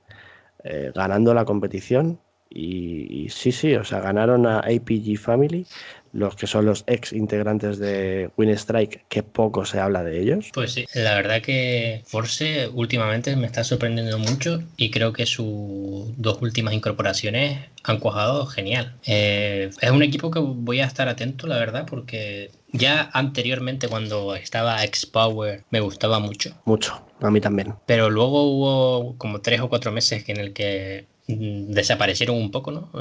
eh, 0.63 0.91
ganando 0.93 1.33
la 1.33 1.45
competición. 1.45 2.19
Y, 2.47 3.23
y, 3.23 3.29
sí, 3.29 3.51
sí, 3.51 3.73
o 3.73 3.83
sea, 3.83 4.01
ganaron 4.01 4.45
a 4.45 4.59
APG 4.59 5.17
Family 5.17 5.65
los 6.11 6.35
que 6.35 6.47
son 6.47 6.65
los 6.65 6.83
ex 6.87 7.13
integrantes 7.13 7.77
de 7.77 8.31
Strike, 8.37 9.05
que 9.07 9.23
poco 9.23 9.65
se 9.65 9.79
habla 9.79 10.03
de 10.03 10.21
ellos. 10.21 10.49
Pues 10.53 10.73
sí, 10.73 10.85
la 10.93 11.15
verdad 11.15 11.41
que 11.41 12.03
Force 12.05 12.67
últimamente 12.73 13.35
me 13.35 13.45
está 13.45 13.63
sorprendiendo 13.63 14.17
mucho 14.17 14.63
y 14.77 14.89
creo 14.91 15.13
que 15.13 15.25
sus 15.25 16.17
dos 16.17 16.41
últimas 16.41 16.73
incorporaciones 16.73 17.59
han 17.83 17.99
cuajado 17.99 18.45
genial. 18.45 18.95
Eh, 19.05 19.69
es 19.79 19.91
un 19.91 20.03
equipo 20.03 20.31
que 20.31 20.39
voy 20.39 20.79
a 20.79 20.85
estar 20.85 21.07
atento, 21.07 21.47
la 21.47 21.57
verdad, 21.57 21.85
porque 21.87 22.51
ya 22.71 23.09
anteriormente 23.13 23.87
cuando 23.87 24.35
estaba 24.35 24.83
X-Power 24.83 25.63
me 25.69 25.79
gustaba 25.79 26.19
mucho. 26.19 26.55
Mucho, 26.65 27.01
a 27.21 27.31
mí 27.31 27.41
también. 27.41 27.75
Pero 27.85 28.09
luego 28.09 28.43
hubo 28.43 29.17
como 29.17 29.41
tres 29.41 29.61
o 29.61 29.69
cuatro 29.69 29.91
meses 29.91 30.27
en 30.27 30.37
el 30.37 30.53
que 30.53 31.05
mm, 31.27 31.71
desaparecieron 31.71 32.35
un 32.35 32.51
poco, 32.51 32.71
¿no? 32.71 32.91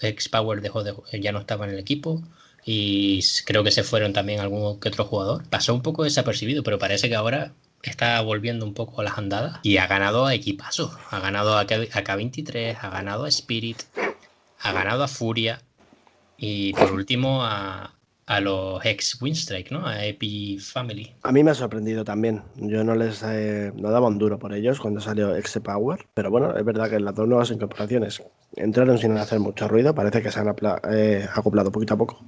X-Power 0.00 0.60
dejó 0.60 0.82
de, 0.82 0.94
ya 1.20 1.32
no 1.32 1.40
estaba 1.40 1.66
en 1.66 1.72
el 1.72 1.78
equipo 1.78 2.22
y 2.64 3.20
creo 3.44 3.62
que 3.62 3.70
se 3.70 3.84
fueron 3.84 4.12
también 4.12 4.40
algún 4.40 4.80
que 4.80 4.88
otro 4.88 5.04
jugador. 5.04 5.44
Pasó 5.48 5.74
un 5.74 5.82
poco 5.82 6.04
desapercibido, 6.04 6.62
pero 6.62 6.78
parece 6.78 7.08
que 7.08 7.14
ahora 7.14 7.52
está 7.82 8.20
volviendo 8.22 8.64
un 8.64 8.74
poco 8.74 9.00
a 9.00 9.04
las 9.04 9.18
andadas 9.18 9.60
y 9.62 9.76
ha 9.76 9.86
ganado 9.86 10.26
a 10.26 10.34
equipazos. 10.34 10.92
Ha 11.10 11.20
ganado 11.20 11.58
a 11.58 11.66
K23, 11.66 12.78
ha 12.80 12.90
ganado 12.90 13.24
a 13.24 13.28
Spirit, 13.28 13.82
ha 14.60 14.72
ganado 14.72 15.02
a 15.02 15.08
Furia 15.08 15.60
y 16.38 16.72
por 16.72 16.92
último 16.92 17.44
a, 17.44 17.94
a 18.26 18.40
los 18.40 18.84
ex 18.84 19.20
Winstrike, 19.20 19.70
¿no? 19.70 19.86
A 19.86 20.04
Epi 20.04 20.58
Family. 20.58 21.12
A 21.22 21.32
mí 21.32 21.44
me 21.44 21.50
ha 21.50 21.54
sorprendido 21.54 22.04
también. 22.04 22.42
Yo 22.56 22.82
no 22.82 22.94
les 22.94 23.22
no 23.22 23.90
daba 23.90 24.08
un 24.08 24.18
duro 24.18 24.38
por 24.38 24.54
ellos 24.54 24.80
cuando 24.80 25.00
salió 25.00 25.36
Exe 25.36 25.60
Power, 25.60 26.06
pero 26.14 26.30
bueno, 26.30 26.56
es 26.56 26.64
verdad 26.64 26.88
que 26.88 27.00
las 27.00 27.14
dos 27.14 27.28
nuevas 27.28 27.50
incorporaciones 27.50 28.22
entraron 28.56 28.98
sin 28.98 29.16
hacer 29.16 29.40
mucho 29.40 29.68
ruido, 29.68 29.94
parece 29.94 30.22
que 30.22 30.30
se 30.30 30.40
han 30.40 30.54
eh, 30.90 31.26
acoplado 31.34 31.72
poquito 31.72 31.94
a 31.94 31.98
poco, 31.98 32.24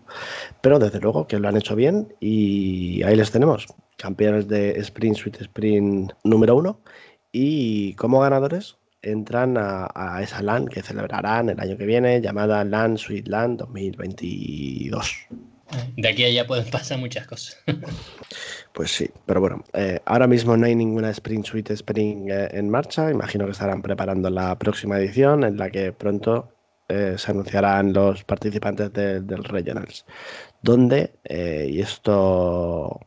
pero 0.60 0.78
desde 0.78 1.00
luego 1.00 1.26
que 1.26 1.38
lo 1.38 1.48
han 1.48 1.56
hecho 1.56 1.74
bien 1.74 2.14
y 2.20 3.02
ahí 3.02 3.16
les 3.16 3.30
tenemos, 3.30 3.66
campeones 3.96 4.48
de 4.48 4.78
Sprint 4.80 5.16
Suite 5.16 5.42
Sprint 5.42 6.12
número 6.24 6.56
uno 6.56 6.80
y 7.32 7.94
como 7.94 8.20
ganadores 8.20 8.76
entran 9.02 9.56
a, 9.58 10.20
esa 10.22 10.42
LAN 10.42 10.66
que 10.66 10.82
celebrarán 10.82 11.48
el 11.48 11.60
año 11.60 11.76
que 11.76 11.86
viene 11.86 12.20
llamada 12.20 12.64
LAN 12.64 12.98
Suite 12.98 13.30
LAN 13.30 13.56
2022. 13.56 15.28
De 15.96 16.08
aquí 16.08 16.24
a 16.24 16.28
allá 16.28 16.46
pueden 16.46 16.70
pasar 16.70 16.98
muchas 16.98 17.26
cosas. 17.26 17.56
Pues 18.72 18.90
sí, 18.90 19.10
pero 19.24 19.40
bueno, 19.40 19.64
eh, 19.72 20.00
ahora 20.04 20.26
mismo 20.26 20.56
no 20.56 20.66
hay 20.66 20.74
ninguna 20.74 21.10
Spring 21.10 21.44
Suite 21.44 21.72
Spring 21.72 22.30
eh, 22.30 22.48
en 22.52 22.68
marcha. 22.68 23.10
Imagino 23.10 23.46
que 23.46 23.52
estarán 23.52 23.82
preparando 23.82 24.30
la 24.30 24.58
próxima 24.58 24.98
edición 24.98 25.44
en 25.44 25.56
la 25.56 25.70
que 25.70 25.92
pronto 25.92 26.48
eh, 26.88 27.14
se 27.16 27.30
anunciarán 27.30 27.92
los 27.92 28.24
participantes 28.24 28.92
del 28.92 29.44
Regionals. 29.44 30.04
Donde, 30.62 31.12
y 31.28 31.80
esto 31.80 33.00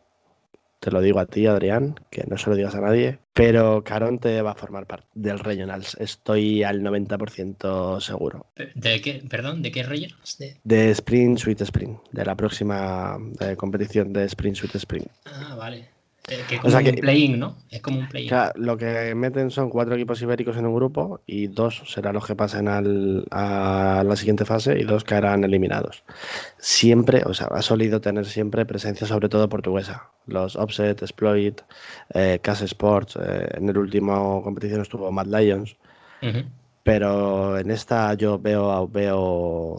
te 0.79 0.91
lo 0.91 1.01
digo 1.01 1.19
a 1.19 1.25
ti, 1.25 1.45
Adrián, 1.45 1.95
que 2.09 2.23
no 2.27 2.37
se 2.37 2.49
lo 2.49 2.55
digas 2.55 2.75
a 2.75 2.81
nadie, 2.81 3.19
pero 3.33 3.83
Caronte 3.83 4.41
va 4.41 4.51
a 4.51 4.55
formar 4.55 4.87
parte 4.87 5.07
del 5.13 5.39
Regionals. 5.39 5.95
Estoy 5.99 6.63
al 6.63 6.81
90% 6.81 7.99
seguro. 7.99 8.47
¿De 8.75 9.01
qué, 9.01 9.23
perdón, 9.29 9.61
de 9.61 9.71
qué 9.71 9.83
Regionals? 9.83 10.37
De, 10.63 10.91
Sprint 10.91 11.37
Sweet 11.39 11.61
Sprint, 11.61 11.99
de 12.11 12.25
la 12.25 12.35
próxima 12.35 13.17
eh, 13.39 13.55
competición 13.55 14.13
de 14.13 14.25
Sprint 14.25 14.57
Sweet 14.57 14.75
Sprint. 14.75 15.07
Ah, 15.25 15.55
vale. 15.55 15.98
Eh, 16.29 16.43
que 16.47 16.59
como 16.59 16.77
un 16.77 16.95
play-in, 16.95 17.39
¿no? 17.39 17.57
Es 17.69 17.81
como 17.81 17.99
un 17.99 18.07
play-in. 18.07 18.31
lo 18.55 18.77
que 18.77 19.15
meten 19.15 19.49
son 19.49 19.69
cuatro 19.69 19.95
equipos 19.95 20.21
ibéricos 20.21 20.57
en 20.57 20.65
un 20.65 20.75
grupo 20.75 21.21
y 21.25 21.47
dos 21.47 21.83
serán 21.87 22.13
los 22.13 22.25
que 22.25 22.35
pasen 22.35 22.67
al, 22.67 23.25
a 23.31 24.03
la 24.05 24.15
siguiente 24.15 24.45
fase 24.45 24.79
y 24.79 24.83
dos 24.83 25.03
caerán 25.03 25.43
eliminados. 25.43 26.03
Siempre, 26.57 27.23
o 27.25 27.33
sea, 27.33 27.47
ha 27.47 27.61
solido 27.61 27.99
tener 28.01 28.25
siempre 28.25 28.65
presencia, 28.65 29.07
sobre 29.07 29.29
todo 29.29 29.49
portuguesa. 29.49 30.09
Los 30.27 30.55
Offset, 30.55 31.01
Exploit, 31.01 31.61
eh, 32.13 32.39
Sports, 32.43 33.17
eh, 33.21 33.47
en 33.55 33.69
el 33.69 33.77
último 33.77 34.43
competición 34.43 34.81
estuvo 34.81 35.11
Mad 35.11 35.27
Lions. 35.27 35.75
Pero 36.83 37.57
en 37.57 37.71
esta 37.71 38.13
yo 38.15 38.39
veo, 38.39 38.87
veo, 38.87 39.77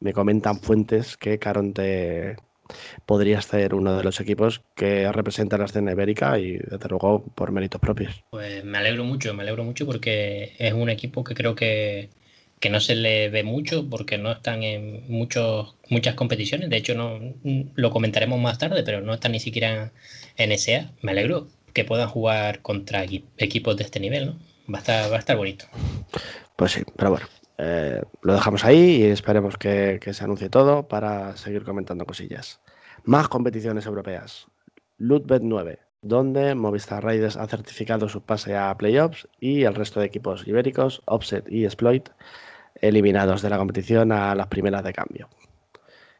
me 0.00 0.12
comentan 0.12 0.60
fuentes 0.60 1.16
que 1.16 1.38
Caronte 1.38 2.36
podría 3.04 3.40
ser 3.42 3.74
uno 3.74 3.96
de 3.96 4.04
los 4.04 4.20
equipos 4.20 4.62
que 4.74 5.10
representa 5.12 5.58
la 5.58 5.66
escena 5.66 5.92
ibérica 5.92 6.38
y 6.38 6.58
desde 6.58 6.88
luego 6.88 7.24
por 7.34 7.52
méritos 7.52 7.80
propios. 7.80 8.24
Pues 8.30 8.64
me 8.64 8.78
alegro 8.78 9.04
mucho, 9.04 9.34
me 9.34 9.42
alegro 9.42 9.64
mucho 9.64 9.86
porque 9.86 10.54
es 10.58 10.72
un 10.72 10.90
equipo 10.90 11.24
que 11.24 11.34
creo 11.34 11.54
que, 11.54 12.10
no 12.68 12.80
se 12.80 12.96
le 12.96 13.28
ve 13.28 13.44
mucho 13.44 13.88
porque 13.88 14.18
no 14.18 14.32
están 14.32 14.64
en 14.64 15.04
muchos, 15.08 15.76
muchas 15.88 16.14
competiciones. 16.14 16.68
De 16.68 16.76
hecho, 16.76 16.94
no 16.94 17.20
lo 17.76 17.90
comentaremos 17.90 18.40
más 18.40 18.58
tarde, 18.58 18.82
pero 18.82 19.00
no 19.00 19.14
están 19.14 19.32
ni 19.32 19.40
siquiera 19.40 19.92
en 20.36 20.50
ESEA. 20.50 20.90
Me 21.00 21.12
alegro 21.12 21.46
que 21.72 21.84
puedan 21.84 22.08
jugar 22.08 22.62
contra 22.62 23.04
equipos 23.04 23.76
de 23.76 23.84
este 23.84 24.00
nivel, 24.00 24.26
¿no? 24.26 24.38
Va 24.72 24.78
a 24.78 24.80
estar, 24.80 25.12
va 25.12 25.16
a 25.16 25.18
estar 25.20 25.36
bonito. 25.36 25.66
Pues 26.56 26.72
sí, 26.72 26.82
pero 26.96 27.10
bueno, 27.10 27.26
eh, 27.58 28.02
lo 28.22 28.34
dejamos 28.34 28.64
ahí 28.64 29.02
y 29.02 29.04
esperemos 29.04 29.56
que, 29.56 30.00
se 30.12 30.24
anuncie 30.24 30.50
todo 30.50 30.88
para 30.88 31.36
seguir 31.36 31.64
comentando 31.64 32.04
cosillas. 32.04 32.60
Más 33.04 33.28
competiciones 33.28 33.86
europeas. 33.86 34.46
Lootbet 34.98 35.42
9, 35.42 35.78
donde 36.02 36.54
Movistar 36.54 37.04
Raiders 37.04 37.36
ha 37.36 37.46
certificado 37.46 38.08
su 38.08 38.22
pase 38.22 38.56
a 38.56 38.76
playoffs 38.76 39.28
y 39.40 39.64
el 39.64 39.74
resto 39.74 40.00
de 40.00 40.06
equipos 40.06 40.46
ibéricos, 40.46 41.02
Offset 41.06 41.50
y 41.50 41.64
Exploit, 41.64 42.08
eliminados 42.80 43.42
de 43.42 43.50
la 43.50 43.58
competición 43.58 44.12
a 44.12 44.34
las 44.34 44.48
primeras 44.48 44.84
de 44.84 44.92
cambio. 44.92 45.28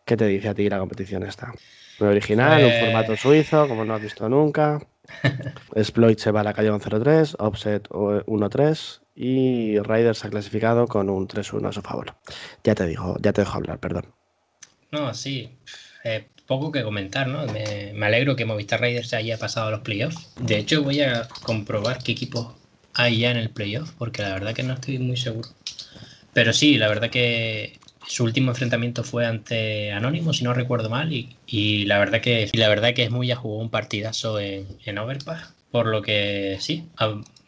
¿Qué 0.04 0.16
te 0.16 0.26
dice 0.26 0.48
a 0.48 0.54
ti 0.54 0.68
la 0.68 0.78
competición 0.78 1.24
esta? 1.24 1.52
Muy 1.98 2.10
original, 2.10 2.64
un 2.64 2.72
formato 2.80 3.16
suizo, 3.16 3.66
como 3.66 3.84
no 3.84 3.94
has 3.94 4.02
visto 4.02 4.28
nunca. 4.28 4.80
Exploit 5.74 6.18
se 6.18 6.30
va 6.30 6.40
a 6.40 6.44
la 6.44 6.54
calle 6.54 6.70
1-0-3, 6.70 7.36
Offset 7.38 7.88
1-3 7.88 9.00
y 9.16 9.78
Riders 9.80 10.24
ha 10.24 10.30
clasificado 10.30 10.86
con 10.86 11.08
un 11.08 11.26
3-1 11.26 11.68
a 11.68 11.72
su 11.72 11.80
favor. 11.80 12.14
Ya 12.62 12.74
te 12.74 12.86
digo, 12.86 13.16
ya 13.20 13.32
te 13.32 13.40
dejo 13.40 13.56
hablar, 13.56 13.80
perdón. 13.80 14.12
No, 14.92 15.14
sí. 15.14 15.50
Eh, 16.04 16.28
poco 16.46 16.70
que 16.70 16.84
comentar, 16.84 17.26
¿no? 17.26 17.46
Me, 17.46 18.06
alegro 18.06 18.36
que 18.36 18.44
Movistar 18.44 18.80
Riders 18.80 19.14
haya 19.14 19.38
pasado 19.38 19.68
a 19.68 19.70
los 19.70 19.80
playoffs. 19.80 20.30
De 20.36 20.58
hecho, 20.58 20.82
voy 20.82 21.00
a 21.00 21.26
comprobar 21.42 22.02
qué 22.02 22.12
equipos 22.12 22.54
hay 22.94 23.20
ya 23.20 23.30
en 23.30 23.38
el 23.38 23.50
playoff, 23.50 23.90
porque 23.98 24.22
la 24.22 24.34
verdad 24.34 24.54
que 24.54 24.62
no 24.62 24.74
estoy 24.74 24.98
muy 24.98 25.16
seguro. 25.16 25.48
Pero 26.34 26.52
sí, 26.52 26.76
la 26.76 26.88
verdad 26.88 27.10
que 27.10 27.78
su 28.06 28.22
último 28.22 28.50
enfrentamiento 28.50 29.02
fue 29.02 29.26
ante 29.26 29.90
Anónimo, 29.92 30.32
si 30.32 30.44
no 30.44 30.52
recuerdo 30.52 30.90
mal, 30.90 31.12
y, 31.12 31.84
la 31.86 31.98
verdad 31.98 32.20
que 32.20 32.50
la 32.52 32.68
verdad 32.68 32.94
que 32.94 33.04
es 33.04 33.10
muy 33.10 33.26
ya 33.26 33.36
jugó 33.36 33.58
un 33.58 33.70
partidazo 33.70 34.38
en, 34.38 34.66
en 34.84 34.98
Overpass. 34.98 35.54
Por 35.70 35.86
lo 35.86 36.00
que 36.00 36.58
sí, 36.60 36.86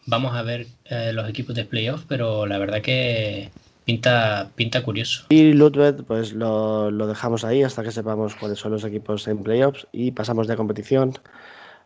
vamos 0.09 0.35
a 0.35 0.43
ver 0.43 0.67
eh, 0.87 1.13
los 1.13 1.29
equipos 1.29 1.55
de 1.55 1.65
playoff, 1.65 2.05
pero 2.09 2.47
la 2.47 2.59
verdad 2.59 2.81
que 2.81 3.51
pinta, 3.85 4.51
pinta 4.57 4.83
curioso. 4.83 5.27
Y 5.29 5.53
Ludwig, 5.53 6.05
pues 6.05 6.33
lo, 6.33 6.91
dejamos 7.07 7.45
ahí 7.45 7.63
hasta 7.63 7.83
que 7.83 7.93
sepamos 7.93 8.35
cuáles 8.35 8.59
son 8.59 8.73
los 8.73 8.85
equipos 8.85 9.29
en 9.29 9.43
playoffs 9.43 9.87
y 9.93 10.11
pasamos 10.13 10.49
de 10.49 10.57
competición. 10.57 11.15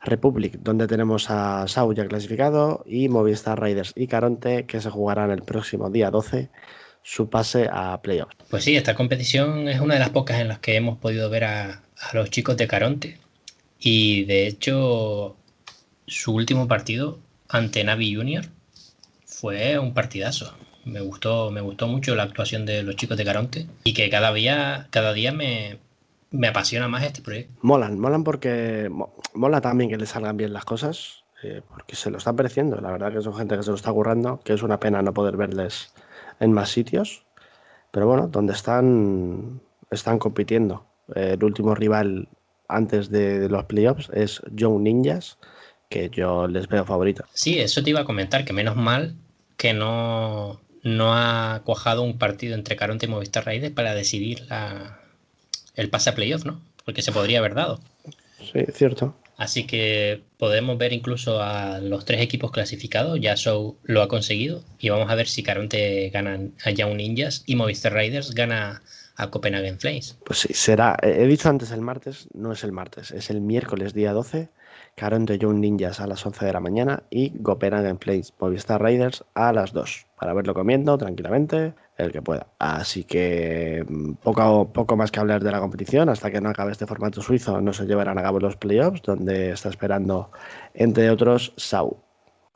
Republic, 0.04 0.58
donde 0.58 0.88
tenemos 0.88 1.30
a 1.30 1.68
Sau 1.68 1.92
ya 1.94 2.04
clasificado 2.08 2.82
y 2.84 3.08
Movistar 3.08 3.60
Raiders 3.60 3.92
y 3.94 4.08
Caronte 4.08 4.66
que 4.66 4.80
se 4.80 4.90
jugarán 4.90 5.30
el 5.30 5.42
próximo 5.42 5.90
día 5.90 6.10
12 6.10 6.48
su 7.04 7.30
pase 7.30 7.68
a 7.70 8.02
playoffs. 8.02 8.34
Pues 8.50 8.64
sí, 8.64 8.74
esta 8.74 8.96
competición 8.96 9.68
es 9.68 9.80
una 9.80 9.94
de 9.94 10.00
las 10.00 10.10
pocas 10.10 10.40
en 10.40 10.48
las 10.48 10.58
que 10.58 10.74
hemos 10.74 10.98
podido 10.98 11.30
ver 11.30 11.44
a, 11.44 11.82
a 11.96 12.14
los 12.14 12.30
chicos 12.30 12.56
de 12.56 12.66
Caronte 12.66 13.18
y 13.78 14.24
de 14.24 14.48
hecho 14.48 15.36
su 16.08 16.34
último 16.34 16.66
partido 16.66 17.20
ante 17.52 17.84
Navi 17.84 18.14
Junior 18.14 18.44
fue 19.26 19.78
un 19.78 19.94
partidazo. 19.94 20.54
Me 20.84 21.00
gustó, 21.00 21.50
me 21.50 21.60
gustó 21.60 21.86
mucho 21.86 22.14
la 22.16 22.24
actuación 22.24 22.66
de 22.66 22.82
los 22.82 22.96
chicos 22.96 23.16
de 23.16 23.24
Caronte 23.24 23.68
y 23.84 23.94
que 23.94 24.10
cada 24.10 24.32
día, 24.32 24.88
cada 24.90 25.12
día 25.12 25.30
me, 25.30 25.78
me 26.30 26.48
apasiona 26.48 26.88
más 26.88 27.04
este 27.04 27.22
proyecto. 27.22 27.54
Molan, 27.62 27.98
molan 28.00 28.24
porque 28.24 28.90
mola 29.34 29.60
también 29.60 29.90
que 29.90 29.96
le 29.96 30.06
salgan 30.06 30.36
bien 30.36 30.52
las 30.52 30.64
cosas, 30.64 31.24
eh, 31.44 31.62
porque 31.68 31.94
se 31.94 32.10
lo 32.10 32.18
está 32.18 32.32
pareciendo. 32.32 32.80
La 32.80 32.90
verdad 32.90 33.12
que 33.12 33.20
son 33.20 33.34
gente 33.34 33.56
que 33.56 33.62
se 33.62 33.70
lo 33.70 33.76
está 33.76 33.92
currando, 33.92 34.40
que 34.44 34.54
es 34.54 34.62
una 34.62 34.80
pena 34.80 35.02
no 35.02 35.14
poder 35.14 35.36
verles 35.36 35.92
en 36.40 36.52
más 36.52 36.70
sitios. 36.70 37.24
Pero 37.92 38.06
bueno, 38.06 38.26
donde 38.26 38.54
están, 38.54 39.60
están 39.90 40.18
compitiendo. 40.18 40.86
el 41.14 41.44
último 41.44 41.74
rival 41.74 42.28
antes 42.68 43.10
de, 43.10 43.48
los 43.48 43.64
playoffs 43.64 44.10
es 44.14 44.40
Young 44.50 44.80
Ninjas, 44.80 45.38
que 45.92 46.10
yo 46.10 46.48
les 46.48 46.68
veo 46.68 46.84
favorito. 46.84 47.24
Sí, 47.34 47.58
eso 47.58 47.82
te 47.82 47.90
iba 47.90 48.00
a 48.00 48.04
comentar, 48.04 48.44
que 48.44 48.52
menos 48.52 48.76
mal 48.76 49.14
que 49.56 49.74
no, 49.74 50.60
no 50.82 51.14
ha 51.14 51.62
cuajado 51.64 52.02
un 52.02 52.18
partido 52.18 52.54
entre 52.54 52.74
Caronte 52.74 53.06
y 53.06 53.08
Movistar 53.08 53.46
Raiders 53.46 53.74
para 53.74 53.94
decidir 53.94 54.44
la, 54.48 55.00
el 55.76 55.88
pase 55.88 56.10
a 56.10 56.14
playoff, 56.14 56.44
¿no? 56.44 56.60
Porque 56.84 57.02
se 57.02 57.12
podría 57.12 57.38
haber 57.38 57.54
dado. 57.54 57.80
Sí, 58.52 58.64
cierto. 58.74 59.14
Así 59.36 59.64
que 59.64 60.22
podemos 60.38 60.78
ver 60.78 60.92
incluso 60.92 61.42
a 61.42 61.78
los 61.80 62.04
tres 62.04 62.20
equipos 62.20 62.50
clasificados. 62.50 63.20
Ya 63.20 63.36
Show 63.36 63.76
lo 63.84 64.02
ha 64.02 64.08
conseguido. 64.08 64.62
Y 64.78 64.88
vamos 64.88 65.10
a 65.10 65.14
ver 65.14 65.28
si 65.28 65.42
Caronte 65.42 66.10
gana 66.10 66.38
a 66.64 66.70
Young 66.70 66.96
Ninjas 66.96 67.42
y 67.46 67.56
Movistar 67.56 67.92
Raiders 67.92 68.34
gana 68.34 68.82
a 69.16 69.30
Copenhagen 69.30 69.78
Flames. 69.78 70.18
Pues 70.24 70.40
sí, 70.40 70.52
será. 70.52 70.96
He 71.02 71.26
dicho 71.26 71.48
antes 71.48 71.70
el 71.70 71.80
martes, 71.80 72.28
no 72.34 72.52
es 72.52 72.64
el 72.64 72.72
martes, 72.72 73.10
es 73.10 73.30
el 73.30 73.40
miércoles 73.40 73.94
día 73.94 74.12
12. 74.12 74.50
Caronte 74.94 75.38
Young 75.38 75.58
Ninjas 75.58 76.00
a 76.00 76.06
las 76.06 76.24
11 76.24 76.44
de 76.44 76.52
la 76.52 76.60
mañana 76.60 77.02
y 77.08 77.30
Copenhagen 77.42 77.98
Flames 77.98 78.34
Movistar 78.38 78.80
Raiders 78.80 79.24
a 79.34 79.52
las 79.52 79.72
2 79.72 80.06
para 80.18 80.34
verlo 80.34 80.54
comiendo 80.54 80.96
tranquilamente 80.98 81.74
el 81.96 82.12
que 82.12 82.22
pueda. 82.22 82.46
Así 82.58 83.04
que 83.04 83.84
mm, 83.88 84.14
poco, 84.14 84.72
poco 84.72 84.96
más 84.96 85.10
que 85.10 85.20
hablar 85.20 85.42
de 85.42 85.50
la 85.50 85.60
competición. 85.60 86.08
Hasta 86.08 86.30
que 86.30 86.40
no 86.40 86.50
acabe 86.50 86.72
este 86.72 86.86
formato 86.86 87.22
suizo, 87.22 87.60
no 87.60 87.72
se 87.72 87.86
llevarán 87.86 88.18
a 88.18 88.22
cabo 88.22 88.40
los 88.40 88.56
playoffs, 88.56 89.02
donde 89.02 89.52
está 89.52 89.68
esperando, 89.68 90.30
entre 90.74 91.10
otros, 91.10 91.52
Sau. 91.56 92.02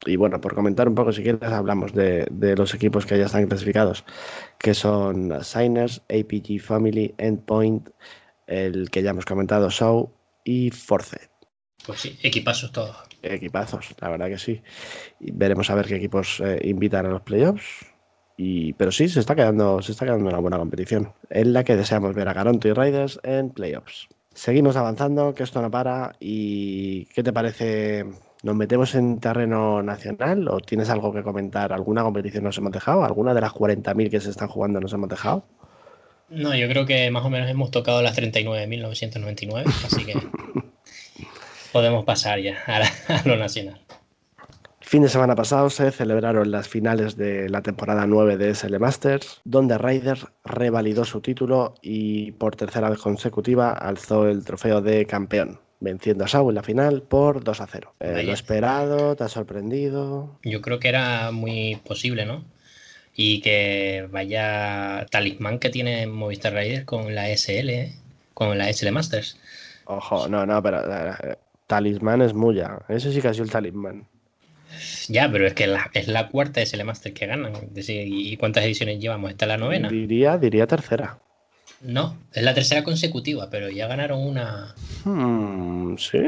Y 0.05 0.17
bueno, 0.17 0.41
por 0.41 0.55
comentar 0.55 0.89
un 0.89 0.95
poco, 0.95 1.13
si 1.13 1.23
quieres, 1.23 1.51
hablamos 1.51 1.93
de, 1.93 2.27
los 2.57 2.75
equipos 2.75 3.07
que 3.07 3.19
ya 3.19 3.27
están 3.27 3.47
clasificados, 3.47 4.05
que 4.59 4.75
son 4.75 5.43
Signers, 5.43 6.03
APG 6.11 6.61
Family, 6.61 7.15
Endpoint, 7.19 7.89
el 8.47 8.91
que 8.91 9.03
ya 9.03 9.11
hemos 9.11 9.25
comentado, 9.25 9.71
Sau 9.71 10.13
y 10.45 10.71
Force. 10.71 11.31
Pues 11.87 12.01
sí, 12.01 12.19
equipazos 12.23 12.73
todos. 12.73 12.97
Equipazos, 13.23 13.95
la 14.01 14.11
verdad 14.11 14.29
que 14.29 14.39
sí. 14.39 14.63
Veremos 15.21 15.71
a 15.71 15.75
ver 15.75 15.87
qué 15.87 15.97
equipos 15.97 16.41
eh, 16.41 16.61
invitan 16.65 17.07
a 17.07 17.11
los 17.11 17.23
playoffs 17.23 17.87
y, 18.37 18.75
pero 18.75 18.93
sí, 18.93 19.09
se 19.09 19.21
está, 19.21 19.35
quedando, 19.35 19.81
se 19.81 19.93
está 19.93 20.05
quedando 20.05 20.29
una 20.29 20.39
buena 20.39 20.59
competición, 20.59 21.13
en 21.31 21.53
la 21.53 21.65
que 21.65 21.77
deseamos 21.77 22.15
ver 22.15 22.29
a 22.29 22.35
Garonto 22.35 22.69
y 22.69 22.73
Raiders 22.73 23.19
en 23.23 23.51
playoffs. 23.51 24.09
Seguimos 24.35 24.77
avanzando, 24.77 25.35
que 25.35 25.43
esto 25.43 25.63
no 25.63 25.71
para. 25.71 26.15
¿Y 26.21 27.07
qué 27.07 27.23
te 27.23 27.33
parece? 27.33 28.05
¿Nos 28.47 28.55
metemos 28.55 28.95
en 28.95 29.19
terreno 29.19 29.83
nacional 29.83 30.47
o 30.47 30.61
tienes 30.61 30.89
algo 30.89 31.13
que 31.13 31.25
comentar? 31.25 31.73
¿Alguna 31.73 32.05
competición 32.05 32.45
nos 32.45 32.57
hemos 32.59 32.71
dejado? 32.71 33.05
¿Alguna 33.05 33.35
de 33.35 33.41
las 33.41 33.51
40.000 33.51 34.09
que 34.09 34.21
se 34.21 34.31
están 34.31 34.47
jugando 34.47 34.79
nos 34.79 34.93
hemos 34.93 35.09
dejado? 35.09 35.45
No, 36.29 36.55
yo 36.55 36.69
creo 36.69 36.87
que 36.87 37.11
más 37.11 37.25
o 37.25 37.29
menos 37.29 37.51
hemos 37.51 37.73
tocado 37.73 38.03
las 38.03 38.17
39.999, 38.17 39.67
así 39.67 40.05
que 40.05 40.15
podemos 41.73 42.05
pasar 42.05 42.39
ya 42.39 42.57
a 42.69 43.23
lo 43.25 43.37
nacional. 43.37 43.81
Fin 44.81 45.03
de 45.03 45.09
semana 45.09 45.35
pasado 45.35 45.69
se 45.69 45.91
celebraron 45.91 46.53
las 46.53 46.69
finales 46.69 47.17
de 47.17 47.49
la 47.49 47.63
temporada 47.63 48.07
9 48.07 48.37
de 48.37 48.55
SL 48.55 48.79
Masters, 48.79 49.41
donde 49.43 49.77
Ryder 49.77 50.19
revalidó 50.45 51.05
su 51.05 51.21
título 51.21 51.75
y 51.83 52.31
por 52.31 52.55
tercera 52.55 52.91
vez 52.91 53.01
consecutiva 53.01 53.73
alzó 53.73 54.29
el 54.29 54.45
trofeo 54.45 54.83
de 54.83 55.05
campeón, 55.05 55.59
venciendo 55.81 56.25
a 56.25 56.29
Sau 56.29 56.49
en 56.49 56.55
la 56.55 56.63
final 56.63 57.03
por 57.03 57.45
2 57.45 57.61
a 57.61 57.67
0. 57.67 57.95
Eh, 58.01 58.23
lo 58.25 58.33
esperado, 58.33 59.17
te 59.17 59.25
ha 59.25 59.29
sorprendido. 59.29 60.39
Yo 60.43 60.61
creo 60.63 60.79
que 60.79 60.89
era 60.89 61.31
muy 61.33 61.77
posible, 61.85 62.27
¿no? 62.27 62.45
Y 63.15 63.41
que 63.41 64.09
vaya 64.11 65.07
talismán 65.11 65.59
que 65.59 65.71
tiene 65.71 66.07
Movistar 66.07 66.55
Rider 66.55 66.85
con 66.85 67.15
la 67.15 67.29
SL, 67.35 67.71
¿eh? 67.71 67.95
con 68.35 68.59
la 68.59 68.71
SL 68.73 68.91
Masters. 68.93 69.39
Ojo, 69.87 70.29
no, 70.29 70.45
no, 70.45 70.63
pero 70.63 70.81
eh, 70.81 71.37
talismán 71.67 72.21
es 72.21 72.35
muya. 72.35 72.81
Ese 72.89 73.13
sí 73.13 73.23
que 73.23 73.29
ha 73.29 73.33
sido 73.33 73.45
el 73.45 73.51
talismán. 73.51 74.07
Ya, 75.09 75.31
pero 75.31 75.47
es 75.47 75.55
que 75.55 75.73
es 75.95 76.09
la 76.09 76.29
cuarta 76.29 76.61
SL 76.61 76.85
Master 76.85 77.15
que 77.15 77.27
ganan. 77.27 77.53
¿Y 77.75 78.37
cuántas 78.37 78.65
ediciones 78.65 78.99
llevamos? 78.99 79.31
¿Esta 79.31 79.47
es 79.47 79.49
la 79.49 79.57
novena? 79.57 79.89
Diría, 79.89 80.37
diría 80.37 80.67
tercera. 80.67 81.19
No, 81.83 82.17
es 82.33 82.43
la 82.43 82.55
tercera 82.55 82.83
consecutiva, 82.83 83.51
pero 83.51 83.69
ya 83.69 83.87
ganaron 83.87 84.21
una. 84.21 84.75
Hmm, 85.05 85.97
¿Sí? 85.97 86.25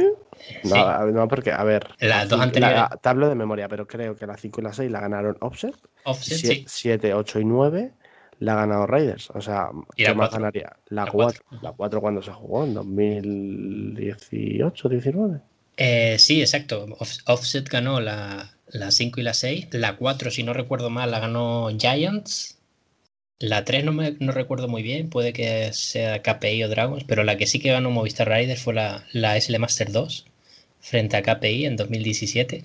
No, 0.65 1.29
porque, 1.29 1.53
a 1.53 1.65
ver. 1.65 1.89
Las 2.01 2.29
dos 2.29 2.41
anteriores. 2.41 2.83
te 3.01 3.09
hablo 3.09 3.29
de 3.29 3.35
memoria, 3.35 3.69
pero 3.69 3.87
creo 3.87 4.15
que 4.15 4.27
la 4.27 4.37
5 4.37 4.61
y 4.61 4.65
la 4.65 4.73
6 4.73 4.91
la 4.91 5.01
ganaron 5.01 5.37
Offset. 5.41 5.75
Offset, 6.05 6.39
sí. 6.39 6.65
7, 6.67 7.15
8 7.15 7.41
y 7.41 7.45
9 7.45 7.93
la 8.41 8.53
ha 8.53 8.57
ganado 8.57 8.87
Raiders. 8.87 9.31
O 9.31 9.41
sea, 9.41 9.71
¿qué 9.97 10.15
más 10.15 10.31
ganaría? 10.31 10.77
La 10.89 11.07
4. 11.07 11.45
La 11.63 11.73
4 11.73 12.01
cuando 12.01 12.23
se 12.23 12.33
jugó, 12.33 12.65
en 12.65 12.75
2018, 12.75 14.89
19. 14.89 15.41
Eh, 15.77 16.17
sí, 16.19 16.41
exacto. 16.41 16.87
Offset 17.27 17.69
ganó 17.69 18.01
la, 18.01 18.51
5 18.91 19.21
y 19.21 19.23
la 19.23 19.35
6. 19.35 19.69
La 19.73 19.97
4, 19.97 20.31
si 20.31 20.43
no 20.43 20.53
recuerdo 20.53 20.91
mal, 20.91 21.11
la 21.11 21.21
ganó 21.21 21.69
Giants. 21.77 22.58
La 23.41 23.65
3 23.65 23.85
no, 23.85 23.93
me, 23.93 24.17
no 24.19 24.33
recuerdo 24.33 24.69
muy 24.69 24.83
bien, 24.83 25.11
puede 25.11 25.33
que 25.33 25.73
sea 25.73 26.23
KPI 26.23 26.65
o 26.65 26.69
Dragons, 26.69 27.05
pero 27.05 27.23
la 27.23 27.37
que 27.37 27.47
sí 27.47 27.61
que 27.61 27.71
ganó 27.71 27.91
Movistar 27.91 28.29
Riders 28.29 28.63
fue 28.63 28.75
la, 28.75 29.05
la 29.13 29.41
SL 29.41 29.59
Master 29.59 29.93
2 29.93 30.27
frente 30.81 31.17
a 31.17 31.23
KPI 31.23 31.67
en 31.67 31.77
2017. 31.77 32.63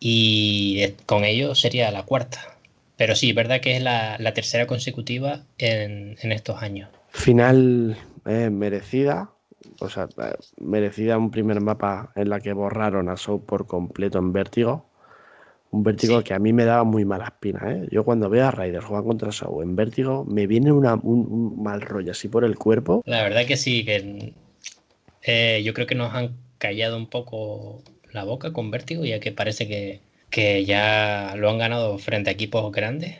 Y 0.00 0.88
con 1.06 1.24
ello 1.24 1.54
sería 1.54 1.90
la 1.90 2.02
cuarta. 2.02 2.52
Pero 2.96 3.14
sí, 3.14 3.32
verdad 3.32 3.60
que 3.60 3.76
es 3.76 3.82
la, 3.82 4.18
tercera 4.34 4.66
consecutiva 4.66 5.42
en, 5.58 6.16
estos 6.22 6.62
años. 6.62 6.88
Final 7.10 7.96
eh, 8.26 8.50
merecida, 8.50 9.30
o 9.80 9.88
sea, 9.88 10.08
eh, 10.18 10.34
merecida 10.58 11.18
un 11.18 11.30
primer 11.30 11.60
mapa 11.60 12.12
en 12.14 12.28
la 12.28 12.40
que 12.40 12.52
borraron 12.52 13.08
a 13.08 13.16
Show 13.16 13.44
por 13.44 13.66
completo 13.66 14.18
en 14.18 14.32
vértigo. 14.32 14.86
Un 15.72 15.82
vértigo 15.82 16.22
que 16.22 16.34
a 16.34 16.38
mí 16.38 16.52
me 16.52 16.66
daba 16.66 16.84
muy 16.84 17.06
mala 17.06 17.24
espina. 17.24 17.60
¿eh? 17.66 17.88
Yo 17.90 18.04
cuando 18.04 18.28
veo 18.28 18.46
a 18.46 18.50
Raiders 18.50 18.84
jugar 18.84 19.04
contra 19.04 19.32
Show 19.32 19.62
en 19.62 19.74
vértigo, 19.74 20.24
me 20.26 20.46
viene 20.46 20.70
un, 20.70 21.62
mal 21.62 21.80
rollo 21.80 22.12
así 22.12 22.28
por 22.28 22.44
el 22.44 22.56
cuerpo. 22.58 23.02
La 23.06 23.22
verdad 23.22 23.46
que 23.46 23.56
sí, 23.56 23.82
que 23.82 24.34
eh, 25.22 25.62
yo 25.64 25.72
creo 25.72 25.86
que 25.86 25.94
nos 25.94 26.14
han 26.14 26.36
callado 26.58 26.98
un 26.98 27.06
poco 27.06 27.82
la 28.12 28.24
boca 28.24 28.52
con 28.52 28.70
vértigo, 28.70 29.06
ya 29.06 29.18
que 29.18 29.32
parece 29.32 29.66
que, 29.66 30.00
que 30.28 30.66
ya 30.66 31.34
lo 31.38 31.48
han 31.48 31.56
ganado 31.56 31.96
frente 31.98 32.28
a 32.28 32.34
equipos 32.34 32.70
grandes. 32.70 33.16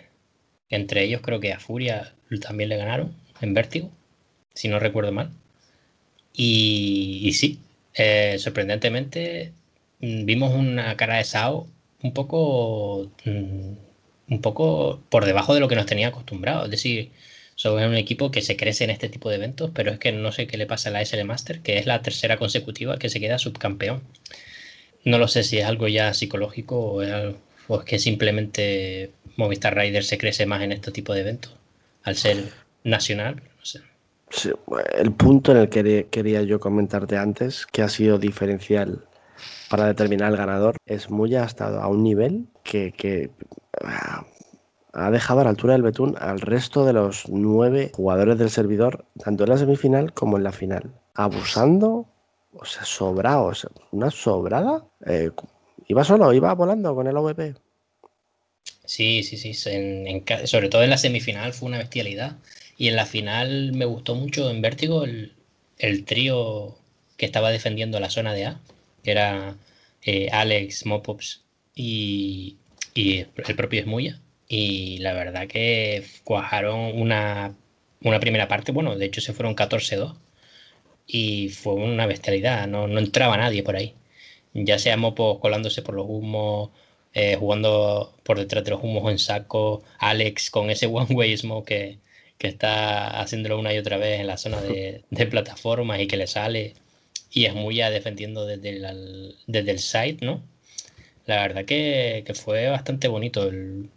Entre 0.68 1.04
ellos 1.04 1.22
creo 1.22 1.40
que 1.40 1.54
a 1.54 1.58
Furia 1.58 2.14
también 2.42 2.68
le 2.68 2.76
ganaron 2.76 3.14
en 3.40 3.54
vértigo, 3.54 3.90
si 4.52 4.68
no 4.68 4.78
recuerdo 4.78 5.10
mal. 5.12 5.30
Y, 6.34 7.32
sí, 7.32 7.60
eh, 7.94 8.36
sorprendentemente 8.38 9.52
mm, 10.00 10.24
vimos 10.26 10.54
una 10.54 10.96
cara 10.96 11.16
de 11.16 11.24
Sao 11.24 11.66
un 12.02 12.12
poco, 12.12 13.10
mm, 13.24 13.72
un 14.28 14.40
poco 14.40 15.02
por 15.08 15.24
debajo 15.24 15.54
de 15.54 15.60
lo 15.60 15.68
que 15.68 15.76
nos 15.76 15.86
tenía 15.86 16.08
acostumbrado. 16.08 16.64
Es 16.64 16.70
decir, 16.70 17.10
somos 17.54 17.82
un 17.82 17.94
equipo 17.96 18.30
que 18.30 18.42
se 18.42 18.56
crece 18.56 18.84
en 18.84 18.90
este 18.90 19.08
tipo 19.08 19.30
de 19.30 19.36
eventos, 19.36 19.70
pero 19.74 19.92
es 19.92 19.98
que 19.98 20.12
no 20.12 20.32
sé 20.32 20.46
qué 20.46 20.56
le 20.56 20.66
pasa 20.66 20.88
a 20.90 20.92
la 20.92 21.02
SL 21.04 21.24
Master, 21.24 21.60
que 21.60 21.78
es 21.78 21.86
la 21.86 22.02
tercera 22.02 22.36
consecutiva 22.36 22.98
que 22.98 23.08
se 23.08 23.20
queda 23.20 23.38
subcampeón. 23.38 24.02
No 25.04 25.18
lo 25.18 25.28
sé 25.28 25.42
si 25.44 25.58
es 25.58 25.64
algo 25.66 25.88
ya 25.88 26.14
psicológico 26.14 26.78
o 26.78 27.02
es, 27.02 27.34
que 27.86 27.98
simplemente 27.98 29.12
Movistar 29.36 29.76
Rider 29.76 30.04
se 30.04 30.18
crece 30.18 30.46
más 30.46 30.62
en 30.62 30.72
este 30.72 30.92
tipo 30.92 31.14
de 31.14 31.20
eventos, 31.20 31.54
al 32.04 32.16
ser 32.16 32.44
nacional, 32.84 33.36
no 33.36 33.64
sé 33.64 33.80
el 34.98 35.12
punto 35.12 35.52
en 35.52 35.58
el 35.58 35.68
que 35.68 36.06
quería 36.10 36.42
yo 36.42 36.60
comentarte 36.60 37.16
antes, 37.16 37.66
que 37.66 37.82
ha 37.82 37.88
sido 37.88 38.18
diferencial 38.18 39.04
para 39.72 39.86
determinar 39.86 40.30
el 40.30 40.36
ganador, 40.36 40.76
es 40.84 41.08
muy 41.08 41.34
ha 41.34 41.44
estado 41.44 41.80
a 41.80 41.88
un 41.88 42.02
nivel 42.02 42.46
que, 42.62 43.30
ah, 43.82 44.26
ha 44.92 45.10
dejado 45.10 45.40
a 45.40 45.44
la 45.44 45.48
altura 45.50 45.72
del 45.72 45.80
betún 45.80 46.14
al 46.20 46.42
resto 46.42 46.84
de 46.84 46.92
los 46.92 47.26
nueve 47.30 47.90
jugadores 47.94 48.36
del 48.36 48.50
servidor, 48.50 49.06
tanto 49.24 49.44
en 49.44 49.48
la 49.48 49.56
semifinal 49.56 50.12
como 50.12 50.36
en 50.36 50.44
la 50.44 50.52
final. 50.52 50.92
Abusando, 51.14 52.06
o 52.52 52.66
sea, 52.66 52.84
sobrado, 52.84 53.44
o 53.44 53.54
sea, 53.54 53.70
una 53.92 54.10
sobrada. 54.10 54.84
Eh, 55.06 55.30
iba 55.88 56.04
solo, 56.04 56.34
iba 56.34 56.52
volando 56.52 56.94
con 56.94 57.06
el 57.06 57.16
OVP. 57.16 57.54
Sí, 58.84 59.22
sí, 59.22 59.38
sí. 59.38 59.54
sobre 59.54 60.68
todo 60.68 60.82
en 60.82 60.90
la 60.90 60.98
semifinal 60.98 61.54
fue 61.54 61.70
una 61.70 61.78
bestialidad. 61.78 62.36
Y 62.76 62.88
en 62.88 62.96
la 62.96 63.06
final 63.06 63.72
me 63.72 63.86
gustó 63.86 64.16
mucho 64.16 64.50
en 64.50 64.60
Vértigo 64.60 65.04
el, 65.04 66.04
trío 66.04 66.76
que 67.16 67.24
estaba 67.24 67.50
defendiendo 67.50 68.00
la 68.00 68.10
zona 68.10 68.34
de 68.34 68.44
A, 68.44 68.60
que 69.02 69.10
era 69.12 69.56
eh, 70.02 70.28
Alex, 70.32 70.86
Mopops 70.86 71.44
y, 71.74 72.58
el 72.94 73.56
propio 73.56 73.82
Smuya. 73.82 74.20
Y 74.48 74.98
la 74.98 75.14
verdad 75.14 75.46
que 75.48 76.04
cuajaron 76.24 77.00
una, 77.00 77.54
primera 78.20 78.48
parte, 78.48 78.72
bueno, 78.72 78.96
de 78.96 79.06
hecho 79.06 79.20
se 79.20 79.32
fueron 79.32 79.56
14-2 79.56 80.16
y 81.06 81.48
fue 81.50 81.74
una 81.74 82.06
bestialidad, 82.06 82.66
no, 82.68 82.86
no 82.88 82.98
entraba 82.98 83.36
nadie 83.36 83.62
por 83.62 83.76
ahí. 83.76 83.94
Ya 84.54 84.78
sea 84.78 84.96
Mopo 84.96 85.40
colándose 85.40 85.82
por 85.82 85.94
los 85.94 86.06
humos, 86.08 86.70
eh, 87.14 87.36
jugando 87.36 88.14
por 88.24 88.38
detrás 88.38 88.64
de 88.64 88.72
los 88.72 88.82
humos 88.82 89.10
en 89.10 89.18
saco, 89.18 89.82
Alex 89.98 90.50
con 90.50 90.70
ese 90.70 90.86
one 90.88 91.14
way 91.14 91.36
smoke 91.36 91.66
que, 91.66 91.98
que 92.38 92.48
está 92.48 93.20
haciéndolo 93.20 93.58
una 93.58 93.72
y 93.74 93.78
otra 93.78 93.96
vez 93.98 94.20
en 94.20 94.26
la 94.26 94.36
zona 94.38 94.60
de 94.60 95.26
plataformas 95.30 96.00
y 96.00 96.06
que 96.06 96.16
le 96.16 96.26
sale, 96.26 96.74
y 97.32 97.46
es 97.46 97.54
muy 97.54 97.76
ya 97.76 97.90
defendiendo 97.90 98.46
desde 98.46 98.70
el, 98.70 99.36
desde 99.46 99.70
el 99.70 99.78
side, 99.78 100.18
¿no? 100.20 100.42
La 101.26 101.36
verdad 101.36 101.64
que, 101.64 102.24
que 102.26 102.34
fue 102.34 102.68
bastante 102.68 103.08
bonito 103.08 103.48
el, 103.48 103.90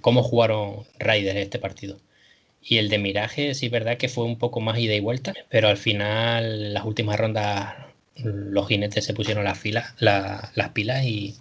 cómo 0.00 0.22
jugaron 0.22 0.84
Raiders 0.98 1.38
este 1.38 1.58
partido. 1.58 1.98
Y 2.62 2.78
el 2.78 2.88
de 2.88 2.98
Miraje, 2.98 3.54
sí, 3.54 3.68
verdad 3.68 3.98
que 3.98 4.08
fue 4.08 4.24
un 4.24 4.38
poco 4.38 4.60
más 4.60 4.78
ida 4.78 4.94
y 4.94 5.00
vuelta, 5.00 5.34
pero 5.48 5.68
al 5.68 5.76
final, 5.76 6.74
las 6.74 6.84
últimas 6.84 7.18
rondas, 7.18 7.74
los 8.16 8.66
jinetes 8.66 9.04
se 9.04 9.14
pusieron 9.14 9.44
las, 9.44 9.58
filas, 9.58 9.94
la, 10.00 10.50
las 10.54 10.70
pilas 10.70 11.04
y, 11.04 11.36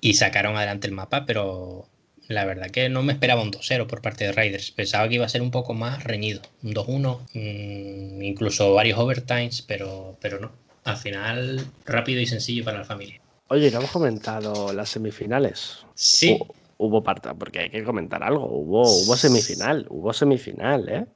y, 0.00 0.14
sacaron 0.14 0.56
adelante 0.56 0.86
el 0.86 0.92
mapa, 0.92 1.26
pero 1.26 1.88
la 2.28 2.44
verdad 2.44 2.70
que 2.70 2.88
no 2.88 3.02
me 3.02 3.12
esperaba 3.12 3.42
un 3.42 3.50
2-0 3.50 3.86
por 3.86 4.02
parte 4.02 4.24
de 4.24 4.32
Raiders. 4.32 4.70
Pensaba 4.70 5.08
que 5.08 5.16
iba 5.16 5.26
a 5.26 5.28
ser 5.28 5.42
un 5.42 5.50
poco 5.50 5.74
más 5.74 6.04
reñido, 6.04 6.40
un 6.62 6.74
2-1, 6.74 7.20
mmm, 7.34 8.22
incluso 8.22 8.74
varios 8.74 8.98
overtimes, 8.98 9.62
pero, 9.62 10.16
pero 10.20 10.40
no. 10.40 10.52
Al 10.84 10.96
final, 10.96 11.64
rápido 11.86 12.20
y 12.20 12.26
sencillo 12.26 12.64
para 12.64 12.78
la 12.78 12.84
familia. 12.84 13.20
Oye, 13.48 13.70
¿no 13.70 13.78
hemos 13.78 13.90
comentado 13.90 14.72
las 14.72 14.90
semifinales? 14.90 15.86
Sí. 15.94 16.38
Hubo 16.76 17.02
parte, 17.02 17.28
porque 17.38 17.60
hay 17.60 17.70
que 17.70 17.84
comentar 17.84 18.22
algo, 18.22 18.46
hubo, 18.46 18.82
hubo 18.82 19.16
semifinal, 19.16 19.86
hubo 19.88 20.12
semifinal, 20.12 20.88
¿eh? 20.88 21.06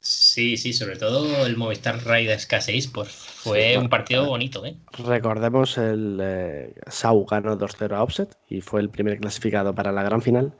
Sí, 0.00 0.56
sí, 0.56 0.72
sobre 0.72 0.96
todo 0.96 1.44
el 1.44 1.56
Movistar 1.56 2.04
Raiders 2.04 2.48
K6, 2.48 2.92
pues 2.92 3.08
fue 3.08 3.72
sí, 3.72 3.76
un 3.76 3.88
partido 3.88 4.26
bonito, 4.26 4.64
¿eh? 4.64 4.76
Recordemos 5.04 5.76
el 5.76 6.18
eh, 6.22 6.74
Sau 6.86 7.26
ganó 7.26 7.58
2-0 7.58 7.94
a 7.94 8.02
Offset 8.02 8.36
y 8.48 8.60
fue 8.60 8.80
el 8.80 8.90
primer 8.90 9.18
clasificado 9.18 9.74
para 9.74 9.90
la 9.90 10.04
gran 10.04 10.22
final. 10.22 10.54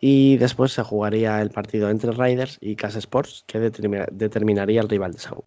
Y 0.00 0.36
después 0.38 0.72
se 0.72 0.82
jugaría 0.82 1.40
el 1.42 1.50
partido 1.50 1.90
entre 1.90 2.12
Raiders 2.12 2.58
y 2.60 2.74
Cas 2.74 2.96
Sports, 2.96 3.44
que 3.46 3.60
determina, 3.60 4.06
determinaría 4.10 4.80
el 4.80 4.88
rival 4.88 5.12
de 5.12 5.18
Sau. 5.18 5.44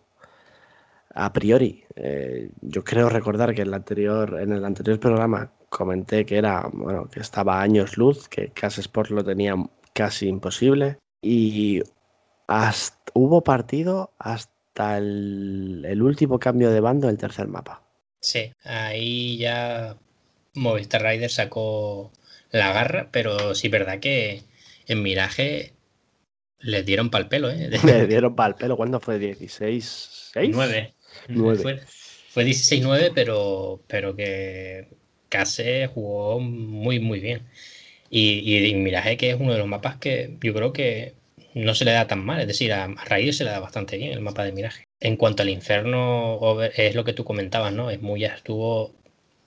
A 1.14 1.34
priori, 1.34 1.84
eh, 1.96 2.50
yo 2.62 2.84
creo 2.84 3.10
recordar 3.10 3.56
que 3.56 3.62
en 3.62 3.70
el 3.70 3.74
anterior, 3.74 4.40
en 4.40 4.52
el 4.52 4.64
anterior 4.64 5.00
programa 5.00 5.52
comenté 5.70 6.26
que 6.26 6.38
era, 6.38 6.70
bueno, 6.72 7.10
que 7.10 7.22
estaba 7.22 7.60
a 7.60 7.62
años 7.64 7.98
luz, 7.98 8.30
que 8.30 8.52
Cas 8.52 8.78
Sport 8.78 9.10
lo 9.10 9.24
tenía 9.24 9.56
casi 9.94 10.28
imposible. 10.28 11.00
Y 11.22 11.82
hasta, 12.48 13.12
hubo 13.14 13.43
partido 13.43 14.14
hasta 14.20 14.98
el, 14.98 15.86
el, 15.88 16.02
último 16.02 16.39
cambio 16.39 16.72
de 16.72 16.80
bando 16.80 17.08
del 17.08 17.18
tercer 17.18 17.48
mapa. 17.48 17.82
Sí, 18.20 18.52
ahí 18.64 19.38
ya 19.38 19.98
Movistar 20.54 21.04
Rider 21.04 21.30
sacó 21.30 22.12
la 22.52 22.72
garra, 22.72 23.10
pero 23.12 23.56
sí, 23.56 23.70
verdad 23.70 24.00
que 24.00 24.43
en 24.88 25.04
Miraje 25.04 25.74
le 26.60 26.84
dieron 26.84 27.10
pal 27.10 27.28
pelo, 27.28 27.50
¿eh? 27.50 27.70
Le 27.86 28.08
dieron 28.08 28.36
pal 28.36 28.56
pelo, 28.56 28.78
¿cuándo 28.78 29.00
fue? 29.00 29.20
¿16? 29.20 30.34
¿6? 30.34 30.50
9. 30.52 30.93
9. 31.30 31.62
Fue, 31.62 31.80
fue 32.30 32.46
16-9, 32.46 33.12
pero, 33.14 33.82
pero 33.88 34.16
que 34.16 34.88
Case 35.30 35.88
jugó 35.88 36.39
muy, 36.39 37.00
muy 37.00 37.20
bien. 37.20 37.43
Y, 38.10 38.39
y, 38.39 38.66
y, 38.66 38.76
Miraje, 38.76 39.18
que 39.18 39.32
es 39.32 39.39
uno 39.39 39.54
de 39.54 39.60
los 39.60 39.68
mapas 39.68 39.98
que 39.98 40.38
yo 40.41 40.54
creo 40.54 40.74
que 40.74 41.14
no 41.56 41.74
se 41.74 41.86
le 41.86 41.91
da 41.91 42.06
tan 42.06 42.24
mal, 42.24 42.41
es 42.41 42.47
decir, 42.47 42.74
a, 42.74 42.88
Raíz 42.88 43.38
se 43.38 43.45
le 43.45 43.49
da 43.49 43.60
bastante 43.60 43.97
bien 43.97 44.12
el 44.12 44.22
mapa 44.22 44.43
de 44.43 44.51
Miraje. 44.51 44.88
En 44.99 45.16
cuanto 45.16 45.41
al 45.41 45.49
Inferno, 45.49 46.62
es 46.76 46.95
lo 46.95 47.06
que 47.06 47.14
tú 47.14 47.24
comentabas, 47.24 47.74
¿no? 47.74 47.89
Es 47.89 48.01
muy, 48.01 48.26
estuvo 48.26 48.91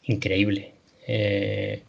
increíble. 0.02 0.72
Eh, 1.06 1.82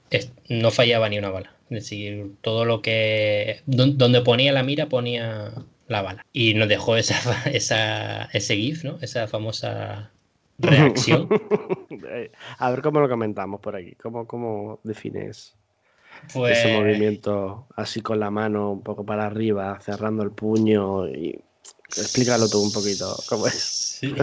no 0.50 0.72
fallaba 0.72 1.10
ni 1.10 1.18
una 1.18 1.30
bala. 1.30 1.56
Es 1.70 1.84
decir, 1.84 2.34
todo 2.42 2.66
lo 2.66 2.82
que. 2.82 3.62
Donde 3.66 4.22
ponía 4.22 4.52
la 4.52 4.64
mira, 4.64 4.90
ponía 4.90 5.54
la 5.88 6.02
bala. 6.02 6.26
Y 6.34 6.54
nos 6.54 6.68
dejó 6.68 6.98
esa, 6.98 7.50
esa, 7.50 8.26
ese 8.34 8.56
GIF, 8.56 8.84
¿no? 8.84 8.98
Esa 9.02 9.28
famosa 9.28 10.12
reacción. 10.58 11.30
A 12.58 12.72
ver 12.72 12.82
cómo 12.82 13.00
lo 13.00 13.10
comentamos 13.10 13.62
por 13.62 13.76
aquí. 13.76 13.96
¿Cómo, 14.02 14.28
cómo 14.28 14.80
defines 14.84 15.56
pues... 16.34 16.58
ese 16.58 16.78
movimiento 16.78 17.68
así 17.76 18.02
con 18.02 18.20
la 18.20 18.30
mano 18.30 18.72
un 18.72 18.82
poco 18.82 19.06
para 19.06 19.26
arriba, 19.26 19.80
cerrando 19.82 20.24
el 20.24 20.32
puño? 20.32 21.08
Y... 21.08 21.40
Explícalo 21.88 22.48
tú 22.48 22.62
un 22.62 22.72
poquito, 22.72 23.16
¿cómo 23.28 23.48
es? 23.48 23.54
Sí. 23.54 24.14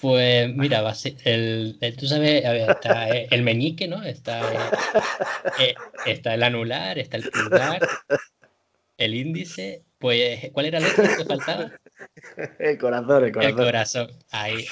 Pues 0.00 0.54
mira, 0.54 0.84
el, 1.24 1.76
el, 1.80 1.96
tú 1.96 2.06
sabes, 2.06 2.44
a 2.44 2.52
ver, 2.52 2.70
está 2.70 3.08
el 3.08 3.42
meñique, 3.42 3.88
¿no? 3.88 4.04
Está, 4.04 4.40
eh, 5.58 5.74
está 6.06 6.34
el 6.34 6.44
anular, 6.44 6.98
está 6.98 7.16
el 7.16 7.28
pulgar, 7.28 7.80
el 8.96 9.14
índice. 9.14 9.82
Pues, 9.98 10.52
¿cuál 10.52 10.66
era 10.66 10.78
el 10.78 10.84
otro 10.84 11.04
que 11.04 11.24
faltaba? 11.24 11.72
El 12.60 12.78
corazón, 12.78 13.24
el 13.24 13.32
corazón. 13.32 13.50
El 13.50 13.56
corazón, 13.56 14.10
ahí. 14.30 14.66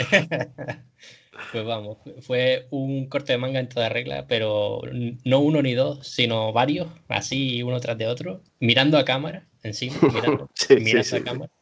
Pues 1.52 1.64
vamos, 1.64 1.98
fue 2.20 2.66
un 2.70 3.08
corte 3.08 3.32
de 3.32 3.38
manga 3.38 3.60
en 3.60 3.68
toda 3.68 3.88
regla, 3.88 4.26
pero 4.26 4.82
no 5.24 5.38
uno 5.40 5.62
ni 5.62 5.74
dos, 5.74 6.06
sino 6.06 6.52
varios, 6.52 6.88
así 7.08 7.62
uno 7.62 7.80
tras 7.80 7.98
de 7.98 8.06
otro, 8.06 8.42
mirando 8.60 8.98
a 8.98 9.04
cámara, 9.04 9.46
encima, 9.62 9.96
mirando, 10.12 10.50
sí, 10.54 10.76
mirando 10.76 11.04
sí, 11.04 11.16
a 11.16 11.18
sí. 11.18 11.24
cámara. 11.24 11.52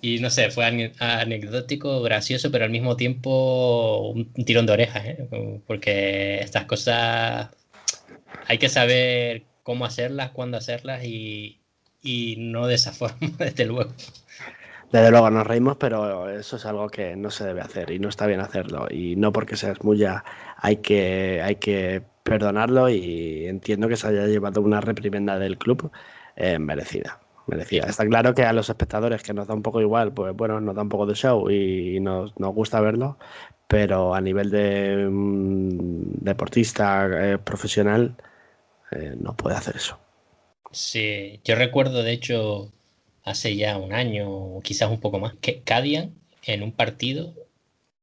Y 0.00 0.18
no 0.18 0.28
sé, 0.28 0.50
fue 0.50 0.66
anecdótico, 0.98 2.02
gracioso, 2.02 2.50
pero 2.50 2.66
al 2.66 2.70
mismo 2.70 2.94
tiempo 2.94 4.10
un 4.10 4.32
tirón 4.44 4.66
de 4.66 4.72
orejas, 4.74 5.04
¿eh? 5.06 5.28
porque 5.66 6.40
estas 6.40 6.66
cosas 6.66 7.48
hay 8.46 8.58
que 8.58 8.68
saber 8.68 9.44
cómo 9.62 9.86
hacerlas, 9.86 10.30
cuándo 10.32 10.58
hacerlas 10.58 11.04
y, 11.04 11.58
y 12.02 12.36
no 12.38 12.66
de 12.66 12.74
esa 12.74 12.92
forma, 12.92 13.16
desde 13.38 13.64
luego. 13.64 13.92
Desde 14.94 15.10
luego 15.10 15.28
nos 15.28 15.44
reímos, 15.44 15.76
pero 15.76 16.30
eso 16.30 16.54
es 16.54 16.64
algo 16.66 16.88
que 16.88 17.16
no 17.16 17.28
se 17.28 17.44
debe 17.44 17.62
hacer 17.62 17.90
y 17.90 17.98
no 17.98 18.08
está 18.08 18.28
bien 18.28 18.38
hacerlo. 18.38 18.86
Y 18.88 19.16
no 19.16 19.32
porque 19.32 19.56
seas 19.56 19.82
muya 19.82 20.22
hay 20.56 20.76
que, 20.76 21.42
hay 21.42 21.56
que 21.56 22.00
perdonarlo 22.22 22.88
y 22.88 23.46
entiendo 23.46 23.88
que 23.88 23.96
se 23.96 24.06
haya 24.06 24.28
llevado 24.28 24.60
una 24.60 24.80
reprimenda 24.80 25.36
del 25.36 25.58
club 25.58 25.90
eh, 26.36 26.60
merecida. 26.60 27.18
Merecida. 27.48 27.86
Está 27.88 28.06
claro 28.06 28.36
que 28.36 28.44
a 28.44 28.52
los 28.52 28.68
espectadores 28.68 29.24
que 29.24 29.34
nos 29.34 29.48
da 29.48 29.54
un 29.54 29.62
poco 29.62 29.80
igual, 29.80 30.14
pues 30.14 30.32
bueno, 30.32 30.60
nos 30.60 30.76
da 30.76 30.82
un 30.82 30.88
poco 30.90 31.06
de 31.06 31.14
show 31.14 31.50
y 31.50 31.98
nos, 31.98 32.38
nos 32.38 32.54
gusta 32.54 32.80
verlo, 32.80 33.18
pero 33.66 34.14
a 34.14 34.20
nivel 34.20 34.48
de 34.52 35.08
um, 35.08 36.04
deportista 36.20 37.08
eh, 37.32 37.38
profesional 37.38 38.14
eh, 38.92 39.16
no 39.18 39.34
puede 39.34 39.56
hacer 39.56 39.74
eso. 39.74 39.98
Sí, 40.70 41.40
yo 41.42 41.56
recuerdo 41.56 42.04
de 42.04 42.12
hecho 42.12 42.70
hace 43.24 43.56
ya 43.56 43.78
un 43.78 43.92
año 43.92 44.30
o 44.30 44.60
quizás 44.62 44.90
un 44.90 45.00
poco 45.00 45.18
más 45.18 45.34
que 45.40 45.62
Cadian 45.62 46.14
en 46.44 46.62
un 46.62 46.72
partido 46.72 47.34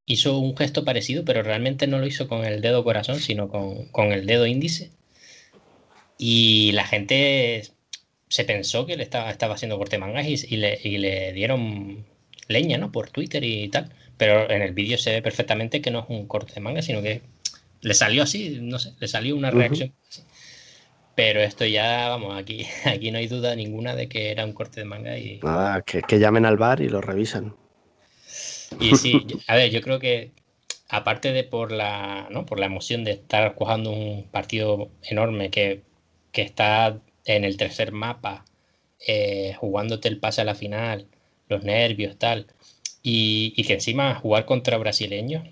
hizo 0.06 0.38
un 0.38 0.56
gesto 0.56 0.84
parecido, 0.84 1.24
pero 1.24 1.42
realmente 1.42 1.86
no 1.86 1.98
lo 1.98 2.06
hizo 2.06 2.28
con 2.28 2.44
el 2.44 2.60
dedo 2.60 2.84
corazón, 2.84 3.20
sino 3.20 3.48
con, 3.48 3.86
con 3.86 4.12
el 4.12 4.26
dedo 4.26 4.46
índice. 4.46 4.90
Y 6.18 6.72
la 6.72 6.84
gente 6.84 7.62
se 8.28 8.44
pensó 8.44 8.86
que 8.86 8.96
le 8.96 9.02
estaba, 9.02 9.30
estaba 9.30 9.54
haciendo 9.54 9.78
corte 9.78 9.98
mangas 9.98 10.26
y, 10.26 10.54
y, 10.54 10.56
le, 10.56 10.78
y, 10.82 10.98
le, 10.98 11.32
dieron 11.32 12.04
leña, 12.48 12.78
¿no? 12.78 12.92
Por 12.92 13.10
Twitter 13.10 13.44
y 13.44 13.68
tal. 13.68 13.92
Pero 14.16 14.50
en 14.50 14.62
el 14.62 14.72
vídeo 14.72 14.98
se 14.98 15.12
ve 15.12 15.22
perfectamente 15.22 15.80
que 15.80 15.90
no 15.90 16.00
es 16.00 16.06
un 16.08 16.26
corte 16.26 16.54
de 16.54 16.60
manga, 16.60 16.82
sino 16.82 17.02
que 17.02 17.22
le 17.80 17.94
salió 17.94 18.22
así, 18.22 18.58
no 18.60 18.78
sé, 18.78 18.92
le 19.00 19.08
salió 19.08 19.36
una 19.36 19.50
reacción. 19.50 19.90
Uh 19.90 19.92
-huh. 19.92 20.31
Pero 21.14 21.40
esto 21.40 21.66
ya, 21.66 22.08
vamos, 22.08 22.36
aquí, 22.36 22.66
aquí 22.84 23.10
no 23.10 23.18
hay 23.18 23.26
duda 23.26 23.54
ninguna 23.54 23.94
de 23.94 24.08
que 24.08 24.30
era 24.30 24.44
un 24.44 24.52
corte 24.52 24.80
de 24.80 24.86
manga 24.86 25.18
y. 25.18 25.40
Nada, 25.42 25.82
que, 25.82 26.02
que 26.02 26.18
llamen 26.18 26.46
al 26.46 26.56
bar 26.56 26.80
y 26.80 26.88
lo 26.88 27.00
revisan. 27.00 27.54
Y 28.80 28.96
sí, 28.96 29.26
a 29.48 29.56
ver, 29.56 29.70
yo 29.70 29.80
creo 29.82 29.98
que 29.98 30.32
aparte 30.88 31.32
de 31.32 31.44
por 31.44 31.72
la, 31.72 32.28
¿no? 32.30 32.44
por 32.44 32.60
la 32.60 32.66
emoción 32.66 33.02
de 33.02 33.12
estar 33.12 33.54
jugando 33.54 33.90
un 33.90 34.28
partido 34.30 34.90
enorme 35.02 35.50
que, 35.50 35.82
que 36.32 36.42
está 36.42 37.00
en 37.24 37.44
el 37.44 37.56
tercer 37.56 37.92
mapa, 37.92 38.44
eh, 39.06 39.54
jugándote 39.58 40.08
el 40.08 40.18
pase 40.18 40.42
a 40.42 40.44
la 40.44 40.54
final, 40.54 41.06
los 41.48 41.64
nervios, 41.64 42.18
tal, 42.18 42.46
y, 43.02 43.52
y, 43.56 43.64
que 43.64 43.74
encima 43.74 44.14
jugar 44.14 44.44
contra 44.44 44.76
brasileños, 44.76 45.48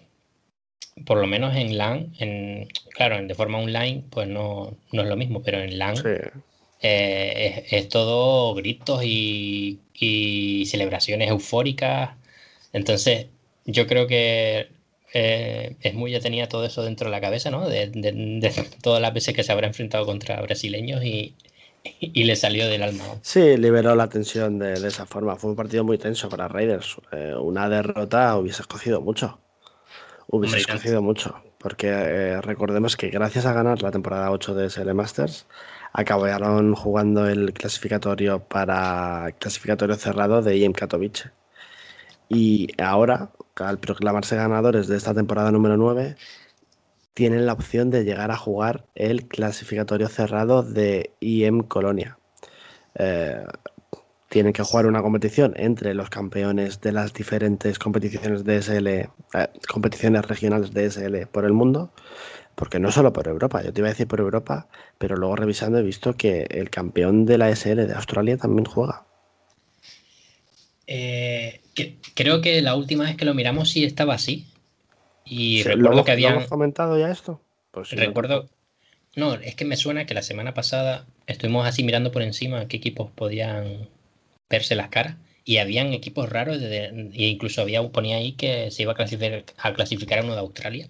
por 1.04 1.18
lo 1.18 1.26
menos 1.26 1.56
en 1.56 1.76
LAN, 1.78 2.12
en, 2.18 2.68
claro, 2.90 3.16
en, 3.16 3.28
de 3.28 3.34
forma 3.34 3.58
online, 3.58 4.04
pues 4.10 4.28
no, 4.28 4.76
no 4.92 5.02
es 5.02 5.08
lo 5.08 5.16
mismo, 5.16 5.42
pero 5.42 5.60
en 5.60 5.78
LAN 5.78 5.96
sí. 5.96 6.08
eh, 6.82 7.64
es, 7.66 7.72
es, 7.72 7.88
todo 7.88 8.54
gritos 8.54 9.02
y, 9.04 9.80
y, 9.94 10.66
celebraciones 10.66 11.30
eufóricas. 11.30 12.10
Entonces, 12.72 13.26
yo 13.66 13.86
creo 13.86 14.06
que 14.06 14.68
eh, 15.12 15.76
es 15.80 15.94
muy 15.94 16.12
ya 16.12 16.20
tenía 16.20 16.48
todo 16.48 16.64
eso 16.64 16.82
dentro 16.82 17.06
de 17.06 17.12
la 17.12 17.20
cabeza, 17.20 17.50
¿no? 17.50 17.68
De, 17.68 17.88
de, 17.88 18.12
de, 18.12 18.64
todas 18.82 19.02
las 19.02 19.12
veces 19.12 19.34
que 19.34 19.42
se 19.42 19.52
habrá 19.52 19.66
enfrentado 19.66 20.06
contra 20.06 20.40
brasileños 20.40 21.04
y, 21.04 21.34
y 22.00 22.24
le 22.24 22.36
salió 22.36 22.68
del 22.68 22.82
alma. 22.82 23.04
Sí, 23.22 23.56
liberó 23.56 23.94
la 23.94 24.08
tensión 24.08 24.58
de, 24.58 24.74
esa 24.74 25.06
forma. 25.06 25.36
Fue 25.36 25.50
un 25.50 25.56
partido 25.56 25.84
muy 25.84 25.98
tenso 25.98 26.28
para 26.28 26.48
Raiders. 26.48 26.96
Eh, 27.12 27.34
una 27.34 27.68
derrota 27.68 28.36
hubiese 28.36 28.62
escogido 28.62 29.00
mucho. 29.00 29.38
Hubiese 30.30 30.58
escogido 30.58 31.02
mucho. 31.02 31.34
Porque 31.58 31.88
eh, 31.88 32.40
recordemos 32.40 32.96
que 32.96 33.10
gracias 33.10 33.44
a 33.46 33.52
ganar 33.52 33.82
la 33.82 33.90
temporada 33.90 34.30
8 34.30 34.54
de 34.54 34.70
SL 34.70 34.94
Masters, 34.94 35.46
acabaron 35.92 36.74
jugando 36.74 37.28
el 37.28 37.52
clasificatorio 37.52 38.40
para 38.40 39.34
clasificatorio 39.38 39.96
cerrado 39.96 40.40
de 40.40 40.56
IEM 40.56 40.72
Katowice. 40.72 41.30
Y 42.28 42.68
ahora, 42.80 43.30
al 43.56 43.78
proclamarse 43.78 44.36
ganadores 44.36 44.86
de 44.86 44.96
esta 44.96 45.12
temporada 45.12 45.50
número 45.50 45.76
9, 45.76 46.16
tienen 47.12 47.44
la 47.44 47.52
opción 47.52 47.90
de 47.90 48.04
llegar 48.04 48.30
a 48.30 48.36
jugar 48.36 48.86
el 48.94 49.26
clasificatorio 49.26 50.08
cerrado 50.08 50.62
de 50.62 51.12
IEM 51.20 51.62
Colonia. 51.64 52.18
Eh, 52.94 53.44
tienen 54.30 54.52
que 54.52 54.62
jugar 54.62 54.86
una 54.86 55.02
competición 55.02 55.54
entre 55.56 55.92
los 55.92 56.08
campeones 56.08 56.80
de 56.80 56.92
las 56.92 57.12
diferentes 57.12 57.80
competiciones 57.80 58.44
de 58.44 58.56
SL, 58.58 58.88
eh, 58.88 59.10
competiciones 59.68 60.24
regionales 60.24 60.72
de 60.72 60.84
SL 60.88 61.26
por 61.26 61.44
el 61.44 61.52
mundo, 61.52 61.92
porque 62.54 62.78
no 62.78 62.92
solo 62.92 63.12
por 63.12 63.26
Europa, 63.26 63.62
yo 63.62 63.72
te 63.72 63.80
iba 63.80 63.88
a 63.88 63.90
decir 63.90 64.06
por 64.06 64.20
Europa, 64.20 64.68
pero 64.98 65.16
luego 65.16 65.34
revisando 65.34 65.78
he 65.78 65.82
visto 65.82 66.16
que 66.16 66.46
el 66.48 66.70
campeón 66.70 67.26
de 67.26 67.38
la 67.38 67.50
SL 67.50 67.88
de 67.88 67.94
Australia 67.94 68.36
también 68.36 68.66
juega. 68.66 69.04
Eh, 70.86 71.60
creo 72.14 72.40
que 72.40 72.62
la 72.62 72.76
última 72.76 73.04
vez 73.04 73.16
que 73.16 73.24
lo 73.24 73.34
miramos 73.34 73.70
sí 73.70 73.84
estaba 73.84 74.14
así. 74.14 74.46
Y 75.24 75.64
recuerdo 75.64 76.04
que 76.04 76.12
habían. 76.12 76.46
comentado 76.46 76.96
ya 76.98 77.10
esto? 77.10 77.40
Pues 77.72 77.90
recuerdo. 77.90 78.48
No, 79.16 79.34
es 79.34 79.56
que 79.56 79.64
me 79.64 79.76
suena 79.76 80.06
que 80.06 80.14
la 80.14 80.22
semana 80.22 80.54
pasada 80.54 81.04
estuvimos 81.26 81.66
así 81.66 81.82
mirando 81.82 82.12
por 82.12 82.22
encima 82.22 82.68
qué 82.68 82.76
equipos 82.76 83.10
podían 83.10 83.88
verse 84.50 84.74
las 84.74 84.88
caras. 84.88 85.16
Y 85.44 85.56
habían 85.56 85.94
equipos 85.94 86.28
raros, 86.28 86.60
e 86.60 87.10
incluso 87.14 87.62
había 87.62 87.82
ponía 87.88 88.16
ahí 88.16 88.32
que 88.32 88.70
se 88.70 88.82
iba 88.82 88.92
a 88.92 88.94
clasificar, 88.94 89.44
a 89.56 89.72
clasificar 89.72 90.18
a 90.18 90.22
uno 90.22 90.34
de 90.34 90.40
Australia. 90.40 90.88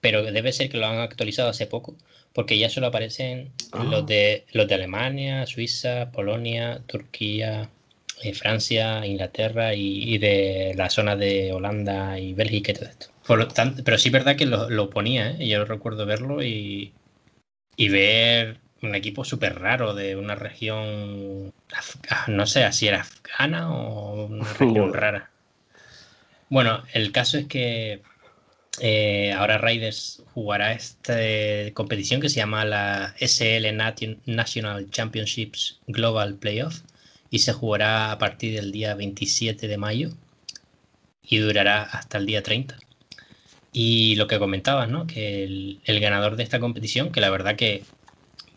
Pero 0.00 0.22
debe 0.22 0.52
ser 0.52 0.68
que 0.68 0.76
lo 0.76 0.86
han 0.86 0.98
actualizado 0.98 1.48
hace 1.48 1.66
poco, 1.66 1.96
porque 2.32 2.58
ya 2.58 2.68
solo 2.68 2.88
aparecen 2.88 3.52
los, 3.72 4.02
ah. 4.02 4.06
de, 4.06 4.44
los 4.52 4.68
de 4.68 4.74
Alemania, 4.74 5.46
Suiza, 5.46 6.10
Polonia, 6.12 6.82
Turquía, 6.86 7.70
eh, 8.22 8.34
Francia, 8.34 9.04
Inglaterra 9.06 9.74
y, 9.74 10.18
de 10.18 10.74
la 10.76 10.90
zona 10.90 11.16
de 11.16 11.52
Holanda 11.52 12.18
y 12.18 12.34
Bélgica 12.34 12.72
y 12.72 12.74
todo 12.74 12.88
esto. 12.88 13.06
Por 13.26 13.38
lo 13.38 13.48
tanto, 13.48 13.82
pero 13.82 13.98
sí 13.98 14.08
es 14.08 14.12
verdad 14.12 14.36
que 14.36 14.46
lo, 14.46 14.90
ponía, 14.90 15.30
¿eh? 15.32 15.48
yo 15.48 15.64
recuerdo 15.64 16.04
verlo 16.04 16.42
y, 16.42 16.92
y 17.76 17.88
ver 17.88 18.58
un 18.82 18.94
equipo 18.94 19.24
súper 19.24 19.58
raro 19.58 19.94
de 19.94 20.16
una 20.16 20.34
región, 20.34 21.52
no 22.28 22.46
sé 22.46 22.70
si 22.72 22.88
era 22.88 23.00
afgana 23.00 23.72
o 23.72 24.26
una 24.26 24.52
región 24.58 24.92
rara. 24.92 25.30
Bueno, 26.48 26.82
el 26.92 27.12
caso 27.12 27.38
es 27.38 27.46
que 27.46 28.02
eh, 28.80 29.32
ahora 29.32 29.58
Raiders 29.58 30.22
jugará 30.32 30.72
esta 30.72 31.14
competición 31.74 32.20
que 32.20 32.28
se 32.28 32.36
llama 32.36 32.64
la 32.64 33.14
SL 33.18 33.76
National 34.26 34.90
Championships 34.90 35.80
Global 35.86 36.34
Playoff 36.36 36.80
y 37.30 37.40
se 37.40 37.52
jugará 37.52 38.10
a 38.10 38.18
partir 38.18 38.54
del 38.54 38.72
día 38.72 38.94
27 38.94 39.68
de 39.68 39.76
mayo 39.76 40.10
y 41.22 41.38
durará 41.38 41.82
hasta 41.82 42.18
el 42.18 42.26
día 42.26 42.42
30. 42.42 42.76
Y 43.72 44.16
lo 44.16 44.26
que 44.26 44.38
comentabas, 44.40 44.88
¿no? 44.88 45.06
Que 45.06 45.44
el, 45.44 46.00
ganador 46.00 46.36
de 46.36 46.42
esta 46.42 46.58
competición, 46.58 47.12
que 47.12 47.20
la 47.20 47.30
verdad 47.30 47.54
que 47.54 47.84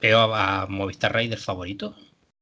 veo 0.07 0.35
a, 0.35 0.67
Movistar 0.67 1.13
Raiders 1.13 1.43
favorito, 1.43 1.95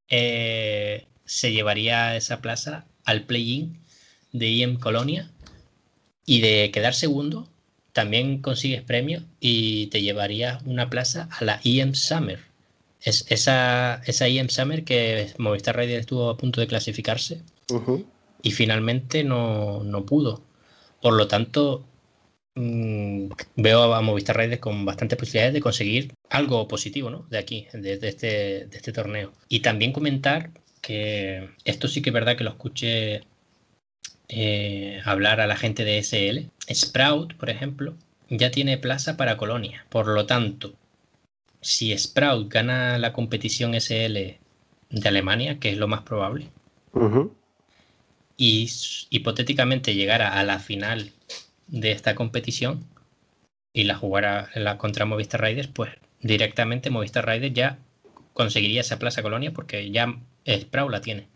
eh, 0.09 1.07
se 1.25 1.53
llevaría 1.53 2.17
esa 2.17 2.41
plaza 2.41 2.85
al 3.05 3.23
play-in 3.23 3.79
de 4.33 4.49
IEM 4.49 4.77
Colonia 4.77 5.31
y 6.25 6.41
de 6.41 6.71
quedar 6.71 6.93
segundo 6.93 7.47
también 7.93 8.41
consigues 8.41 8.81
premio 8.81 9.23
y 9.39 9.87
te 9.87 10.01
llevarías 10.01 10.61
una 10.65 10.89
plaza 10.89 11.29
a 11.31 11.43
la 11.45 11.59
IEM 11.63 11.93
Summer 11.93 12.51
es 13.01 13.25
esa, 13.29 14.01
esa 14.05 14.27
IM 14.27 14.49
Summer 14.49 14.83
que 14.83 15.33
Movistar 15.37 15.75
Raiders 15.75 16.01
estuvo 16.01 16.29
a 16.29 16.37
punto 16.37 16.61
de 16.61 16.67
clasificarse 16.67 17.41
y 18.43 18.51
finalmente 18.51 19.23
no, 19.23 19.83
pudo. 20.05 20.41
Por 21.01 21.13
lo 21.13 21.27
tanto, 21.27 21.83
mm, 22.55 23.29
veo 23.55 23.93
a 23.93 24.01
Movistar 24.01 24.37
Raiders 24.37 24.61
con 24.61 24.85
bastantes 24.85 25.17
posibilidades 25.17 25.53
de 25.53 25.61
conseguir 25.61 26.13
algo 26.29 26.67
positivo 26.67 27.09
¿no? 27.09 27.25
de 27.29 27.37
aquí, 27.37 27.67
de, 27.73 27.93
este, 28.01 28.65
de 28.67 28.77
este 28.77 28.91
torneo. 28.91 29.31
Y 29.49 29.61
también 29.61 29.93
comentar 29.93 30.51
que 30.81 31.49
esto 31.65 31.87
sí 31.87 32.01
que 32.01 32.09
es 32.09 32.13
verdad 32.13 32.37
que 32.37 32.43
lo 32.43 32.51
escuché 32.51 33.23
eh, 34.29 35.01
hablar 35.05 35.41
a 35.41 35.47
la 35.47 35.57
gente 35.57 35.83
de 35.83 36.01
SL. 36.01 36.49
Sprout, 36.73 37.35
por 37.35 37.49
ejemplo, 37.49 37.95
ya 38.29 38.49
tiene 38.49 38.77
plaza 38.77 39.17
para 39.17 39.37
Colonia. 39.37 39.85
Por 39.89 40.07
lo 40.07 40.25
tanto, 40.25 40.73
si 41.61 41.95
Sprout 41.97 42.51
gana 42.51 42.97
la 42.97 43.13
competición 43.13 43.73
SL 43.73 44.39
de 44.89 45.07
Alemania, 45.07 45.59
que 45.59 45.69
es 45.69 45.77
lo 45.77 45.87
más 45.87 46.01
probable, 46.01 46.49
y 48.37 48.69
hipotéticamente 49.09 49.95
llegara 49.95 50.39
a 50.39 50.43
la 50.43 50.59
final 50.59 51.11
de 51.71 51.91
esta 51.91 52.13
competición 52.13 52.85
y 53.73 53.85
la 53.85 53.95
jugara 53.95 54.49
la 54.53 54.77
contra 54.77 55.05
Movistar 55.05 55.41
Raiders, 55.41 55.67
pues 55.67 55.91
directamente 56.21 56.89
Movistar 56.89 57.25
Raiders 57.25 57.53
ya 57.53 57.79
conseguiría 58.33 58.81
esa 58.81 58.99
plaza 58.99 59.23
colonia 59.23 59.51
porque 59.51 59.89
ya 59.89 60.15
Sprout 60.47 60.91
la 60.91 61.01
tiene. 61.01 61.27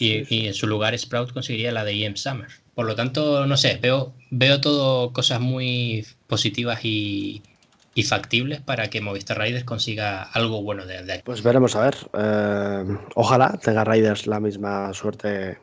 Y, 0.00 0.46
en 0.46 0.54
su 0.54 0.68
lugar 0.68 0.96
Sprout 0.96 1.32
conseguiría 1.32 1.72
la 1.72 1.84
de 1.84 2.04
EM 2.04 2.16
Summer. 2.16 2.48
Por 2.74 2.86
lo 2.86 2.94
tanto, 2.94 3.46
no 3.46 3.56
sé, 3.56 3.78
veo, 3.82 4.12
veo 4.30 4.60
todo 4.60 5.12
cosas 5.12 5.40
muy 5.40 6.06
positivas 6.28 6.84
y, 6.84 7.42
y 7.94 8.04
factibles 8.04 8.60
para 8.60 8.90
que 8.90 9.00
Movistar 9.00 9.38
Raiders 9.38 9.64
consiga 9.64 10.22
algo 10.22 10.62
bueno 10.62 10.86
de, 10.86 10.98
ahí. 10.98 11.20
Pues 11.24 11.42
veremos 11.42 11.74
a 11.74 11.82
ver. 11.82 11.96
Eh, 12.16 12.96
ojalá 13.16 13.58
tenga 13.60 13.82
Raiders 13.82 14.28
la 14.28 14.38
misma 14.38 14.94
suerte 14.94 15.58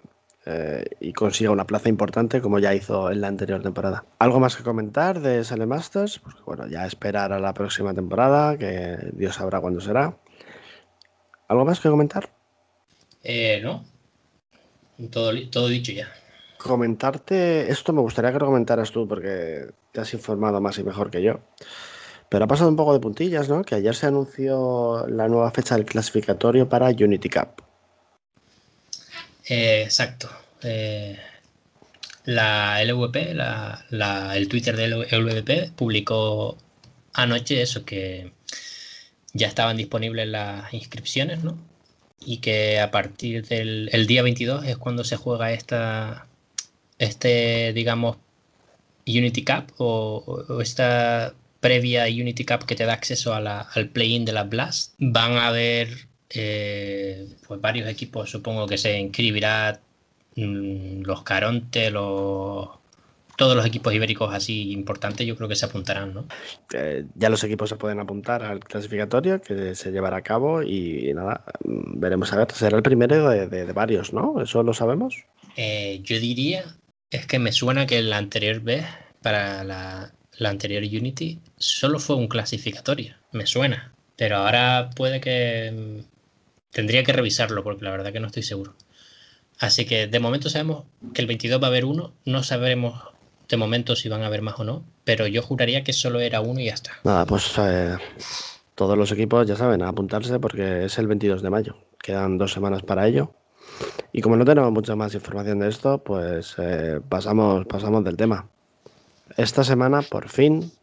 eh, 0.47 0.85
y 0.99 1.11
consiga 1.13 1.49
una 1.49 1.65
plaza 1.65 1.89
importante 1.89 2.39
como 2.39 2.59
ya 2.59 2.75
hizo 2.75 3.09
en 3.09 3.21
la 3.21 3.27
anterior 3.27 3.63
temporada. 3.63 4.05
¿Algo 4.19 4.39
más 4.39 4.55
que 4.55 4.63
comentar 4.63 5.19
de 5.19 5.43
Sale 5.43 5.65
Masters? 5.65 6.19
Pues 6.19 6.35
bueno, 6.45 6.67
ya 6.67 6.85
esperar 6.85 7.33
a 7.33 7.39
la 7.39 7.53
próxima 7.53 7.95
temporada, 7.95 8.55
que 8.57 8.97
Dios 9.13 9.35
sabrá 9.35 9.59
cuándo 9.59 9.81
será. 9.81 10.17
¿Algo 11.47 11.65
más 11.65 11.79
que 11.79 11.89
comentar? 11.89 12.29
Eh, 13.23 13.59
no. 13.63 13.83
Todo, 15.09 15.31
todo 15.49 15.67
dicho 15.67 15.91
ya. 15.91 16.07
Comentarte, 16.57 17.71
esto 17.71 17.91
me 17.91 18.01
gustaría 18.01 18.31
que 18.31 18.39
lo 18.39 18.45
comentaras 18.45 18.91
tú 18.91 19.07
porque 19.07 19.71
te 19.91 20.01
has 20.01 20.13
informado 20.13 20.61
más 20.61 20.77
y 20.77 20.83
mejor 20.83 21.09
que 21.09 21.23
yo. 21.23 21.39
Pero 22.29 22.45
ha 22.45 22.47
pasado 22.47 22.69
un 22.69 22.75
poco 22.75 22.93
de 22.93 22.99
puntillas, 22.99 23.49
¿no? 23.49 23.63
Que 23.63 23.75
ayer 23.75 23.95
se 23.95 24.07
anunció 24.07 25.07
la 25.07 25.27
nueva 25.27 25.49
fecha 25.51 25.75
del 25.75 25.85
clasificatorio 25.85 26.69
para 26.69 26.89
Unity 26.89 27.29
Cup. 27.29 27.64
Eh, 29.47 29.83
exacto. 29.83 30.29
Eh, 30.63 31.17
la 32.25 32.83
LVP, 32.83 33.35
el 34.33 34.47
Twitter 34.49 34.75
de 34.75 34.87
LVP 34.87 35.71
publicó 35.75 36.57
anoche 37.13 37.61
eso, 37.61 37.85
que 37.85 38.31
ya 39.33 39.47
estaban 39.47 39.77
disponibles 39.77 40.27
las 40.27 40.73
inscripciones, 40.73 41.43
¿no? 41.43 41.57
Y 42.25 42.37
que 42.37 42.79
a 42.79 42.91
partir 42.91 43.45
del 43.47 44.07
día 44.07 44.23
22 44.23 44.65
es 44.65 44.77
cuando 44.77 45.03
se 45.03 45.17
juega 45.17 45.51
esta, 45.53 46.27
este, 46.97 47.73
digamos, 47.73 48.17
Unity 49.07 49.43
Cup 49.45 49.73
o 49.77 50.61
esta 50.61 51.35
previa 51.59 52.05
Unity 52.05 52.45
Cup 52.45 52.65
que 52.65 52.75
te 52.75 52.85
da 52.85 52.93
acceso 52.93 53.33
al 53.33 53.89
play-in 53.89 54.25
de 54.25 54.33
la 54.33 54.43
Blast. 54.43 54.93
Van 54.97 55.33
a 55.33 55.47
haber 55.47 56.07
eh, 56.35 57.27
pues 57.47 57.61
varios 57.61 57.87
equipos, 57.89 58.29
supongo 58.29 58.67
que 58.67 58.77
se 58.77 58.99
inscribirá 58.99 59.79
mm, 60.35 61.01
los 61.01 61.23
Caronte, 61.23 61.91
los 61.91 62.69
todos 63.35 63.55
los 63.55 63.65
equipos 63.65 63.93
ibéricos 63.93 64.33
así 64.33 64.71
importantes 64.71 65.27
yo 65.27 65.35
creo 65.35 65.49
que 65.49 65.55
se 65.55 65.65
apuntarán, 65.65 66.13
¿no? 66.13 66.25
Eh, 66.73 67.05
ya 67.15 67.29
los 67.29 67.43
equipos 67.43 67.69
se 67.69 67.75
pueden 67.75 67.99
apuntar 67.99 68.43
al 68.43 68.61
clasificatorio 68.61 69.41
que 69.41 69.75
se 69.75 69.91
llevará 69.91 70.17
a 70.17 70.21
cabo 70.21 70.63
y 70.63 71.13
nada, 71.13 71.43
mm, 71.63 71.99
veremos 71.99 72.31
a 72.31 72.37
ver, 72.37 72.51
será 72.51 72.77
el 72.77 72.83
primero 72.83 73.29
de, 73.29 73.65
varios, 73.73 74.13
¿no? 74.13 74.41
¿Eso 74.41 74.63
lo 74.63 74.73
sabemos? 74.73 75.25
Eh, 75.57 75.99
yo 76.03 76.19
diría, 76.19 76.63
es 77.11 77.27
que 77.27 77.39
me 77.39 77.51
suena 77.51 77.85
que 77.85 78.01
la 78.01 78.17
anterior 78.17 78.61
vez 78.61 78.85
para 79.21 79.63
la, 79.63 80.13
la 80.37 80.49
anterior 80.49 80.83
Unity 80.83 81.39
solo 81.57 81.99
fue 81.99 82.15
un 82.15 82.27
clasificatorio, 82.27 83.15
me 83.31 83.45
suena. 83.45 83.91
Pero 84.17 84.37
ahora 84.37 84.89
puede 84.95 85.19
que... 85.19 86.03
Tendría 86.75 87.05
que 87.05 87.13
revisarlo 87.13 87.63
porque 87.63 87.85
la 87.85 87.91
verdad 87.91 88.11
que 88.11 88.19
no 88.19 88.27
estoy 88.27 88.43
seguro. 88.43 88.73
Así 89.59 89.85
que 89.85 90.07
de 90.07 90.19
momento 90.19 90.49
sabemos 90.49 90.83
que 91.13 91.21
el 91.21 91.27
22 91.27 91.61
va 91.61 91.67
a 91.67 91.69
haber 91.69 91.85
uno, 91.85 92.11
no 92.25 92.43
sabremos 92.43 93.01
de 93.47 93.55
momento 93.55 93.95
si 93.95 94.09
van 94.09 94.23
a 94.23 94.25
haber 94.25 94.41
más 94.41 94.59
o 94.59 94.65
no, 94.65 94.83
pero 95.05 95.25
yo 95.25 95.41
juraría 95.41 95.85
que 95.85 95.93
solo 95.93 96.19
era 96.19 96.41
uno 96.41 96.59
y 96.59 96.65
ya 96.65 96.73
está. 96.73 96.91
Nada, 97.05 97.25
pues 97.25 97.49
eh, 97.59 97.95
todos 98.75 98.97
los 98.97 99.09
equipos 99.13 99.47
ya 99.47 99.55
saben, 99.55 99.83
a 99.83 99.87
apuntarse 99.87 100.37
porque 100.37 100.83
es 100.83 100.97
el 100.97 101.07
22 101.07 101.41
de 101.41 101.49
mayo. 101.49 101.77
Quedan 101.97 102.37
dos 102.37 102.51
semanas 102.51 102.83
para 102.83 103.07
ello. 103.07 103.31
Y 104.11 104.19
como 104.19 104.35
no 104.35 104.43
tenemos 104.43 104.73
mucha 104.73 104.97
más 104.97 105.13
información 105.13 105.59
de 105.59 105.69
esto, 105.69 105.99
pues 105.99 106.55
eh, 106.57 106.99
pasamos, 107.07 107.65
pasamos 107.67 108.03
del 108.03 108.17
tema. 108.17 108.49
Esta 109.37 109.63
semana, 109.63 110.01
por 110.01 110.27
fin, 110.27 110.73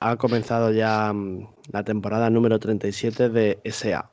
ha 0.00 0.16
comenzado 0.16 0.72
ya 0.72 1.12
mm, 1.12 1.46
la 1.72 1.84
temporada 1.84 2.30
número 2.30 2.58
37 2.58 3.28
de 3.28 3.60
SA. 3.70 4.12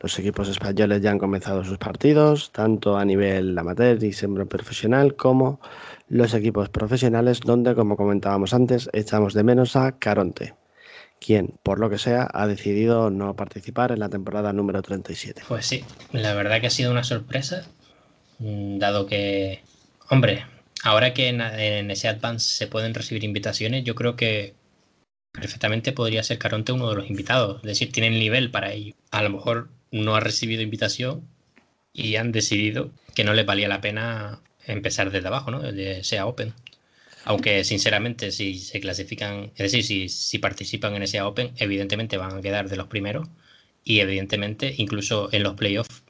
Los 0.00 0.18
equipos 0.18 0.48
españoles 0.48 1.00
ya 1.00 1.10
han 1.10 1.18
comenzado 1.18 1.64
sus 1.64 1.78
partidos, 1.78 2.52
tanto 2.52 2.98
a 2.98 3.04
nivel 3.04 3.58
amateur 3.58 4.02
y 4.04 4.12
semi-profesional 4.12 5.16
como 5.16 5.60
los 6.08 6.34
equipos 6.34 6.68
profesionales, 6.68 7.40
donde, 7.40 7.74
como 7.74 7.96
comentábamos 7.96 8.52
antes, 8.52 8.90
echamos 8.92 9.32
de 9.32 9.42
menos 9.42 9.74
a 9.74 9.98
Caronte, 9.98 10.54
quien, 11.18 11.54
por 11.62 11.80
lo 11.80 11.88
que 11.88 11.98
sea, 11.98 12.28
ha 12.32 12.46
decidido 12.46 13.10
no 13.10 13.34
participar 13.36 13.90
en 13.90 14.00
la 14.00 14.10
temporada 14.10 14.52
número 14.52 14.82
37. 14.82 15.42
Pues 15.48 15.66
sí, 15.66 15.82
la 16.12 16.34
verdad 16.34 16.60
que 16.60 16.66
ha 16.66 16.70
sido 16.70 16.90
una 16.90 17.04
sorpresa, 17.04 17.66
mm, 18.38 18.78
dado 18.78 19.06
que, 19.06 19.62
hombre, 20.10 20.44
ahora 20.84 21.14
que 21.14 21.28
en, 21.28 21.90
ese 21.90 22.08
Advance 22.08 22.54
se 22.54 22.66
pueden 22.66 22.94
recibir 22.94 23.24
invitaciones, 23.24 23.82
yo 23.84 23.94
creo 23.94 24.14
que 24.14 24.54
perfectamente 25.32 25.92
podría 25.92 26.22
ser 26.22 26.38
Caronte 26.38 26.72
uno 26.72 26.88
de 26.88 26.96
los 26.96 27.10
invitados. 27.10 27.56
Es 27.56 27.68
decir, 27.68 27.92
tienen 27.92 28.18
nivel 28.18 28.50
para 28.50 28.72
ello. 28.72 28.94
A 29.10 29.22
lo 29.22 29.30
mejor 29.30 29.68
no 30.04 30.16
ha 30.16 30.20
recibido 30.20 30.62
invitación 30.62 31.26
y 31.92 32.16
han 32.16 32.32
decidido 32.32 32.90
que 33.14 33.24
no 33.24 33.34
le 33.34 33.44
valía 33.44 33.68
la 33.68 33.80
pena 33.80 34.40
empezar 34.66 35.10
desde 35.10 35.28
abajo, 35.28 35.50
¿no? 35.50 35.60
De 35.60 36.04
SEA 36.04 36.26
Open. 36.26 36.52
Aunque 37.24 37.64
sinceramente 37.64 38.30
si 38.30 38.58
se 38.58 38.80
clasifican, 38.80 39.50
es 39.56 39.72
decir, 39.72 39.82
si, 39.82 40.08
si 40.08 40.38
participan 40.38 40.94
en 40.94 41.06
SEA 41.08 41.26
Open, 41.26 41.52
evidentemente 41.56 42.18
van 42.18 42.36
a 42.36 42.40
quedar 42.40 42.68
de 42.68 42.76
los 42.76 42.86
primeros 42.86 43.28
y 43.84 44.00
evidentemente 44.00 44.74
incluso 44.76 45.28
en 45.32 45.42
los 45.42 45.54
playoffs, 45.54 46.02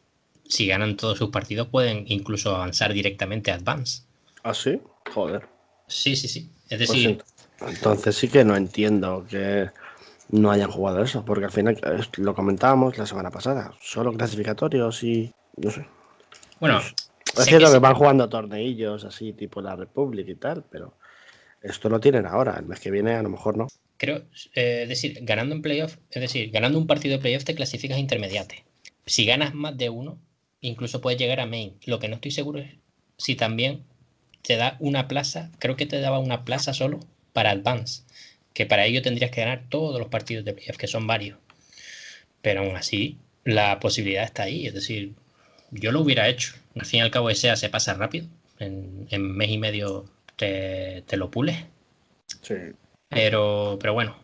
si 0.49 0.67
ganan 0.67 0.97
todos 0.97 1.19
sus 1.19 1.31
partidos, 1.31 1.69
pueden 1.69 2.05
incluso 2.09 2.55
avanzar 2.55 2.93
directamente 2.93 3.51
a 3.51 3.55
Advance. 3.55 4.03
¿Ah, 4.43 4.55
sí? 4.55 4.81
Joder. 5.13 5.47
Sí, 5.89 6.17
sí, 6.17 6.29
sí. 6.29 6.51
Es 6.69 6.79
pues 6.79 6.91
decir... 6.91 7.23
entonces 7.61 8.17
sí 8.17 8.29
que 8.29 8.45
no 8.45 8.57
entiendo 8.57 9.27
que 9.29 9.69
no 10.29 10.51
hayan 10.51 10.71
jugado 10.71 11.03
eso, 11.03 11.25
porque 11.25 11.47
al 11.47 11.53
final 11.53 11.79
lo 12.17 12.35
comentábamos 12.35 12.99
la 12.99 13.07
semana 13.07 13.31
pasada, 13.31 13.73
solo 13.81 14.13
clasificatorios 14.13 15.03
y 15.03 15.33
no 15.57 15.71
sé. 15.71 15.87
Bueno, 16.61 16.81
es 16.81 17.45
cierto 17.45 17.71
que, 17.71 17.79
van 17.79 17.95
jugando 17.95 18.29
torneillos 18.29 19.05
así, 19.05 19.33
tipo 19.33 19.61
la 19.61 19.77
República 19.77 20.31
y 20.31 20.37
tal, 20.37 20.65
pero 20.71 20.95
esto 21.63 21.89
lo 21.89 22.01
tienen 22.01 22.27
ahora, 22.27 22.57
el 22.59 22.67
mes 22.67 22.81
que 22.81 22.91
viene 22.91 23.15
a 23.15 23.23
lo 23.23 23.29
mejor 23.29 23.57
no. 23.57 23.69
Creo, 23.99 24.25
eh, 24.55 24.83
es 24.83 24.89
decir, 24.89 25.19
ganando 25.23 25.55
en 25.55 25.63
playoff, 25.63 25.97
es 26.11 26.21
decir, 26.21 26.51
ganando 26.51 26.79
un 26.79 26.87
partido 26.87 27.17
de 27.17 27.23
playoff 27.23 27.45
te 27.45 27.55
clasificas 27.55 27.99
intermediate. 27.99 28.65
Si 29.07 29.25
ganas 29.25 29.55
más 29.55 29.77
de 29.77 29.89
uno, 29.89 30.19
incluso 30.61 31.01
puedes 31.01 31.19
llegar 31.19 31.41
a 31.41 31.47
main. 31.47 31.79
Lo 31.87 31.99
que 31.99 32.09
no 32.09 32.17
estoy 32.17 32.31
seguro 32.31 32.59
es 32.59 32.75
si 33.19 33.35
también 33.35 33.85
te 34.43 34.57
da 34.57 34.77
una 34.81 35.09
plaza, 35.09 35.51
creo 35.59 35.77
que 35.77 35.87
te 35.87 36.01
daba 36.01 36.19
una 36.19 36.45
plaza 36.45 36.73
solo 36.75 37.01
para 37.33 37.51
Advance, 37.51 38.03
que 38.57 38.65
para 38.65 38.87
ello 38.87 39.03
tendrías 39.03 39.31
que 39.31 39.43
ganar 39.43 39.65
todos 39.69 40.01
los 40.01 40.09
partidos 40.09 40.43
de 40.47 40.55
playoff, 40.55 40.79
que 40.79 40.87
son 40.87 41.07
varios. 41.07 41.37
Pero 42.41 42.61
aún 42.61 42.75
así, 42.75 43.19
la 43.45 43.79
posibilidad 43.81 44.25
está 44.25 44.45
ahí, 44.45 44.67
es 44.67 44.73
decir, 44.73 45.13
yo 45.73 45.93
lo 45.93 46.01
hubiera 46.01 46.27
hecho. 46.27 46.55
Al 46.75 46.87
fin 46.87 47.01
y 47.01 47.03
al 47.03 47.11
cabo, 47.11 47.29
ese 47.29 47.55
se 47.55 47.69
pasa 47.69 47.93
rápido, 47.93 48.27
en, 48.59 49.07
mes 49.37 49.51
y 49.51 49.59
medio 49.59 50.07
te, 50.37 51.05
lo 51.19 51.31
pules. 51.31 51.59
Sí. 52.41 52.55
Pero, 53.11 53.77
pero 53.79 53.93
bueno, 53.93 54.17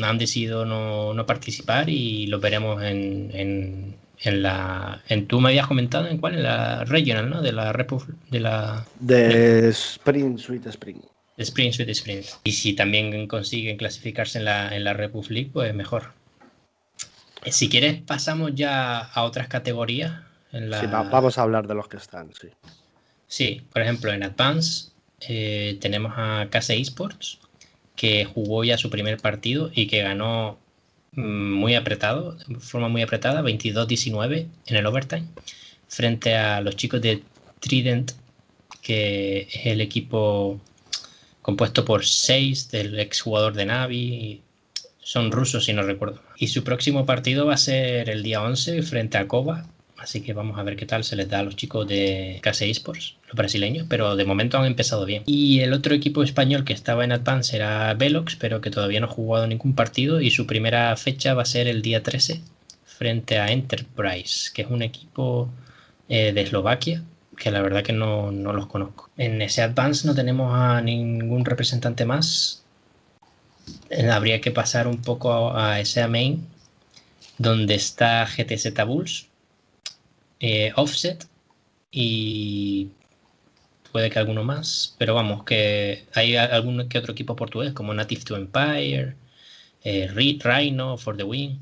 han 0.00 0.16
decidido 0.16 0.64
no, 0.64 1.12
no 1.12 1.26
participar 1.26 1.88
y 1.88 2.28
lo 2.28 2.38
veremos 2.38 2.84
en, 2.84 3.96
en 4.22 4.42
la 4.44 5.02
en 5.08 5.26
tú 5.26 5.40
me 5.40 5.48
habías 5.48 5.66
comentado 5.66 6.06
en 6.06 6.18
cuál 6.18 6.36
en 6.36 6.44
la 6.44 6.84
regional 6.84 7.28
no 7.28 7.42
de 7.42 7.50
la 7.50 7.72
de 8.30 8.40
la 8.40 8.86
de 9.00 9.68
Spring 9.70 10.38
Sweet 10.38 10.66
Spring 10.66 11.02
de 11.36 11.42
Spring 11.44 11.72
Sweet 11.72 11.88
Spring 11.90 12.22
y 12.44 12.52
si 12.52 12.74
también 12.74 13.26
consiguen 13.26 13.76
clasificarse 13.76 14.38
en 14.38 14.44
la 14.44 14.74
en 14.74 14.84
la 14.84 14.92
Republic 14.92 15.50
pues 15.52 15.74
mejor. 15.74 16.12
Si 17.50 17.68
quieres 17.68 18.00
pasamos 18.02 18.54
ya 18.54 18.98
a 18.98 19.24
otras 19.24 19.48
categorías 19.48 20.20
en 20.52 20.70
la... 20.70 20.80
sí, 20.80 20.86
vamos 20.86 21.38
a 21.38 21.42
hablar 21.42 21.66
de 21.66 21.74
los 21.74 21.88
que 21.88 21.96
están 21.96 22.30
sí. 22.40 22.48
Sí 23.26 23.62
por 23.72 23.82
ejemplo 23.82 24.12
en 24.12 24.22
Advance 24.22 24.90
eh, 25.20 25.78
tenemos 25.80 26.12
a 26.16 26.48
Case 26.50 26.76
Esports 26.76 27.38
que 27.96 28.24
jugó 28.24 28.64
ya 28.64 28.78
su 28.78 28.90
primer 28.90 29.18
partido 29.18 29.70
y 29.74 29.86
que 29.86 30.02
ganó 30.02 30.58
Mm, 31.14 31.52
muy 31.52 31.74
apretado, 31.74 32.32
de 32.46 32.58
forma 32.60 32.88
muy 32.88 33.02
apretada, 33.02 33.42
22-19 33.42 34.46
en 34.66 34.76
el 34.76 34.86
overtime, 34.86 35.26
frente 35.86 36.36
a 36.36 36.60
los 36.62 36.76
chicos 36.76 37.02
de 37.02 37.22
Trident, 37.60 38.12
que 38.80 39.48
es 39.52 39.66
el 39.66 39.80
equipo 39.82 40.60
compuesto 41.42 41.84
por 41.84 42.06
seis 42.06 42.70
del 42.70 42.98
exjugador 42.98 43.54
de 43.54 43.66
Navi. 43.66 44.42
Son 45.00 45.32
rusos, 45.32 45.64
si 45.64 45.72
no 45.72 45.82
recuerdo. 45.82 46.22
Y 46.38 46.48
su 46.48 46.64
próximo 46.64 47.04
partido 47.04 47.46
va 47.46 47.54
a 47.54 47.58
ser 47.58 48.08
el 48.08 48.22
día 48.22 48.42
11 48.42 48.82
frente 48.82 49.18
a 49.18 49.26
Koba, 49.26 49.66
Así 50.02 50.20
que 50.20 50.32
vamos 50.32 50.58
a 50.58 50.64
ver 50.64 50.74
qué 50.74 50.84
tal 50.84 51.04
se 51.04 51.14
les 51.14 51.28
da 51.28 51.38
a 51.38 51.42
los 51.44 51.54
chicos 51.54 51.86
de 51.86 52.40
Case 52.42 52.68
Esports, 52.68 53.14
los 53.28 53.36
brasileños, 53.36 53.86
pero 53.88 54.16
de 54.16 54.24
momento 54.24 54.58
han 54.58 54.64
empezado 54.64 55.06
bien. 55.06 55.22
Y 55.26 55.60
el 55.60 55.72
otro 55.72 55.94
equipo 55.94 56.24
español 56.24 56.64
que 56.64 56.72
estaba 56.72 57.04
en 57.04 57.12
Advance 57.12 57.54
era 57.54 57.94
Velox, 57.94 58.34
pero 58.34 58.60
que 58.60 58.72
todavía 58.72 58.98
no 58.98 59.06
ha 59.06 59.10
jugado 59.10 59.46
ningún 59.46 59.76
partido 59.76 60.20
y 60.20 60.32
su 60.32 60.44
primera 60.44 60.96
fecha 60.96 61.34
va 61.34 61.42
a 61.42 61.44
ser 61.44 61.68
el 61.68 61.82
día 61.82 62.02
13 62.02 62.40
frente 62.84 63.38
a 63.38 63.52
Enterprise, 63.52 64.50
que 64.52 64.62
es 64.62 64.68
un 64.68 64.82
equipo 64.82 65.48
eh, 66.08 66.32
de 66.32 66.40
Eslovaquia, 66.40 67.04
que 67.42 67.50
la 67.50 67.60
verdad 67.60 67.82
que 67.82 67.92
no, 67.92 68.30
no, 68.30 68.52
los 68.52 68.68
conozco. 68.68 69.10
En 69.16 69.42
ese 69.42 69.62
Advance 69.62 70.06
no 70.06 70.14
tenemos 70.14 70.54
a 70.54 70.80
ningún 70.80 71.44
representante 71.44 72.04
más. 72.04 72.62
Eh, 73.90 74.08
habría 74.08 74.40
que 74.40 74.52
pasar 74.52 74.86
un 74.86 75.02
poco 75.02 75.52
a, 75.52 75.80
ese 75.80 76.06
main, 76.06 76.46
donde 77.38 77.74
está 77.74 78.24
GTZ 78.26 78.86
Bulls, 78.86 79.26
eh, 80.38 80.72
offset 80.76 81.26
y 81.90 82.90
puede 83.90 84.08
que 84.08 84.20
alguno 84.20 84.44
más, 84.44 84.94
pero 84.98 85.12
vamos, 85.14 85.42
que 85.42 86.06
hay 86.14 86.36
algún 86.36 86.88
que 86.88 86.98
otro 86.98 87.12
equipo 87.12 87.34
portugués 87.34 87.72
como 87.72 87.92
Native 87.92 88.22
to 88.22 88.36
Empire, 88.36 89.16
eh, 89.82 90.06
Rhino, 90.14 90.96
For 90.96 91.16
the 91.16 91.24
Win. 91.24 91.60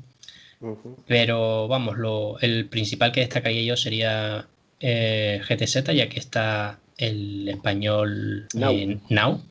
Pero 1.07 1.67
vamos, 1.67 1.97
lo, 1.97 2.37
el 2.39 2.69
principal 2.69 3.11
que 3.11 3.21
destacaría 3.21 3.63
yo 3.63 3.75
sería 3.75 4.47
eh, 4.81 5.41
GTZ, 5.47 5.93
ya 5.93 6.09
que 6.09 6.19
está 6.19 6.79
el 6.97 7.47
español 7.49 8.47
Now, 8.53 9.41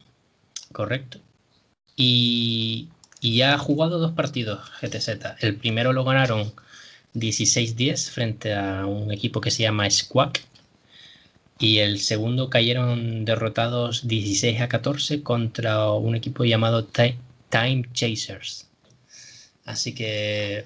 correcto. 0.72 1.18
Y, 1.96 2.88
y 3.20 3.36
ya 3.36 3.54
ha 3.54 3.58
jugado 3.58 3.98
dos 3.98 4.12
partidos 4.12 4.60
GTZ. 4.80 5.36
El 5.40 5.56
primero 5.56 5.92
lo 5.92 6.04
ganaron 6.04 6.52
16-10 7.14 8.10
frente 8.10 8.54
a 8.54 8.86
un 8.86 9.12
equipo 9.12 9.40
que 9.40 9.50
se 9.50 9.62
llama 9.62 9.88
Squawk. 9.90 10.38
Y 11.58 11.78
el 11.78 12.00
segundo 12.00 12.48
cayeron 12.48 13.24
derrotados 13.26 14.08
16 14.08 14.60
a 14.62 14.68
14 14.68 15.22
contra 15.22 15.90
un 15.92 16.14
equipo 16.14 16.44
llamado 16.44 16.86
Time 16.86 17.84
Chasers. 17.92 18.68
Así 19.66 19.94
que 19.94 20.64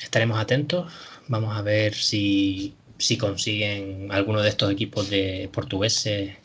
estaremos 0.00 0.38
atentos. 0.38 0.92
Vamos 1.28 1.56
a 1.56 1.62
ver 1.62 1.94
si, 1.94 2.74
si 2.98 3.18
consiguen 3.18 4.08
alguno 4.12 4.42
de 4.42 4.48
estos 4.48 4.70
equipos 4.70 5.10
de 5.10 5.48
portugueses 5.52 6.36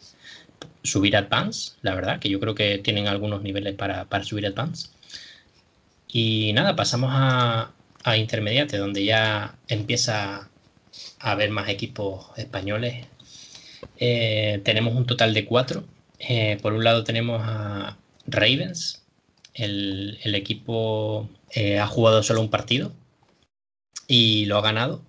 subir 0.84 1.16
Advance. 1.16 1.74
La 1.82 1.96
verdad, 1.96 2.20
que 2.20 2.30
yo 2.30 2.40
creo 2.40 2.56
que 2.56 2.78
tienen 2.80 3.08
algunos 3.08 3.42
niveles 3.42 3.76
para, 3.76 4.06
para 4.06 4.24
subir 4.24 4.46
Advance. 4.46 4.90
Y 6.08 6.54
nada, 6.54 6.76
pasamos 6.76 7.12
a, 7.14 7.72
a 8.04 8.18
Intermediate, 8.18 8.78
donde 8.78 9.06
ya 9.06 9.56
empieza 9.68 10.50
a 11.20 11.32
haber 11.32 11.52
más 11.52 11.70
equipos 11.70 12.28
españoles. 12.38 13.06
Eh, 13.98 14.62
tenemos 14.64 14.96
un 14.96 15.06
total 15.06 15.34
de 15.34 15.46
cuatro. 15.46 15.84
Eh, 16.20 16.58
por 16.62 16.74
un 16.74 16.84
lado 16.84 17.04
tenemos 17.04 17.42
a 17.44 17.98
Ravens. 18.28 19.04
El, 19.54 20.18
equipo 20.36 21.30
eh, 21.52 21.80
ha 21.80 21.88
jugado 21.88 22.24
solo 22.24 22.42
un 22.42 22.50
partido 22.50 22.94
y 24.08 24.46
lo 24.46 24.58
ha 24.58 24.62
ganado. 24.62 25.02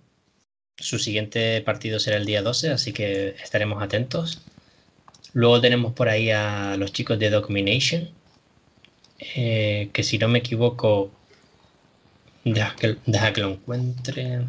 Su 0.81 0.99
siguiente 0.99 1.61
partido 1.63 2.01
será 2.01 2.17
el 2.17 2.27
día 2.27 2.43
12, 2.43 2.71
así 2.71 2.93
que 2.93 3.37
estaremos 3.43 3.83
atentos. 3.83 4.43
Luego 5.33 5.61
tenemos 5.61 5.93
por 5.93 6.09
ahí 6.09 6.31
a 6.31 6.77
los 6.77 6.93
chicos 6.93 7.19
de 7.19 7.31
Domination, 7.31 8.11
que 9.19 10.03
si 10.03 10.19
no 10.19 10.29
me 10.29 10.41
equivoco 10.41 11.13
Deja 12.45 12.75
que, 12.77 12.97
que 13.35 13.41
lo 13.41 13.51
encuentre. 13.51 14.47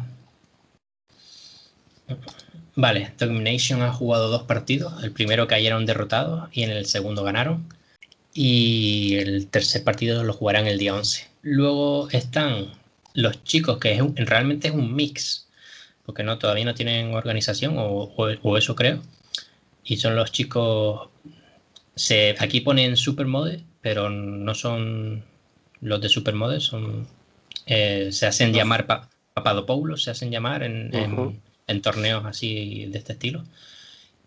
Vale, 2.74 3.12
Domination 3.18 3.82
ha 3.82 3.92
jugado 3.92 4.28
dos 4.28 4.44
partidos. 4.44 5.02
El 5.04 5.12
primero 5.12 5.46
cayeron 5.46 5.84
derrotados 5.84 6.48
y 6.52 6.62
en 6.62 6.70
el 6.70 6.86
segundo 6.86 7.22
ganaron. 7.22 7.68
Y 8.32 9.16
el 9.16 9.46
tercer 9.48 9.84
partido 9.84 10.24
lo 10.24 10.32
jugarán 10.32 10.66
el 10.66 10.78
día 10.78 10.94
11. 10.94 11.28
Luego 11.42 12.08
están 12.10 12.72
los 13.12 13.44
chicos, 13.44 13.78
que 13.78 13.92
es 13.92 14.02
realmente 14.16 14.68
es 14.68 14.74
un 14.74 14.94
mix, 14.94 15.48
porque 16.04 16.22
no 16.22 16.38
todavía 16.38 16.64
no 16.64 16.74
tienen 16.74 17.14
organización, 17.14 17.74
o, 17.76 18.56
eso 18.56 18.74
creo. 18.74 19.02
Y 19.84 19.96
son 19.96 20.16
los 20.16 20.32
chicos. 20.32 21.08
Se, 21.94 22.34
aquí 22.38 22.60
ponen 22.60 22.96
Supermode, 22.96 23.64
pero 23.80 24.10
no 24.10 24.54
son 24.54 25.24
los 25.80 26.00
de 26.00 26.08
Supermode, 26.08 26.60
son. 26.60 27.06
Eh, 27.66 28.08
se 28.12 28.26
hacen 28.26 28.52
llamar 28.52 28.86
Papadopoulos, 29.34 30.02
se 30.04 30.10
hacen 30.10 30.30
llamar 30.30 30.62
en, 30.62 30.90
en 31.66 31.82
torneos 31.82 32.24
así 32.24 32.86
de 32.86 32.98
este 32.98 33.12
estilo. 33.14 33.44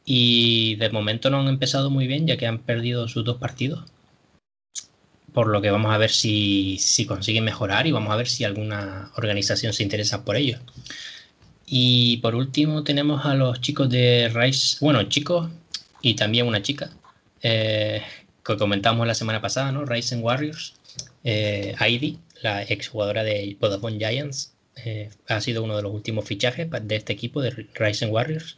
Y 0.05 0.75
de 0.75 0.89
momento 0.89 1.29
no 1.29 1.39
han 1.39 1.47
empezado 1.47 1.89
muy 1.89 2.07
bien, 2.07 2.27
ya 2.27 2.37
que 2.37 2.47
han 2.47 2.59
perdido 2.59 3.07
sus 3.07 3.25
dos 3.25 3.37
partidos 3.37 3.85
por 5.35 5.47
lo 5.47 5.61
que 5.61 5.69
vamos 5.69 5.93
a 5.93 5.97
ver 5.97 6.11
si, 6.11 6.79
consiguen 7.05 7.43
mejorar 7.43 7.85
y 7.85 7.91
vamos 7.91 8.11
a 8.13 8.15
ver 8.15 8.27
si 8.27 8.45
alguna 8.45 9.11
organización 9.17 9.73
se 9.73 9.83
interesa 9.83 10.23
por 10.23 10.37
ello. 10.37 10.59
Y 11.65 12.17
por 12.17 12.35
último 12.35 12.83
tenemos 12.83 13.25
a 13.25 13.33
los 13.33 13.59
chicos 13.61 13.89
de 13.89 14.29
Rise, 14.33 14.77
bueno, 14.81 15.03
chicos 15.03 15.49
y 16.01 16.13
también 16.13 16.45
una 16.47 16.61
chica, 16.61 16.91
eh, 17.41 18.01
que 18.45 18.57
comentamos 18.57 19.07
la 19.07 19.15
semana 19.15 19.41
pasada, 19.41 19.71
¿no? 19.71 19.85
Rising 19.85 20.21
Warriors, 20.21 20.75
eh, 21.23 21.75
Heidi, 21.79 22.19
la 22.41 22.61
exjugadora 22.63 23.23
de 23.23 23.57
Vodafone 23.59 23.97
Giants, 23.97 24.53
eh, 24.83 25.09
ha 25.27 25.41
sido 25.41 25.63
uno 25.63 25.75
de 25.75 25.83
los 25.83 25.93
últimos 25.93 26.25
fichajes 26.25 26.69
de 26.69 26.95
este 26.95 27.13
equipo 27.13 27.41
de 27.41 27.67
Rising 27.73 28.09
Warriors. 28.09 28.57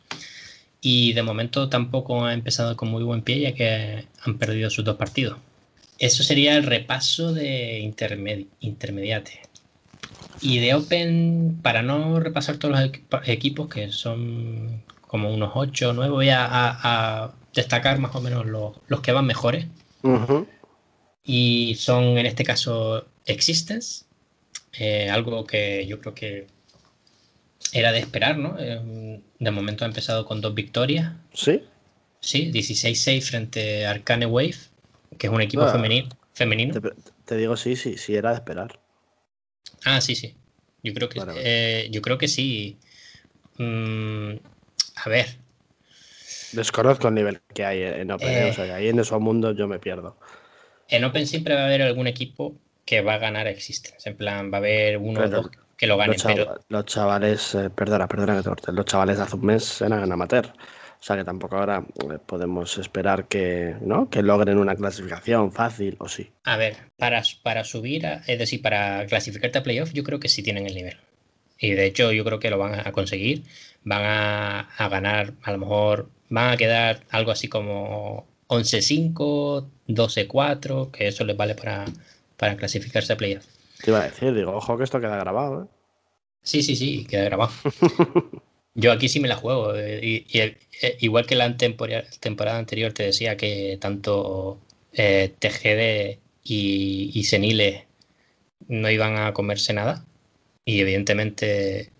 Y 0.82 1.14
de 1.14 1.24
momento 1.24 1.70
tampoco 1.70 2.26
ha 2.26 2.34
empezado 2.34 2.76
con 2.76 2.90
muy 2.90 3.04
buen 3.04 3.22
pie, 3.22 3.40
ya 3.40 3.54
que 3.54 4.06
han 4.22 4.38
perdido 4.38 4.70
sus 4.70 4.86
dos 4.86 4.98
partidos. 4.98 5.38
Eso 6.00 6.24
sería 6.24 6.56
el 6.56 6.64
repaso 6.64 7.34
de 7.34 7.80
intermediate. 7.80 9.42
Y 10.42 10.60
de 10.60 10.76
Open, 10.76 11.60
para 11.62 11.82
no 11.82 12.20
repasar 12.20 12.58
todos 12.58 12.80
los 12.80 12.92
equipos, 13.26 13.68
que 13.68 13.92
son 13.92 14.84
como 15.02 15.34
unos 15.34 15.52
8 15.56 15.90
o 15.90 15.94
9, 15.94 16.12
voy 16.12 16.30
a, 16.32 17.32
destacar 17.54 17.98
más 18.00 18.14
o 18.16 18.22
menos 18.22 18.46
los, 18.46 19.02
que 19.02 19.12
van 19.12 19.26
mejores. 19.26 19.66
Y 21.24 21.76
son 21.76 22.18
en 22.18 22.26
este 22.26 22.44
caso 22.44 23.06
Existence, 23.26 24.06
eh, 24.80 25.10
algo 25.10 25.46
que 25.46 25.86
yo 25.88 26.00
creo 26.00 26.14
que 26.14 26.48
era 27.74 27.92
de 27.92 28.00
esperar, 28.00 28.38
¿no? 28.38 28.56
Eh, 28.60 29.22
de 29.40 29.52
momento 29.52 29.84
ha 29.84 29.88
empezado 29.88 30.26
con 30.26 30.40
dos 30.40 30.54
victorias. 30.54 31.14
Sí. 31.34 31.64
Sí, 32.20 32.52
16-6 32.52 33.22
frente 33.22 33.86
a 33.86 33.92
Arcane 33.92 34.26
Wave 34.26 34.56
que 35.18 35.28
es 35.28 35.34
un 35.34 35.42
equipo 35.42 35.68
femenino, 35.68 36.10
femenino. 36.34 36.76
Te, 37.26 37.38
digo 37.38 37.58
sí, 37.58 37.76
sí, 37.76 37.98
sí, 37.98 38.16
era 38.16 38.30
de 38.30 38.36
esperar. 38.36 38.80
Ah, 39.86 40.02
sí, 40.02 40.16
sí. 40.16 40.36
Yo 40.84 40.94
creo 40.94 41.10
que, 41.10 41.20
eh, 41.38 41.88
yo 41.92 42.02
creo 42.02 42.18
que 42.18 42.28
sí. 42.28 42.78
Mm, 43.58 44.34
a 44.96 45.10
ver. 45.10 45.28
Desconozco 46.52 47.08
el 47.08 47.16
nivel 47.16 47.42
que 47.54 47.66
hay 47.66 47.82
en 47.82 48.12
Open, 48.12 48.30
¿eh? 48.30 48.50
o 48.50 48.54
sea, 48.54 48.76
ahí 48.76 48.88
en 48.88 49.00
esos 49.00 49.20
mundos 49.20 49.56
yo 49.58 49.68
me 49.68 49.80
pierdo. 49.80 50.18
En 50.88 51.04
Open 51.04 51.28
siempre 51.28 51.56
va 51.56 51.62
a 51.62 51.66
haber 51.66 51.82
algún 51.82 52.08
equipo 52.08 52.56
que 52.86 53.02
va 53.02 53.16
a 53.16 53.18
ganar 53.18 53.48
Existence. 53.48 54.10
En 54.10 54.16
plan, 54.16 54.52
va 54.52 54.58
a 54.58 54.62
ver 54.62 54.98
uno 54.98 55.22
o 55.22 55.28
dos 55.28 55.50
que 55.78 55.88
lo 55.88 55.98
ganen. 55.98 56.18
Los, 56.70 56.86
chavales, 56.86 57.56
eh, 57.56 57.70
perdona, 57.70 58.08
perdona 58.08 58.42
que 58.42 58.62
te 58.62 58.72
Los 58.72 58.86
chavales 58.86 59.20
hace 59.20 59.36
un 59.36 59.46
mes 59.46 59.82
eran 59.82 60.12
amateur. 60.12 60.52
O 61.00 61.04
sea 61.04 61.16
que 61.16 61.24
tampoco 61.24 61.58
ahora 61.58 61.86
eh, 62.12 62.18
podemos 62.26 62.78
esperar 62.78 63.28
que, 63.28 63.76
¿no? 63.82 64.10
que 64.10 64.24
logren 64.24 64.58
una 64.58 64.76
clasificación 64.76 65.52
fácil 65.52 65.96
o 66.00 66.08
sí. 66.08 66.32
A 66.44 66.58
ver, 66.58 66.78
para, 66.98 67.22
para 67.44 67.64
subir, 67.64 68.06
es 68.26 68.40
decir, 68.40 68.62
para 68.62 69.06
clasificarte 69.06 69.60
a 69.60 69.64
playoff, 69.64 69.94
yo 69.94 70.04
creo 70.04 70.20
que 70.20 70.28
sí 70.28 70.44
tienen 70.44 70.66
el 70.66 70.76
nivel. 70.76 70.98
Y 71.60 71.72
de 71.72 71.86
hecho, 71.86 72.12
yo 72.12 72.24
creo 72.24 72.40
que 72.40 72.50
lo 72.50 72.58
van 72.58 72.88
a 72.88 72.92
conseguir. 72.92 73.44
Van 73.84 74.04
a, 74.04 74.90
ganar, 74.90 75.34
a 75.44 75.52
lo 75.52 75.60
mejor 75.60 76.10
van 76.30 76.54
a 76.54 76.58
quedar 76.58 77.04
algo 77.10 77.32
así 77.32 77.48
como 77.48 78.28
11-5, 78.48 79.66
12-4, 79.88 80.92
que 80.92 81.08
eso 81.08 81.26
les 81.26 81.38
vale 81.38 81.56
para, 81.56 81.86
para 82.38 82.58
clasificarse 82.58 83.14
a 83.14 83.18
playoff. 83.18 83.46
Te 83.84 83.92
iba 83.92 84.02
a 84.02 84.04
decir, 84.04 84.34
digo, 84.34 84.52
ojo 84.52 84.78
que 84.78 84.84
esto 84.84 85.00
queda 85.00 85.18
grabado, 85.18 85.64
¿eh? 85.64 85.68
Sí, 86.44 86.64
sí, 86.64 86.76
sí, 86.76 87.06
queda 87.06 87.26
grabado. 87.26 87.52
Yo 88.78 88.92
aquí 88.92 89.10
sí 89.10 89.20
me 89.20 89.28
la 89.28 89.36
juego. 89.36 89.76
Eh, 89.76 90.00
y, 90.04 90.40
eh, 90.40 90.58
igual 91.02 91.26
que 91.26 91.36
la 91.36 91.58
temporada, 91.58 92.58
anterior 92.58 92.94
te 92.94 93.04
decía 93.04 93.36
que 93.38 93.78
tanto 93.82 94.62
eh, 94.94 95.34
TGD 95.40 96.20
y, 96.44 97.12
y 97.14 97.24
Senile 97.26 97.88
no 98.68 98.90
iban 98.92 99.18
a 99.18 99.34
comerse 99.34 99.74
nada. 99.74 100.06
Y 100.66 100.82
evidentemente 100.82 101.92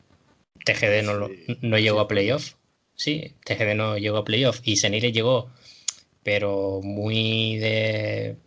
TGD 0.66 1.04
no, 1.04 1.30
no 1.62 1.80
llegó 1.80 2.00
a 2.02 2.08
playoff. 2.08 2.56
Sí, 2.96 3.34
TGD 3.46 3.76
no 3.76 3.98
llegó 3.98 4.18
a 4.18 4.26
playoff. 4.26 4.62
Y 4.64 4.78
Senile 4.78 5.12
llegó, 5.12 5.52
pero 6.24 6.82
muy 6.84 7.58
de. 7.58 8.38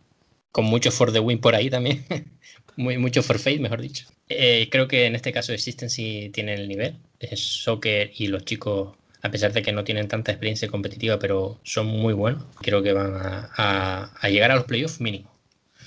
con 0.52 0.66
mucho 0.66 0.92
for 0.92 1.12
the 1.12 1.20
win 1.20 1.40
por 1.40 1.54
ahí 1.56 1.70
también. 1.70 2.04
muy, 2.76 2.98
mucho 2.98 3.22
for 3.22 3.38
fate, 3.40 3.58
mejor 3.60 3.82
dicho. 3.82 4.06
creo 4.28 4.88
que 4.88 5.06
en 5.06 5.16
este 5.16 5.32
caso 5.32 5.52
existen 5.52 5.90
si 5.90 6.30
tienen 6.30 6.60
el 6.60 6.68
nivel 6.68 6.98
es 7.20 7.40
soccer 7.40 8.10
y 8.16 8.26
los 8.26 8.44
chicos, 8.44 8.96
a 9.22 9.30
pesar 9.30 9.52
de 9.52 9.62
que 9.62 9.72
no 9.72 9.84
tienen 9.84 10.08
tanta 10.08 10.32
experiencia 10.32 10.68
competitiva, 10.68 11.18
pero 11.18 11.58
son 11.62 11.86
muy 11.86 12.14
buenos, 12.14 12.42
creo 12.60 12.82
que 12.82 12.92
van 12.92 13.12
a, 13.14 14.10
llegar 14.28 14.50
a 14.50 14.56
los 14.56 14.64
playoffs 14.64 15.00
mínimo. 15.00 15.30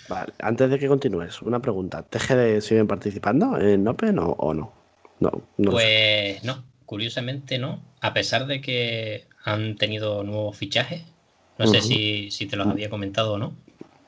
Vale, 0.08 0.34
antes 0.40 0.70
de 0.70 0.78
que 0.80 0.88
continúes, 0.88 1.42
una 1.42 1.62
pregunta. 1.62 2.04
¿TGD 2.04 2.62
siguen 2.62 2.88
participando 2.88 3.58
en 3.60 3.88
Open 3.88 4.18
o, 4.20 4.54
no? 4.54 4.74
No, 5.20 5.32
pues 5.72 6.44
no, 6.44 6.64
curiosamente 6.86 7.58
no, 7.58 7.82
a 8.02 8.14
pesar 8.14 8.46
de 8.46 8.60
que 8.60 9.26
han 9.44 9.76
tenido 9.78 10.24
nuevos 10.24 10.58
fichajes. 10.58 11.04
No 11.58 11.68
sé 11.68 11.82
si, 11.82 12.32
si, 12.32 12.48
te 12.48 12.58
los 12.58 12.68
había 12.68 12.90
comentado 12.90 13.34
o 13.34 13.38
no. 13.38 13.56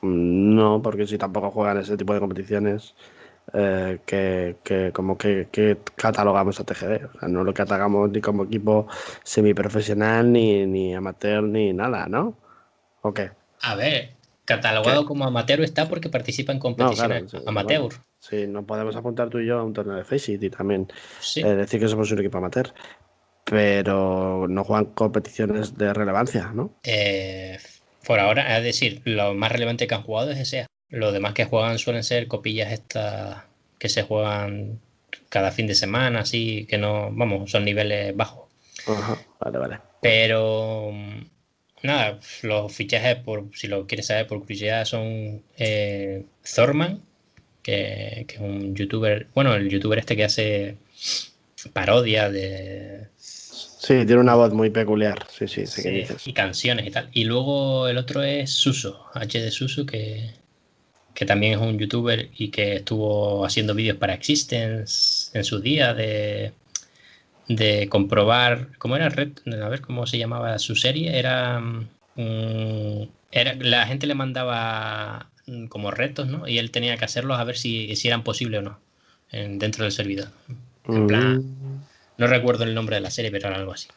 No, 0.02 0.82
porque 0.82 1.06
si 1.06 1.16
tampoco 1.16 1.50
juegan 1.50 1.78
ese 1.78 1.96
tipo 1.96 2.12
de 2.12 2.20
competiciones, 2.20 2.94
eh, 3.52 3.98
que, 4.04 4.90
como 4.92 5.16
que, 5.16 5.78
catalogamos 5.96 6.58
a 6.60 6.64
TGD. 6.64 7.04
O 7.14 7.18
sea, 7.18 7.28
no 7.28 7.44
lo 7.44 7.54
catalogamos 7.54 8.10
ni 8.10 8.20
como 8.20 8.44
equipo 8.44 8.88
semiprofesional, 9.22 10.32
ni, 10.32 10.66
ni 10.66 10.94
amateur, 10.94 11.42
ni 11.42 11.72
nada, 11.72 12.06
¿no? 12.08 12.36
¿O 13.02 13.14
qué? 13.14 13.30
A 13.62 13.74
ver, 13.76 14.10
catalogado 14.44 15.06
como 15.06 15.24
amateur 15.24 15.60
está 15.60 15.88
porque 15.88 16.08
participa 16.08 16.52
en 16.52 16.58
competiciones 16.58 17.32
amateur. 17.46 17.92
sí, 18.18 18.46
no 18.46 18.66
podemos 18.66 18.96
apuntar 18.96 19.28
tú 19.28 19.38
y 19.38 19.46
yo 19.46 19.58
a 19.58 19.64
un 19.64 19.72
torneo 19.72 19.96
de 19.96 20.04
Faceit 20.04 20.42
y 20.42 20.50
también 20.50 20.88
eh, 21.36 21.44
decir 21.44 21.80
que 21.80 21.88
somos 21.88 22.10
un 22.10 22.18
equipo 22.18 22.38
amateur. 22.38 22.72
Pero 23.44 24.48
no 24.48 24.64
juegan 24.64 24.86
competiciones 24.86 25.78
de 25.78 25.94
relevancia, 25.94 26.50
¿no? 26.52 26.74
Eh, 26.82 27.56
por 28.04 28.18
ahora, 28.18 28.58
es 28.58 28.64
decir, 28.64 29.02
lo 29.04 29.34
más 29.34 29.52
relevante 29.52 29.86
que 29.86 29.94
han 29.94 30.02
jugado 30.02 30.32
es 30.32 30.38
ese 30.38 30.66
los 30.90 31.12
demás 31.12 31.34
que 31.34 31.44
juegan 31.44 31.78
suelen 31.78 32.04
ser 32.04 32.28
copillas 32.28 32.72
estas 32.72 33.44
que 33.78 33.88
se 33.88 34.02
juegan 34.02 34.80
cada 35.28 35.50
fin 35.50 35.66
de 35.66 35.74
semana, 35.74 36.20
así 36.20 36.66
que 36.68 36.78
no, 36.78 37.10
vamos, 37.12 37.50
son 37.50 37.64
niveles 37.64 38.16
bajos. 38.16 38.48
Ajá, 38.86 39.18
vale, 39.40 39.58
vale. 39.58 39.78
Pero 40.00 40.92
nada, 41.82 42.18
los 42.42 42.72
fichajes, 42.72 43.16
por 43.16 43.48
si 43.54 43.66
lo 43.68 43.86
quieres 43.86 44.06
saber 44.06 44.26
por 44.26 44.40
curiosidad, 44.40 44.84
son 44.84 45.42
eh, 45.56 46.24
Thorman, 46.54 47.02
que, 47.62 48.26
es 48.28 48.38
un 48.38 48.74
youtuber, 48.74 49.26
bueno, 49.34 49.54
el 49.54 49.68
youtuber 49.68 49.98
este 49.98 50.16
que 50.16 50.24
hace 50.24 50.76
parodia 51.72 52.30
de... 52.30 53.08
Sí, 53.18 54.04
tiene 54.04 54.18
una 54.18 54.34
voz 54.34 54.52
muy 54.52 54.70
peculiar, 54.70 55.26
sí, 55.30 55.46
sí, 55.46 55.66
sé 55.66 55.90
dices. 55.90 56.26
Y 56.26 56.32
canciones 56.32 56.86
y 56.86 56.90
tal. 56.90 57.08
Y 57.12 57.24
luego 57.24 57.88
el 57.88 57.98
otro 57.98 58.22
es 58.22 58.50
Suso, 58.50 59.06
HD 59.14 59.50
Suso, 59.50 59.86
que, 59.86 60.30
que 61.16 61.24
también 61.24 61.54
es 61.54 61.58
un 61.58 61.78
youtuber 61.78 62.28
y 62.36 62.50
que 62.50 62.76
estuvo 62.76 63.44
haciendo 63.46 63.74
vídeos 63.74 63.96
para 63.96 64.12
Existence 64.12 65.30
en 65.32 65.44
su 65.44 65.60
día 65.60 65.94
de, 65.94 66.52
de 67.48 67.88
comprobar, 67.88 68.68
¿cómo 68.78 68.96
era? 68.96 69.08
Red, 69.08 69.30
a 69.62 69.68
ver 69.70 69.80
cómo 69.80 70.06
se 70.06 70.18
llamaba 70.18 70.58
su 70.58 70.76
serie, 70.76 71.18
era, 71.18 71.58
mm, 71.58 73.02
era 73.32 73.54
la 73.54 73.86
gente 73.86 74.06
le 74.06 74.14
mandaba 74.14 75.30
mm, 75.46 75.66
como 75.68 75.90
retos, 75.90 76.28
¿no? 76.28 76.46
Y 76.46 76.58
él 76.58 76.70
tenía 76.70 76.98
que 76.98 77.06
hacerlos 77.06 77.38
a 77.38 77.44
ver 77.44 77.56
si, 77.56 77.96
si 77.96 78.08
eran 78.08 78.22
posibles 78.22 78.60
o 78.60 78.62
no 78.62 78.78
dentro 79.32 79.84
del 79.84 79.92
servidor. 79.92 80.28
En 80.86 81.06
plan, 81.06 81.38
mm. 81.38 81.80
no 82.18 82.26
recuerdo 82.26 82.64
el 82.64 82.74
nombre 82.74 82.96
de 82.96 83.00
la 83.00 83.10
serie, 83.10 83.30
pero 83.30 83.48
era 83.48 83.56
algo 83.56 83.72
así. 83.72 83.88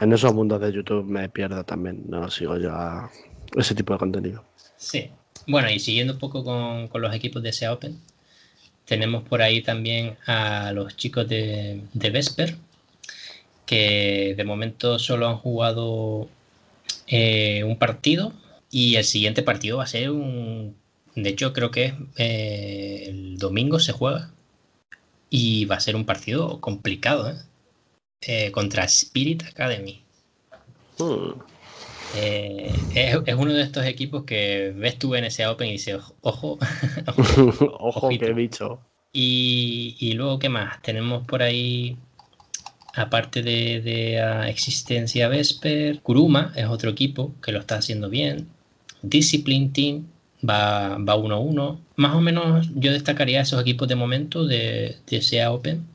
En 0.00 0.12
esos 0.12 0.32
mundos 0.32 0.60
de 0.60 0.72
YouTube 0.72 1.04
me 1.04 1.28
pierdo 1.28 1.64
también, 1.64 2.04
no 2.08 2.30
sigo 2.30 2.56
yo 2.56 2.72
a 2.72 3.10
ese 3.56 3.74
tipo 3.74 3.94
de 3.94 3.98
contenido. 3.98 4.44
Sí, 4.76 5.10
bueno, 5.48 5.70
y 5.70 5.80
siguiendo 5.80 6.12
un 6.12 6.18
poco 6.18 6.44
con, 6.44 6.90
los 7.02 7.14
equipos 7.14 7.42
de 7.42 7.52
SEA 7.52 7.72
Open, 7.72 7.98
tenemos 8.84 9.24
por 9.24 9.42
ahí 9.42 9.62
también 9.62 10.16
a 10.26 10.72
los 10.72 10.96
chicos 10.96 11.28
de, 11.28 11.82
Vesper, 11.94 12.56
que 13.66 14.34
de 14.36 14.44
momento 14.44 14.98
solo 14.98 15.28
han 15.28 15.36
jugado 15.38 16.28
eh, 17.06 17.64
un 17.64 17.78
partido 17.78 18.32
y 18.70 18.96
el 18.96 19.04
siguiente 19.04 19.42
partido 19.42 19.78
va 19.78 19.84
a 19.84 19.86
ser 19.86 20.10
un, 20.10 20.76
De 21.14 21.30
hecho, 21.30 21.52
creo 21.52 21.70
que 21.70 21.94
eh, 22.16 23.06
el 23.08 23.38
domingo 23.38 23.80
se 23.80 23.92
juega 23.92 24.30
y 25.30 25.64
va 25.64 25.76
a 25.76 25.80
ser 25.80 25.96
un 25.96 26.06
partido 26.06 26.60
complicado, 26.60 27.30
¿eh? 27.30 27.36
Eh, 28.22 28.50
contra 28.52 28.84
Spirit 28.84 29.44
Academy. 29.44 30.02
Hmm. 32.10 32.90
es, 33.26 33.34
uno 33.36 33.52
de 33.52 33.62
estos 33.62 33.84
equipos 33.84 34.24
que 34.24 34.72
ves 34.76 34.98
tú 34.98 35.14
en 35.14 35.24
ese 35.24 35.46
Open 35.46 35.68
y 35.68 35.72
dices, 35.72 36.00
ojo, 36.22 36.58
ojo, 37.78 38.08
qué 38.08 38.32
bicho. 38.32 38.80
Y, 39.12 39.96
y, 39.98 40.12
luego, 40.12 40.38
¿qué 40.38 40.48
más? 40.48 40.80
Tenemos 40.82 41.26
por 41.26 41.42
ahí, 41.42 41.96
aparte 42.94 43.42
de, 43.42 43.80
de 43.80 44.20
ah, 44.20 44.48
Existencia 44.48 45.28
Vesper, 45.28 46.00
Kuruma 46.00 46.52
es 46.56 46.66
otro 46.66 46.90
equipo 46.90 47.34
que 47.42 47.52
lo 47.52 47.60
está 47.60 47.76
haciendo 47.76 48.10
bien. 48.10 48.48
Discipline 49.02 49.72
Team 49.72 50.06
va 50.48 50.96
1-1. 50.98 51.78
Más 51.96 52.14
o 52.14 52.20
menos 52.20 52.68
yo 52.74 52.92
destacaría 52.92 53.40
esos 53.40 53.60
equipos 53.60 53.88
de 53.88 53.96
momento 53.96 54.46
de, 54.46 54.96
de 55.06 55.22
SEA 55.22 55.52
Open. 55.52 55.86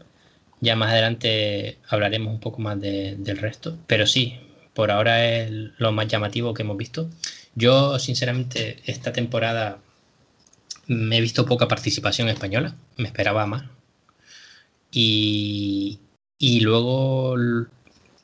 Ya 0.61 0.75
más 0.75 0.91
adelante 0.91 1.77
hablaremos 1.89 2.33
un 2.33 2.39
poco 2.39 2.61
más 2.61 2.79
del 2.79 3.37
resto. 3.37 3.77
Pero 3.87 4.07
sí, 4.07 4.37
por 4.73 4.91
ahora 4.91 5.25
es 5.25 5.51
lo 5.77 5.91
más 5.91 6.07
llamativo 6.07 6.53
que 6.53 6.63
hemos 6.63 6.77
visto. 6.77 7.09
Yo, 7.55 7.99
sinceramente, 7.99 8.77
esta 8.85 9.13
temporada 9.13 9.79
me 10.87 11.17
he 11.17 11.21
visto 11.21 11.45
poca 11.45 11.67
participación 11.67 12.29
española. 12.29 12.75
Me 12.97 13.07
esperaba 13.07 13.45
más. 13.45 13.63
Y, 14.91 15.99
y 16.37 16.59
luego 16.61 17.35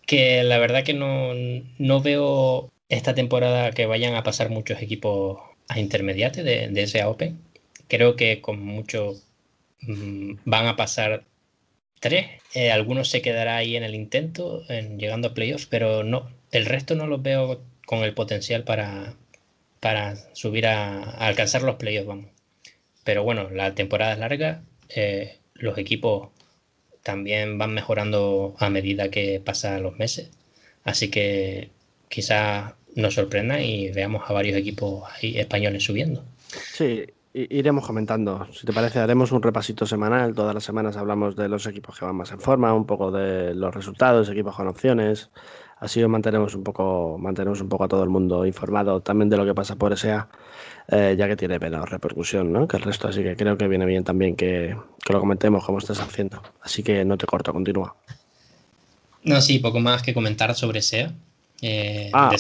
que 0.05 0.43
la 0.43 0.57
verdad 0.59 0.83
que 0.83 0.93
no, 0.93 1.33
no 1.77 2.01
veo 2.01 2.71
esta 2.89 3.13
temporada 3.15 3.71
que 3.71 3.85
vayan 3.85 4.15
a 4.15 4.23
pasar 4.23 4.49
muchos 4.49 4.81
equipos 4.81 5.39
a 5.67 5.79
intermediate 5.79 6.43
de, 6.43 6.69
de 6.69 6.83
ese 6.83 7.03
Open. 7.03 7.39
Creo 7.87 8.15
que 8.15 8.41
con 8.41 8.59
mucho 8.63 9.13
mm, 9.81 10.33
van 10.45 10.67
a 10.67 10.75
pasar 10.75 11.25
tres. 11.99 12.27
Eh, 12.53 12.71
algunos 12.71 13.09
se 13.09 13.21
quedará 13.21 13.57
ahí 13.57 13.75
en 13.75 13.83
el 13.83 13.95
intento, 13.95 14.63
en, 14.69 14.99
llegando 14.99 15.29
a 15.29 15.33
playoffs, 15.33 15.67
pero 15.67 16.03
no, 16.03 16.29
el 16.51 16.65
resto 16.65 16.95
no 16.95 17.07
los 17.07 17.21
veo 17.21 17.61
con 17.85 17.99
el 17.99 18.13
potencial 18.13 18.63
para, 18.63 19.15
para 19.79 20.15
subir 20.33 20.67
a, 20.67 21.01
alcanzar 21.11 21.63
los 21.63 21.75
playoffs, 21.75 22.07
vamos. 22.07 22.27
Pero 23.03 23.23
bueno, 23.23 23.49
la 23.49 23.75
temporada 23.75 24.13
es 24.13 24.19
larga, 24.19 24.61
eh, 24.89 25.39
los 25.55 25.77
equipos 25.77 26.29
también 27.03 27.57
van 27.57 27.73
mejorando 27.73 28.55
a 28.59 28.69
medida 28.69 29.09
que 29.09 29.41
pasan 29.43 29.83
los 29.83 29.97
meses. 29.97 30.29
Así 30.83 31.09
que 31.09 31.69
quizás 32.07 32.73
nos 32.95 33.15
sorprenda 33.15 33.61
y 33.61 33.89
veamos 33.91 34.29
a 34.29 34.33
varios 34.33 34.57
equipos 34.57 35.03
españoles 35.21 35.83
subiendo. 35.83 36.23
Sí, 36.73 37.05
iremos 37.33 37.85
comentando. 37.85 38.47
Si 38.53 38.65
te 38.65 38.73
parece, 38.73 38.99
haremos 38.99 39.31
un 39.31 39.41
repasito 39.41 39.85
semanal. 39.85 40.33
Todas 40.33 40.53
las 40.53 40.63
semanas 40.63 40.97
hablamos 40.97 41.35
de 41.35 41.47
los 41.47 41.65
equipos 41.67 41.97
que 41.97 42.05
van 42.05 42.15
más 42.15 42.31
en 42.31 42.39
forma, 42.39 42.73
un 42.73 42.85
poco 42.85 43.11
de 43.11 43.53
los 43.53 43.73
resultados, 43.73 44.29
equipos 44.29 44.55
con 44.55 44.67
opciones. 44.67 45.29
Así 45.79 46.05
mantenemos 46.05 46.55
un 46.55 46.63
poco, 46.63 47.17
mantenemos 47.17 47.61
un 47.61 47.69
poco 47.69 47.85
a 47.85 47.87
todo 47.87 48.03
el 48.03 48.09
mundo 48.09 48.45
informado 48.45 49.01
también 49.01 49.29
de 49.29 49.37
lo 49.37 49.45
que 49.45 49.55
pasa 49.55 49.75
por 49.77 49.97
SEA, 49.97 50.27
eh, 50.89 51.15
ya 51.17 51.27
que 51.27 51.37
tiene 51.37 51.57
menos 51.57 51.89
repercusión 51.89 52.51
¿no? 52.51 52.67
que 52.67 52.77
el 52.77 52.83
resto. 52.83 53.07
Así 53.07 53.23
que 53.23 53.35
creo 53.37 53.57
que 53.57 53.67
viene 53.67 53.85
bien 53.85 54.03
también 54.03 54.35
que, 54.35 54.75
que 55.05 55.13
lo 55.13 55.19
comentemos 55.21 55.65
como 55.65 55.77
estás 55.77 56.01
haciendo. 56.01 56.41
Así 56.61 56.83
que 56.83 57.05
no 57.05 57.17
te 57.17 57.25
corto, 57.25 57.53
continúa. 57.53 57.95
No, 59.23 59.39
sí, 59.41 59.59
poco 59.59 59.79
más 59.79 60.01
que 60.01 60.13
comentar 60.13 60.53
sobre 60.55 60.81
SEA. 60.81 61.13
Eh, 61.61 62.09
ah, 62.13 62.31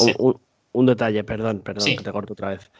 un, 0.71 0.85
detalle, 0.85 1.23
perdón, 1.23 1.59
perdón, 1.59 1.85
que 1.85 2.03
te 2.03 2.11
corto 2.11 2.33
otra 2.33 2.49
vez. 2.49 2.71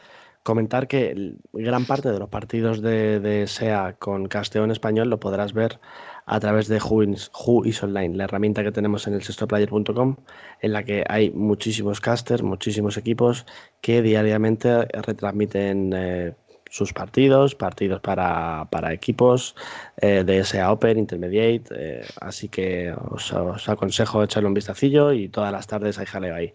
Comentar 0.42 0.88
que 0.88 1.34
gran 1.52 1.84
parte 1.84 2.10
de 2.10 2.18
los 2.18 2.30
partidos 2.30 2.80
de, 2.80 3.44
SEA 3.46 3.96
con 3.98 4.26
Castellón 4.26 4.70
español 4.70 5.10
lo 5.10 5.20
podrás 5.20 5.52
ver 5.52 5.78
a 6.24 6.40
través 6.40 6.66
de 6.68 6.78
Who 6.78 7.64
is, 7.66 7.82
Online, 7.82 8.16
la 8.16 8.24
herramienta 8.24 8.62
que 8.62 8.72
tenemos 8.72 9.06
en 9.06 9.14
el 9.14 9.22
sextoplayer.com, 9.22 10.16
en 10.62 10.72
la 10.72 10.82
que 10.84 11.04
hay 11.08 11.30
muchísimos 11.30 12.00
casters, 12.00 12.42
muchísimos 12.42 12.96
equipos 12.96 13.44
que 13.82 14.00
diariamente 14.00 14.86
retransmiten 14.86 15.92
eh, 15.94 16.32
sus 16.70 16.92
partidos, 16.94 17.54
partidos 17.54 18.00
para, 18.00 18.66
equipos 18.92 19.54
eh, 20.00 20.24
de 20.24 20.42
SEA 20.44 20.72
Open, 20.72 20.98
Intermediate, 20.98 22.06
así 22.20 22.48
que 22.48 22.94
os, 23.10 23.68
aconsejo 23.68 24.24
echarle 24.24 24.46
un 24.46 24.54
vistacillo 24.54 25.12
y 25.12 25.28
todas 25.28 25.52
las 25.52 25.66
tardes 25.66 25.98
hay 25.98 26.06
jaleo 26.06 26.34
ahí. 26.34 26.54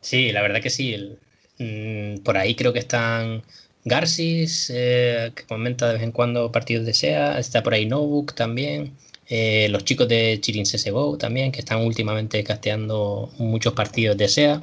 Sí, 0.00 0.32
la 0.32 0.42
verdad 0.42 0.62
que 0.62 0.70
sí. 0.70 1.18
Mm, 1.58 2.18
por 2.22 2.36
ahí 2.36 2.54
creo 2.54 2.72
que 2.72 2.78
están 2.78 3.42
Garcis, 3.84 4.70
eh, 4.74 5.32
que 5.34 5.44
comenta 5.44 5.88
de 5.88 5.94
vez 5.94 6.02
en 6.02 6.12
cuando 6.12 6.52
partidos 6.52 6.86
de 6.86 6.94
SEA. 6.94 7.38
Está 7.38 7.62
por 7.62 7.74
ahí 7.74 7.86
Notebook 7.86 8.34
también. 8.34 8.96
Eh, 9.28 9.68
los 9.70 9.84
chicos 9.84 10.08
de 10.08 10.38
Chirin 10.40 10.64
CSGO 10.64 11.18
también, 11.18 11.52
que 11.52 11.60
están 11.60 11.84
últimamente 11.84 12.42
casteando 12.44 13.30
muchos 13.38 13.74
partidos 13.74 14.16
de 14.16 14.28
SEA. 14.28 14.62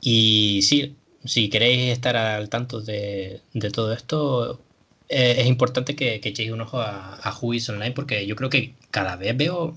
Y 0.00 0.62
sí, 0.62 0.96
si 1.24 1.48
queréis 1.50 1.92
estar 1.92 2.16
al 2.16 2.48
tanto 2.48 2.80
de, 2.80 3.42
todo 3.72 3.92
esto, 3.92 4.60
eh, 5.08 5.36
es 5.38 5.46
importante 5.46 5.94
que, 5.96 6.14
echéis 6.16 6.50
un 6.52 6.62
ojo 6.62 6.80
a, 6.80 7.16
a 7.16 7.38
Online 7.40 7.92
porque 7.92 8.26
yo 8.26 8.36
creo 8.36 8.50
que 8.50 8.74
cada 8.90 9.16
vez 9.16 9.36
veo 9.36 9.76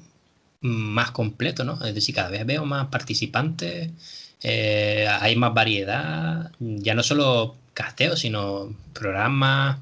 más 0.62 1.12
completo, 1.12 1.64
¿no? 1.66 1.84
Es 1.86 1.94
decir, 1.96 2.16
cada 2.16 2.30
vez 2.30 2.46
veo 2.46 2.66
más 2.66 2.88
participantes 2.88 3.92
eh, 4.44 5.08
hay 5.10 5.36
más 5.38 5.54
variedad, 5.54 6.52
ya 6.60 6.94
no 6.94 7.02
solo 7.02 7.56
casteos, 7.74 8.20
sino 8.20 8.76
programas, 8.94 9.80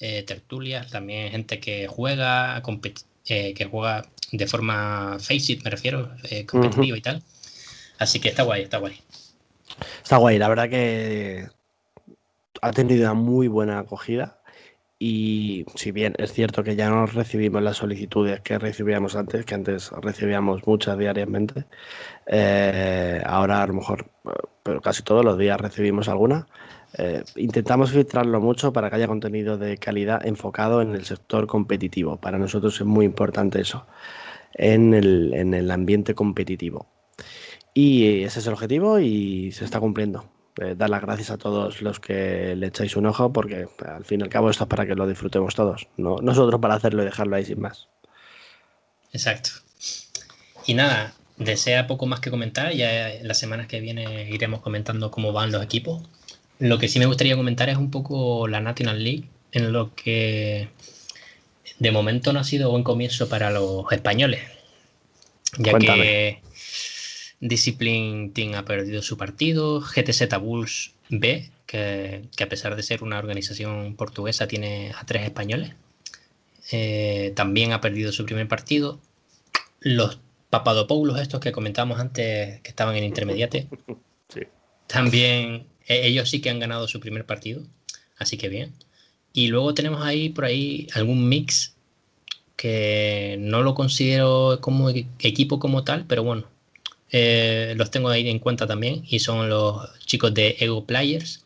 eh, 0.00 0.22
tertulias, 0.22 0.90
también 0.90 1.30
gente 1.30 1.58
que 1.58 1.86
juega, 1.86 2.62
eh, 3.26 3.54
que 3.54 3.64
juega 3.64 4.04
de 4.30 4.46
forma 4.46 5.16
face 5.18 5.54
it, 5.54 5.64
me 5.64 5.70
refiero, 5.70 6.10
competitiva 6.46 6.96
y 6.96 7.00
tal. 7.00 7.22
Así 7.98 8.20
que 8.20 8.28
está 8.28 8.42
guay, 8.42 8.62
está 8.62 8.78
guay. 8.78 9.00
Está 10.02 10.18
guay, 10.18 10.38
la 10.38 10.48
verdad 10.48 10.68
que 10.68 11.46
ha 12.60 12.72
tenido 12.72 13.02
una 13.02 13.14
muy 13.14 13.48
buena 13.48 13.78
acogida. 13.78 14.41
Y 15.04 15.66
si 15.74 15.90
bien 15.90 16.14
es 16.16 16.32
cierto 16.32 16.62
que 16.62 16.76
ya 16.76 16.88
no 16.88 17.06
recibimos 17.06 17.60
las 17.60 17.78
solicitudes 17.78 18.40
que 18.40 18.56
recibíamos 18.56 19.16
antes, 19.16 19.44
que 19.44 19.56
antes 19.56 19.90
recibíamos 19.90 20.64
muchas 20.64 20.96
diariamente, 20.96 21.64
eh, 22.26 23.20
ahora 23.26 23.64
a 23.64 23.66
lo 23.66 23.74
mejor, 23.74 24.06
pero 24.62 24.80
casi 24.80 25.02
todos 25.02 25.24
los 25.24 25.36
días 25.36 25.60
recibimos 25.60 26.08
alguna. 26.08 26.46
Eh, 26.96 27.24
intentamos 27.34 27.90
filtrarlo 27.90 28.40
mucho 28.40 28.72
para 28.72 28.90
que 28.90 28.94
haya 28.94 29.08
contenido 29.08 29.58
de 29.58 29.76
calidad 29.76 30.24
enfocado 30.24 30.80
en 30.82 30.94
el 30.94 31.04
sector 31.04 31.48
competitivo. 31.48 32.18
Para 32.18 32.38
nosotros 32.38 32.80
es 32.80 32.86
muy 32.86 33.04
importante 33.04 33.60
eso, 33.60 33.84
en 34.54 34.94
el, 34.94 35.34
en 35.34 35.52
el 35.52 35.68
ambiente 35.72 36.14
competitivo. 36.14 36.86
Y 37.74 38.22
ese 38.22 38.38
es 38.38 38.46
el 38.46 38.52
objetivo 38.52 39.00
y 39.00 39.50
se 39.50 39.64
está 39.64 39.80
cumpliendo. 39.80 40.31
Eh, 40.60 40.74
dar 40.76 40.90
las 40.90 41.00
gracias 41.00 41.30
a 41.30 41.38
todos 41.38 41.80
los 41.80 41.98
que 41.98 42.54
le 42.56 42.66
echáis 42.66 42.96
un 42.96 43.06
ojo, 43.06 43.32
porque 43.32 43.66
al 43.86 44.04
fin 44.04 44.20
y 44.20 44.24
al 44.24 44.28
cabo 44.28 44.50
esto 44.50 44.64
es 44.64 44.68
para 44.68 44.86
que 44.86 44.94
lo 44.94 45.06
disfrutemos 45.06 45.54
todos, 45.54 45.88
no 45.96 46.18
nosotros 46.18 46.60
para 46.60 46.74
hacerlo 46.74 47.02
y 47.02 47.06
dejarlo 47.06 47.36
ahí 47.36 47.44
sin 47.44 47.60
más. 47.60 47.88
Exacto. 49.14 49.50
Y 50.66 50.74
nada, 50.74 51.14
desea 51.38 51.86
poco 51.86 52.04
más 52.04 52.20
que 52.20 52.30
comentar, 52.30 52.72
ya 52.74 53.12
en 53.14 53.28
las 53.28 53.38
semanas 53.38 53.66
que 53.66 53.80
viene 53.80 54.28
iremos 54.30 54.60
comentando 54.60 55.10
cómo 55.10 55.32
van 55.32 55.52
los 55.52 55.62
equipos. 55.62 56.02
Lo 56.58 56.78
que 56.78 56.88
sí 56.88 56.98
me 56.98 57.06
gustaría 57.06 57.34
comentar 57.34 57.70
es 57.70 57.78
un 57.78 57.90
poco 57.90 58.46
la 58.46 58.60
National 58.60 59.02
League, 59.02 59.24
en 59.52 59.72
lo 59.72 59.94
que 59.94 60.68
de 61.78 61.90
momento 61.90 62.34
no 62.34 62.40
ha 62.40 62.44
sido 62.44 62.70
buen 62.70 62.84
comienzo 62.84 63.26
para 63.28 63.50
los 63.50 63.90
españoles, 63.90 64.42
ya 65.58 65.78
que 65.78 66.42
Discipline 67.42 68.30
Team 68.30 68.54
ha 68.54 68.64
perdido 68.64 69.02
su 69.02 69.16
partido. 69.16 69.80
GTZ 69.80 70.38
Bulls 70.40 70.94
B, 71.10 71.50
que, 71.66 72.22
a 72.40 72.48
pesar 72.48 72.76
de 72.76 72.84
ser 72.84 73.02
una 73.02 73.18
organización 73.18 73.96
portuguesa, 73.96 74.46
tiene 74.46 74.92
a 74.96 75.04
tres 75.04 75.24
españoles. 75.24 75.74
Eh, 76.70 77.32
también 77.34 77.72
ha 77.72 77.80
perdido 77.80 78.12
su 78.12 78.24
primer 78.24 78.46
partido. 78.46 79.00
Los 79.80 80.20
Papadopoulos, 80.50 81.20
estos 81.20 81.40
que 81.40 81.50
comentamos 81.50 81.98
antes, 81.98 82.60
que 82.60 82.68
estaban 82.70 82.94
en 82.94 83.04
intermediate, 83.04 83.68
también 84.86 85.66
e, 85.88 86.06
ellos 86.06 86.30
sí 86.30 86.40
que 86.40 86.50
han 86.50 86.60
ganado 86.60 86.86
su 86.86 87.00
primer 87.00 87.26
partido. 87.26 87.64
Así 88.18 88.38
que 88.38 88.48
bien. 88.48 88.72
Y 89.32 89.48
luego 89.48 89.74
tenemos 89.74 90.04
ahí 90.04 90.28
por 90.28 90.44
ahí 90.44 90.86
algún 90.94 91.28
mix 91.28 91.74
que 92.54 93.36
no 93.40 93.62
lo 93.62 93.74
considero 93.74 94.58
como 94.60 94.90
equipo 94.90 95.58
como 95.58 95.82
tal, 95.82 96.06
pero 96.06 96.22
bueno, 96.22 96.51
eh, 97.14 97.74
los 97.76 97.90
tengo 97.90 98.08
ahí 98.08 98.28
en 98.28 98.38
cuenta 98.38 98.66
también 98.66 99.04
y 99.06 99.18
son 99.18 99.50
los 99.50 99.98
chicos 100.06 100.32
de 100.32 100.56
Ego 100.58 100.86
Players, 100.86 101.44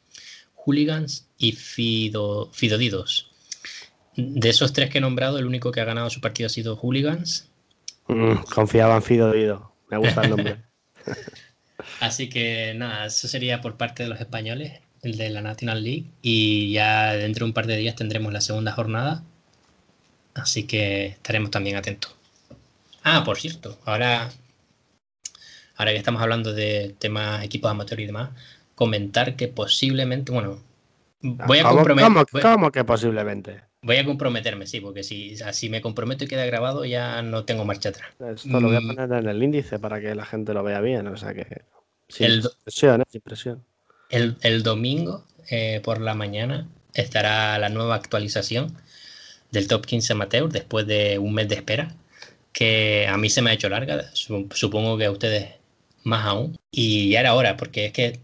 Hooligans 0.55 1.27
y 1.37 1.53
Fido, 1.53 2.51
Fidodidos. 2.53 3.33
De 4.17 4.49
esos 4.49 4.73
tres 4.73 4.91
que 4.91 4.99
he 4.99 5.01
nombrado, 5.01 5.39
el 5.39 5.45
único 5.45 5.73
que 5.73 5.81
ha 5.81 5.85
ganado 5.85 6.09
su 6.09 6.21
partido 6.21 6.47
ha 6.47 6.51
sido 6.51 6.77
Hooligans. 6.77 7.49
Mm, 8.07 8.37
confiaba 8.55 8.95
en 8.95 9.03
Fidodido, 9.03 9.73
me 9.91 9.99
gusta 9.99 10.23
el 10.23 10.31
nombre. 10.31 10.57
Así 12.01 12.29
que 12.29 12.73
nada, 12.75 13.07
eso 13.07 13.27
sería 13.27 13.61
por 13.61 13.77
parte 13.77 14.05
de 14.05 14.09
los 14.09 14.21
españoles. 14.21 14.81
el 15.03 15.17
de 15.17 15.31
la 15.31 15.43
National 15.43 15.83
League, 15.83 16.07
y 16.23 16.73
ya 16.73 17.13
dentro 17.13 17.45
de 17.45 17.51
un 17.51 17.55
par 17.55 17.67
de 17.67 17.77
días 17.77 17.97
tendremos 17.97 18.33
la 18.33 18.41
segunda 18.41 18.73
jornada. 18.73 19.25
Así 20.35 20.65
que 20.65 21.07
estaremos 21.07 21.51
también 21.51 21.77
atentos. 21.77 22.15
Ah, 23.03 23.23
por 23.25 23.39
cierto, 23.39 23.79
ahora, 23.85 24.31
ahora 25.77 25.93
que 25.93 25.99
estamos 25.99 26.23
hablando 26.23 26.53
de 26.53 26.95
temas 26.99 27.45
equipos 27.45 27.71
amateurs 27.71 28.03
y 28.03 28.07
demás, 28.07 28.31
comentar 28.75 29.37
que 29.37 29.49
posiblemente, 29.49 30.33
bueno, 30.33 30.59
voy 31.21 31.59
a 31.59 31.65
comprometerme. 31.65 32.43
¿Cómo, 32.43 32.71
que 32.71 32.85
posiblemente? 32.85 33.63
Voy 33.83 33.97
a 33.97 34.05
comprometerme, 34.05 34.67
sí, 34.67 34.81
porque 34.81 35.03
si 35.03 35.41
así 35.43 35.69
me 35.69 35.81
comprometo 35.81 36.25
y 36.25 36.29
queda 36.29 36.45
grabado, 36.47 36.85
ya 36.85 37.23
no 37.23 37.45
tengo 37.45 37.65
marcha 37.65 37.91
atrás. 37.91 38.11
Esto 38.19 38.61
lo 38.61 38.69
voy 38.69 38.77
a 38.77 38.81
mm. 38.81 38.87
poner 38.89 39.13
en 39.13 39.29
el 39.29 39.43
índice 39.43 39.79
para 39.79 40.01
que 40.01 40.15
la 40.15 40.25
gente 40.25 40.55
lo 40.55 40.63
vea 40.63 40.81
bien, 40.81 41.07
o 41.07 41.17
sea 41.17 41.35
que. 41.35 41.63
Sin 42.09 42.43
presión, 42.65 43.01
¿eh? 43.03 43.05
sin 43.09 43.21
presión. 43.21 43.65
El, 44.09 44.63
domingo 44.63 45.25
eh, 45.51 45.81
por 45.83 46.01
la 46.01 46.15
mañana 46.15 46.69
estará 46.95 47.59
la 47.59 47.69
nueva 47.69 47.97
actualización 47.97 48.77
del 49.51 49.67
top 49.69 49.85
15 49.85 50.13
amateur 50.13 50.49
después 50.49 50.87
de 50.87 51.19
un 51.19 51.35
mes 51.35 51.49
de 51.49 51.57
espera, 51.57 51.95
que 52.53 53.07
a 53.09 53.17
mí 53.17 53.29
se 53.31 53.43
me 53.43 53.51
ha 53.51 53.55
hecho 53.55 53.69
larga, 53.69 54.05
supongo 54.15 54.97
que 54.97 55.07
a 55.07 55.11
ustedes 55.11 55.57
más 56.07 56.25
aún. 56.25 56.59
Y 56.71 57.11
ya 57.11 57.21
era 57.21 57.35
hora, 57.35 57.57
porque 57.57 57.87
es 57.87 57.93
que 57.93 58.21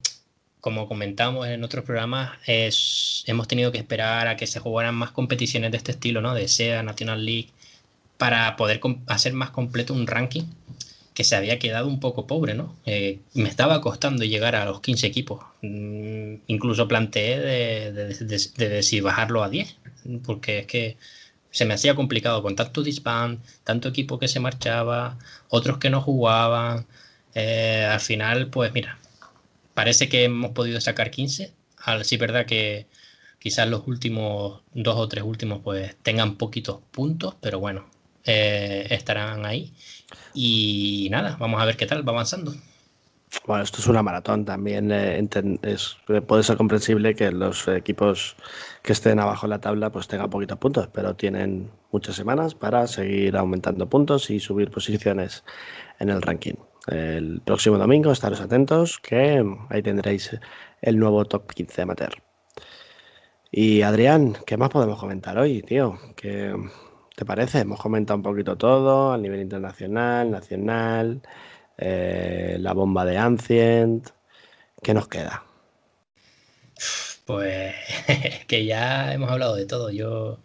como 0.60 0.86
comentamos 0.88 1.48
en 1.48 1.64
otros 1.64 1.84
programas, 1.84 2.38
es, 2.46 3.24
hemos 3.26 3.48
tenido 3.48 3.72
que 3.72 3.78
esperar 3.78 4.28
a 4.28 4.36
que 4.36 4.46
se 4.46 4.60
jugaran 4.60 4.94
más 4.94 5.10
competiciones 5.10 5.72
de 5.72 5.78
este 5.78 5.92
estilo, 5.92 6.20
¿no? 6.20 6.34
De 6.34 6.46
SEA, 6.48 6.84
National 6.84 7.24
League, 7.26 7.48
para 8.16 8.56
poder 8.56 8.80
hacer 9.08 9.32
más 9.32 9.50
completo 9.50 9.92
un 9.94 10.06
ranking 10.06 10.44
que 11.14 11.24
se 11.24 11.36
había 11.36 11.58
quedado 11.58 11.88
un 11.88 12.00
poco 12.00 12.26
pobre, 12.28 12.54
¿no? 12.54 12.76
Eh, 12.86 13.18
me 13.34 13.48
estaba 13.48 13.80
costando 13.80 14.24
llegar 14.24 14.54
a 14.54 14.64
los 14.64 14.80
15 14.80 15.06
equipos. 15.06 15.44
Mm, 15.62 16.36
incluso 16.46 16.86
planteé 16.88 17.40
de, 17.40 17.92
de, 17.92 18.82
si 18.84 19.00
bajarlo 19.00 19.42
a 19.42 19.48
10, 19.48 19.76
porque 20.24 20.60
es 20.60 20.66
que 20.66 20.96
se 21.50 21.64
me 21.66 21.74
hacía 21.74 21.94
complicado 21.96 22.42
con 22.42 22.56
tanto 22.56 22.82
disband, 22.82 23.40
tanto 23.64 23.88
equipo 23.88 24.18
que 24.18 24.28
se 24.28 24.40
marchaba, 24.40 25.18
otros 25.48 25.78
que 25.78 25.90
no 25.90 26.00
jugaban. 26.00 26.86
Eh, 27.34 27.86
al 27.90 28.00
final, 28.00 28.48
pues 28.48 28.72
mira, 28.72 28.98
parece 29.74 30.08
que 30.08 30.24
hemos 30.24 30.52
podido 30.52 30.80
sacar 30.80 31.10
15. 31.10 31.52
Al 31.78 32.04
sí, 32.04 32.16
verdad 32.16 32.46
que 32.46 32.86
quizás 33.38 33.68
los 33.68 33.86
últimos 33.86 34.62
dos 34.72 34.96
o 34.96 35.08
tres 35.08 35.24
últimos 35.24 35.60
pues 35.64 35.96
tengan 36.02 36.36
poquitos 36.36 36.80
puntos, 36.90 37.36
pero 37.40 37.58
bueno, 37.58 37.86
eh, 38.24 38.86
estarán 38.90 39.46
ahí. 39.46 39.72
Y 40.34 41.08
nada, 41.10 41.36
vamos 41.40 41.60
a 41.60 41.64
ver 41.64 41.76
qué 41.76 41.86
tal 41.86 42.06
va 42.06 42.12
avanzando. 42.12 42.54
Bueno, 43.46 43.64
esto 43.64 43.78
es 43.80 43.86
una 43.86 44.02
maratón 44.02 44.44
también. 44.44 44.92
Eh, 44.92 45.26
es, 45.62 45.96
puede 46.26 46.42
ser 46.42 46.56
comprensible 46.58 47.14
que 47.14 47.32
los 47.32 47.66
equipos 47.66 48.36
que 48.82 48.92
estén 48.92 49.18
abajo 49.18 49.46
en 49.46 49.50
la 49.50 49.60
tabla 49.60 49.90
pues 49.90 50.06
tengan 50.06 50.28
poquitos 50.28 50.58
puntos, 50.58 50.88
pero 50.92 51.16
tienen 51.16 51.70
muchas 51.90 52.14
semanas 52.14 52.54
para 52.54 52.86
seguir 52.86 53.36
aumentando 53.36 53.88
puntos 53.88 54.30
y 54.30 54.38
subir 54.38 54.70
posiciones 54.70 55.44
en 55.98 56.10
el 56.10 56.20
ranking 56.20 56.54
el 56.86 57.40
próximo 57.44 57.78
domingo. 57.78 58.12
Estaros 58.12 58.40
atentos 58.40 58.98
que 58.98 59.44
ahí 59.68 59.82
tendréis 59.82 60.38
el 60.80 60.98
nuevo 60.98 61.24
top 61.24 61.52
15 61.52 61.82
amateur. 61.82 62.14
Y 63.50 63.82
Adrián, 63.82 64.36
¿qué 64.46 64.56
más 64.56 64.70
podemos 64.70 64.98
comentar 64.98 65.36
hoy, 65.38 65.62
tío? 65.62 65.98
¿Qué 66.16 66.54
te 67.14 67.24
parece? 67.24 67.60
Hemos 67.60 67.80
comentado 67.80 68.16
un 68.16 68.22
poquito 68.22 68.56
todo 68.56 69.12
a 69.12 69.18
nivel 69.18 69.40
internacional, 69.40 70.30
nacional, 70.30 71.20
eh, 71.76 72.56
la 72.58 72.72
bomba 72.72 73.04
de 73.04 73.18
Ancient. 73.18 74.08
¿Qué 74.82 74.94
nos 74.94 75.06
queda? 75.08 75.44
Pues 77.26 77.74
que 78.48 78.64
ya 78.64 79.12
hemos 79.12 79.30
hablado 79.30 79.54
de 79.54 79.66
todo. 79.66 79.90
Yo, 79.90 80.40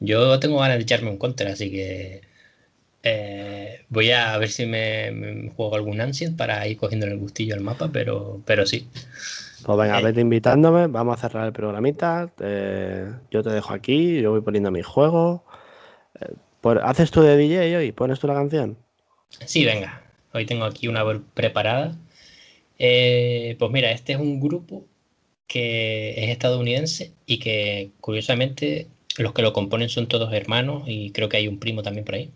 yo 0.00 0.38
tengo 0.38 0.58
ganas 0.60 0.78
de 0.78 0.84
echarme 0.84 1.10
un 1.10 1.18
counter, 1.18 1.48
así 1.48 1.70
que 1.70 2.22
eh, 3.02 3.84
voy 3.88 4.12
a 4.12 4.36
ver 4.38 4.48
si 4.48 4.64
me, 4.66 5.50
juego 5.56 5.74
algún 5.74 6.00
Ancient 6.00 6.36
para 6.36 6.66
ir 6.68 6.76
cogiendo 6.76 7.06
el 7.06 7.18
gustillo 7.18 7.54
al 7.54 7.60
mapa, 7.60 7.90
pero, 7.92 8.40
pero 8.46 8.64
sí. 8.66 8.88
Pues 9.64 9.78
venga, 9.78 9.98
eh, 9.98 10.04
vete 10.04 10.20
invitándome, 10.20 10.86
vamos 10.86 11.16
a 11.18 11.28
cerrar 11.28 11.46
el 11.46 11.52
programita. 11.52 12.32
yo 12.38 13.42
te 13.42 13.50
dejo 13.50 13.72
aquí, 13.72 14.20
yo 14.20 14.30
voy 14.30 14.40
poniendo 14.40 14.70
mi 14.70 14.82
juego. 14.82 15.44
Eh, 16.20 16.78
¿Haces 16.82 17.10
tú 17.10 17.22
de 17.22 17.36
DJ 17.36 17.76
hoy? 17.76 17.92
¿Pones 17.92 18.20
tú 18.20 18.28
la 18.28 18.34
canción? 18.34 18.78
Sí, 19.46 19.64
venga. 19.64 20.02
Hoy 20.32 20.46
tengo 20.46 20.64
aquí 20.64 20.88
una 20.88 21.04
preparada. 21.34 21.96
pues 22.78 23.70
mira, 23.70 23.90
este 23.90 24.12
es 24.12 24.18
un 24.18 24.40
grupo 24.40 24.84
que 25.48 26.10
es 26.24 26.30
estadounidense 26.30 27.12
y 27.26 27.38
que 27.38 27.90
curiosamente 28.00 28.86
los 29.18 29.32
que 29.34 29.42
lo 29.42 29.52
componen 29.52 29.88
son 29.88 30.06
todos 30.06 30.32
hermanos 30.32 30.84
y 30.86 31.10
creo 31.10 31.28
que 31.28 31.36
hay 31.36 31.48
un 31.48 31.58
primo 31.58 31.82
también 31.82 32.04
por 32.04 32.14
ahí 32.14 32.30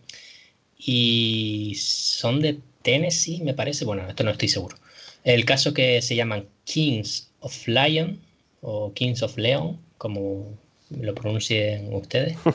y 0.79 1.75
son 1.77 2.41
de 2.41 2.59
Tennessee, 2.83 3.43
me 3.43 3.55
parece. 3.55 3.85
Bueno, 3.85 4.09
esto 4.09 4.25
no 4.25 4.31
estoy 4.31 4.49
seguro. 4.49 4.77
El 5.25 5.45
caso 5.45 5.75
que 5.75 6.03
se 6.03 6.17
llaman 6.17 6.47
Kings 6.65 7.31
of 7.41 7.67
Lion 7.67 8.21
o 8.61 8.93
Kings 8.93 9.23
of 9.23 9.37
Leon, 9.37 9.79
como 9.99 10.57
lo 10.91 11.15
pronuncien 11.15 11.93
ustedes. 11.95 12.37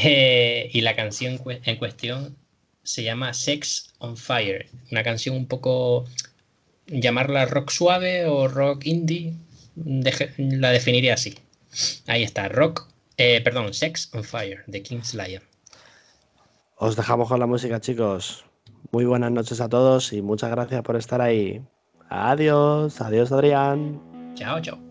Eh, 0.00 0.70
y 0.72 0.82
la 0.82 0.94
canción 0.94 1.40
en 1.44 1.74
cuestión 1.74 2.36
se 2.84 3.02
llama 3.02 3.34
Sex 3.34 3.94
on 3.98 4.16
Fire, 4.16 4.68
una 4.92 5.02
canción 5.02 5.34
un 5.34 5.46
poco 5.46 6.04
llamarla 6.86 7.46
rock 7.46 7.70
suave 7.70 8.24
o 8.26 8.46
rock 8.46 8.86
indie, 8.86 9.34
la 9.74 10.70
definiría 10.70 11.14
así. 11.14 11.34
Ahí 12.06 12.22
está, 12.22 12.48
rock, 12.48 12.88
eh, 13.16 13.40
perdón, 13.40 13.74
Sex 13.74 14.10
on 14.12 14.22
Fire 14.22 14.62
de 14.68 14.82
Kings 14.82 15.14
Lion. 15.14 15.42
Os 16.80 16.94
dejamos 16.94 17.28
con 17.28 17.40
la 17.40 17.46
música, 17.46 17.80
chicos. 17.80 18.44
Muy 18.92 19.04
buenas 19.04 19.32
noches 19.32 19.60
a 19.60 19.68
todos 19.68 20.12
y 20.12 20.22
muchas 20.22 20.50
gracias 20.50 20.80
por 20.82 20.94
estar 20.94 21.20
ahí. 21.20 21.60
Adiós, 22.08 23.00
adiós 23.00 23.32
Adrián. 23.32 24.00
Chao, 24.34 24.60
chao. 24.60 24.87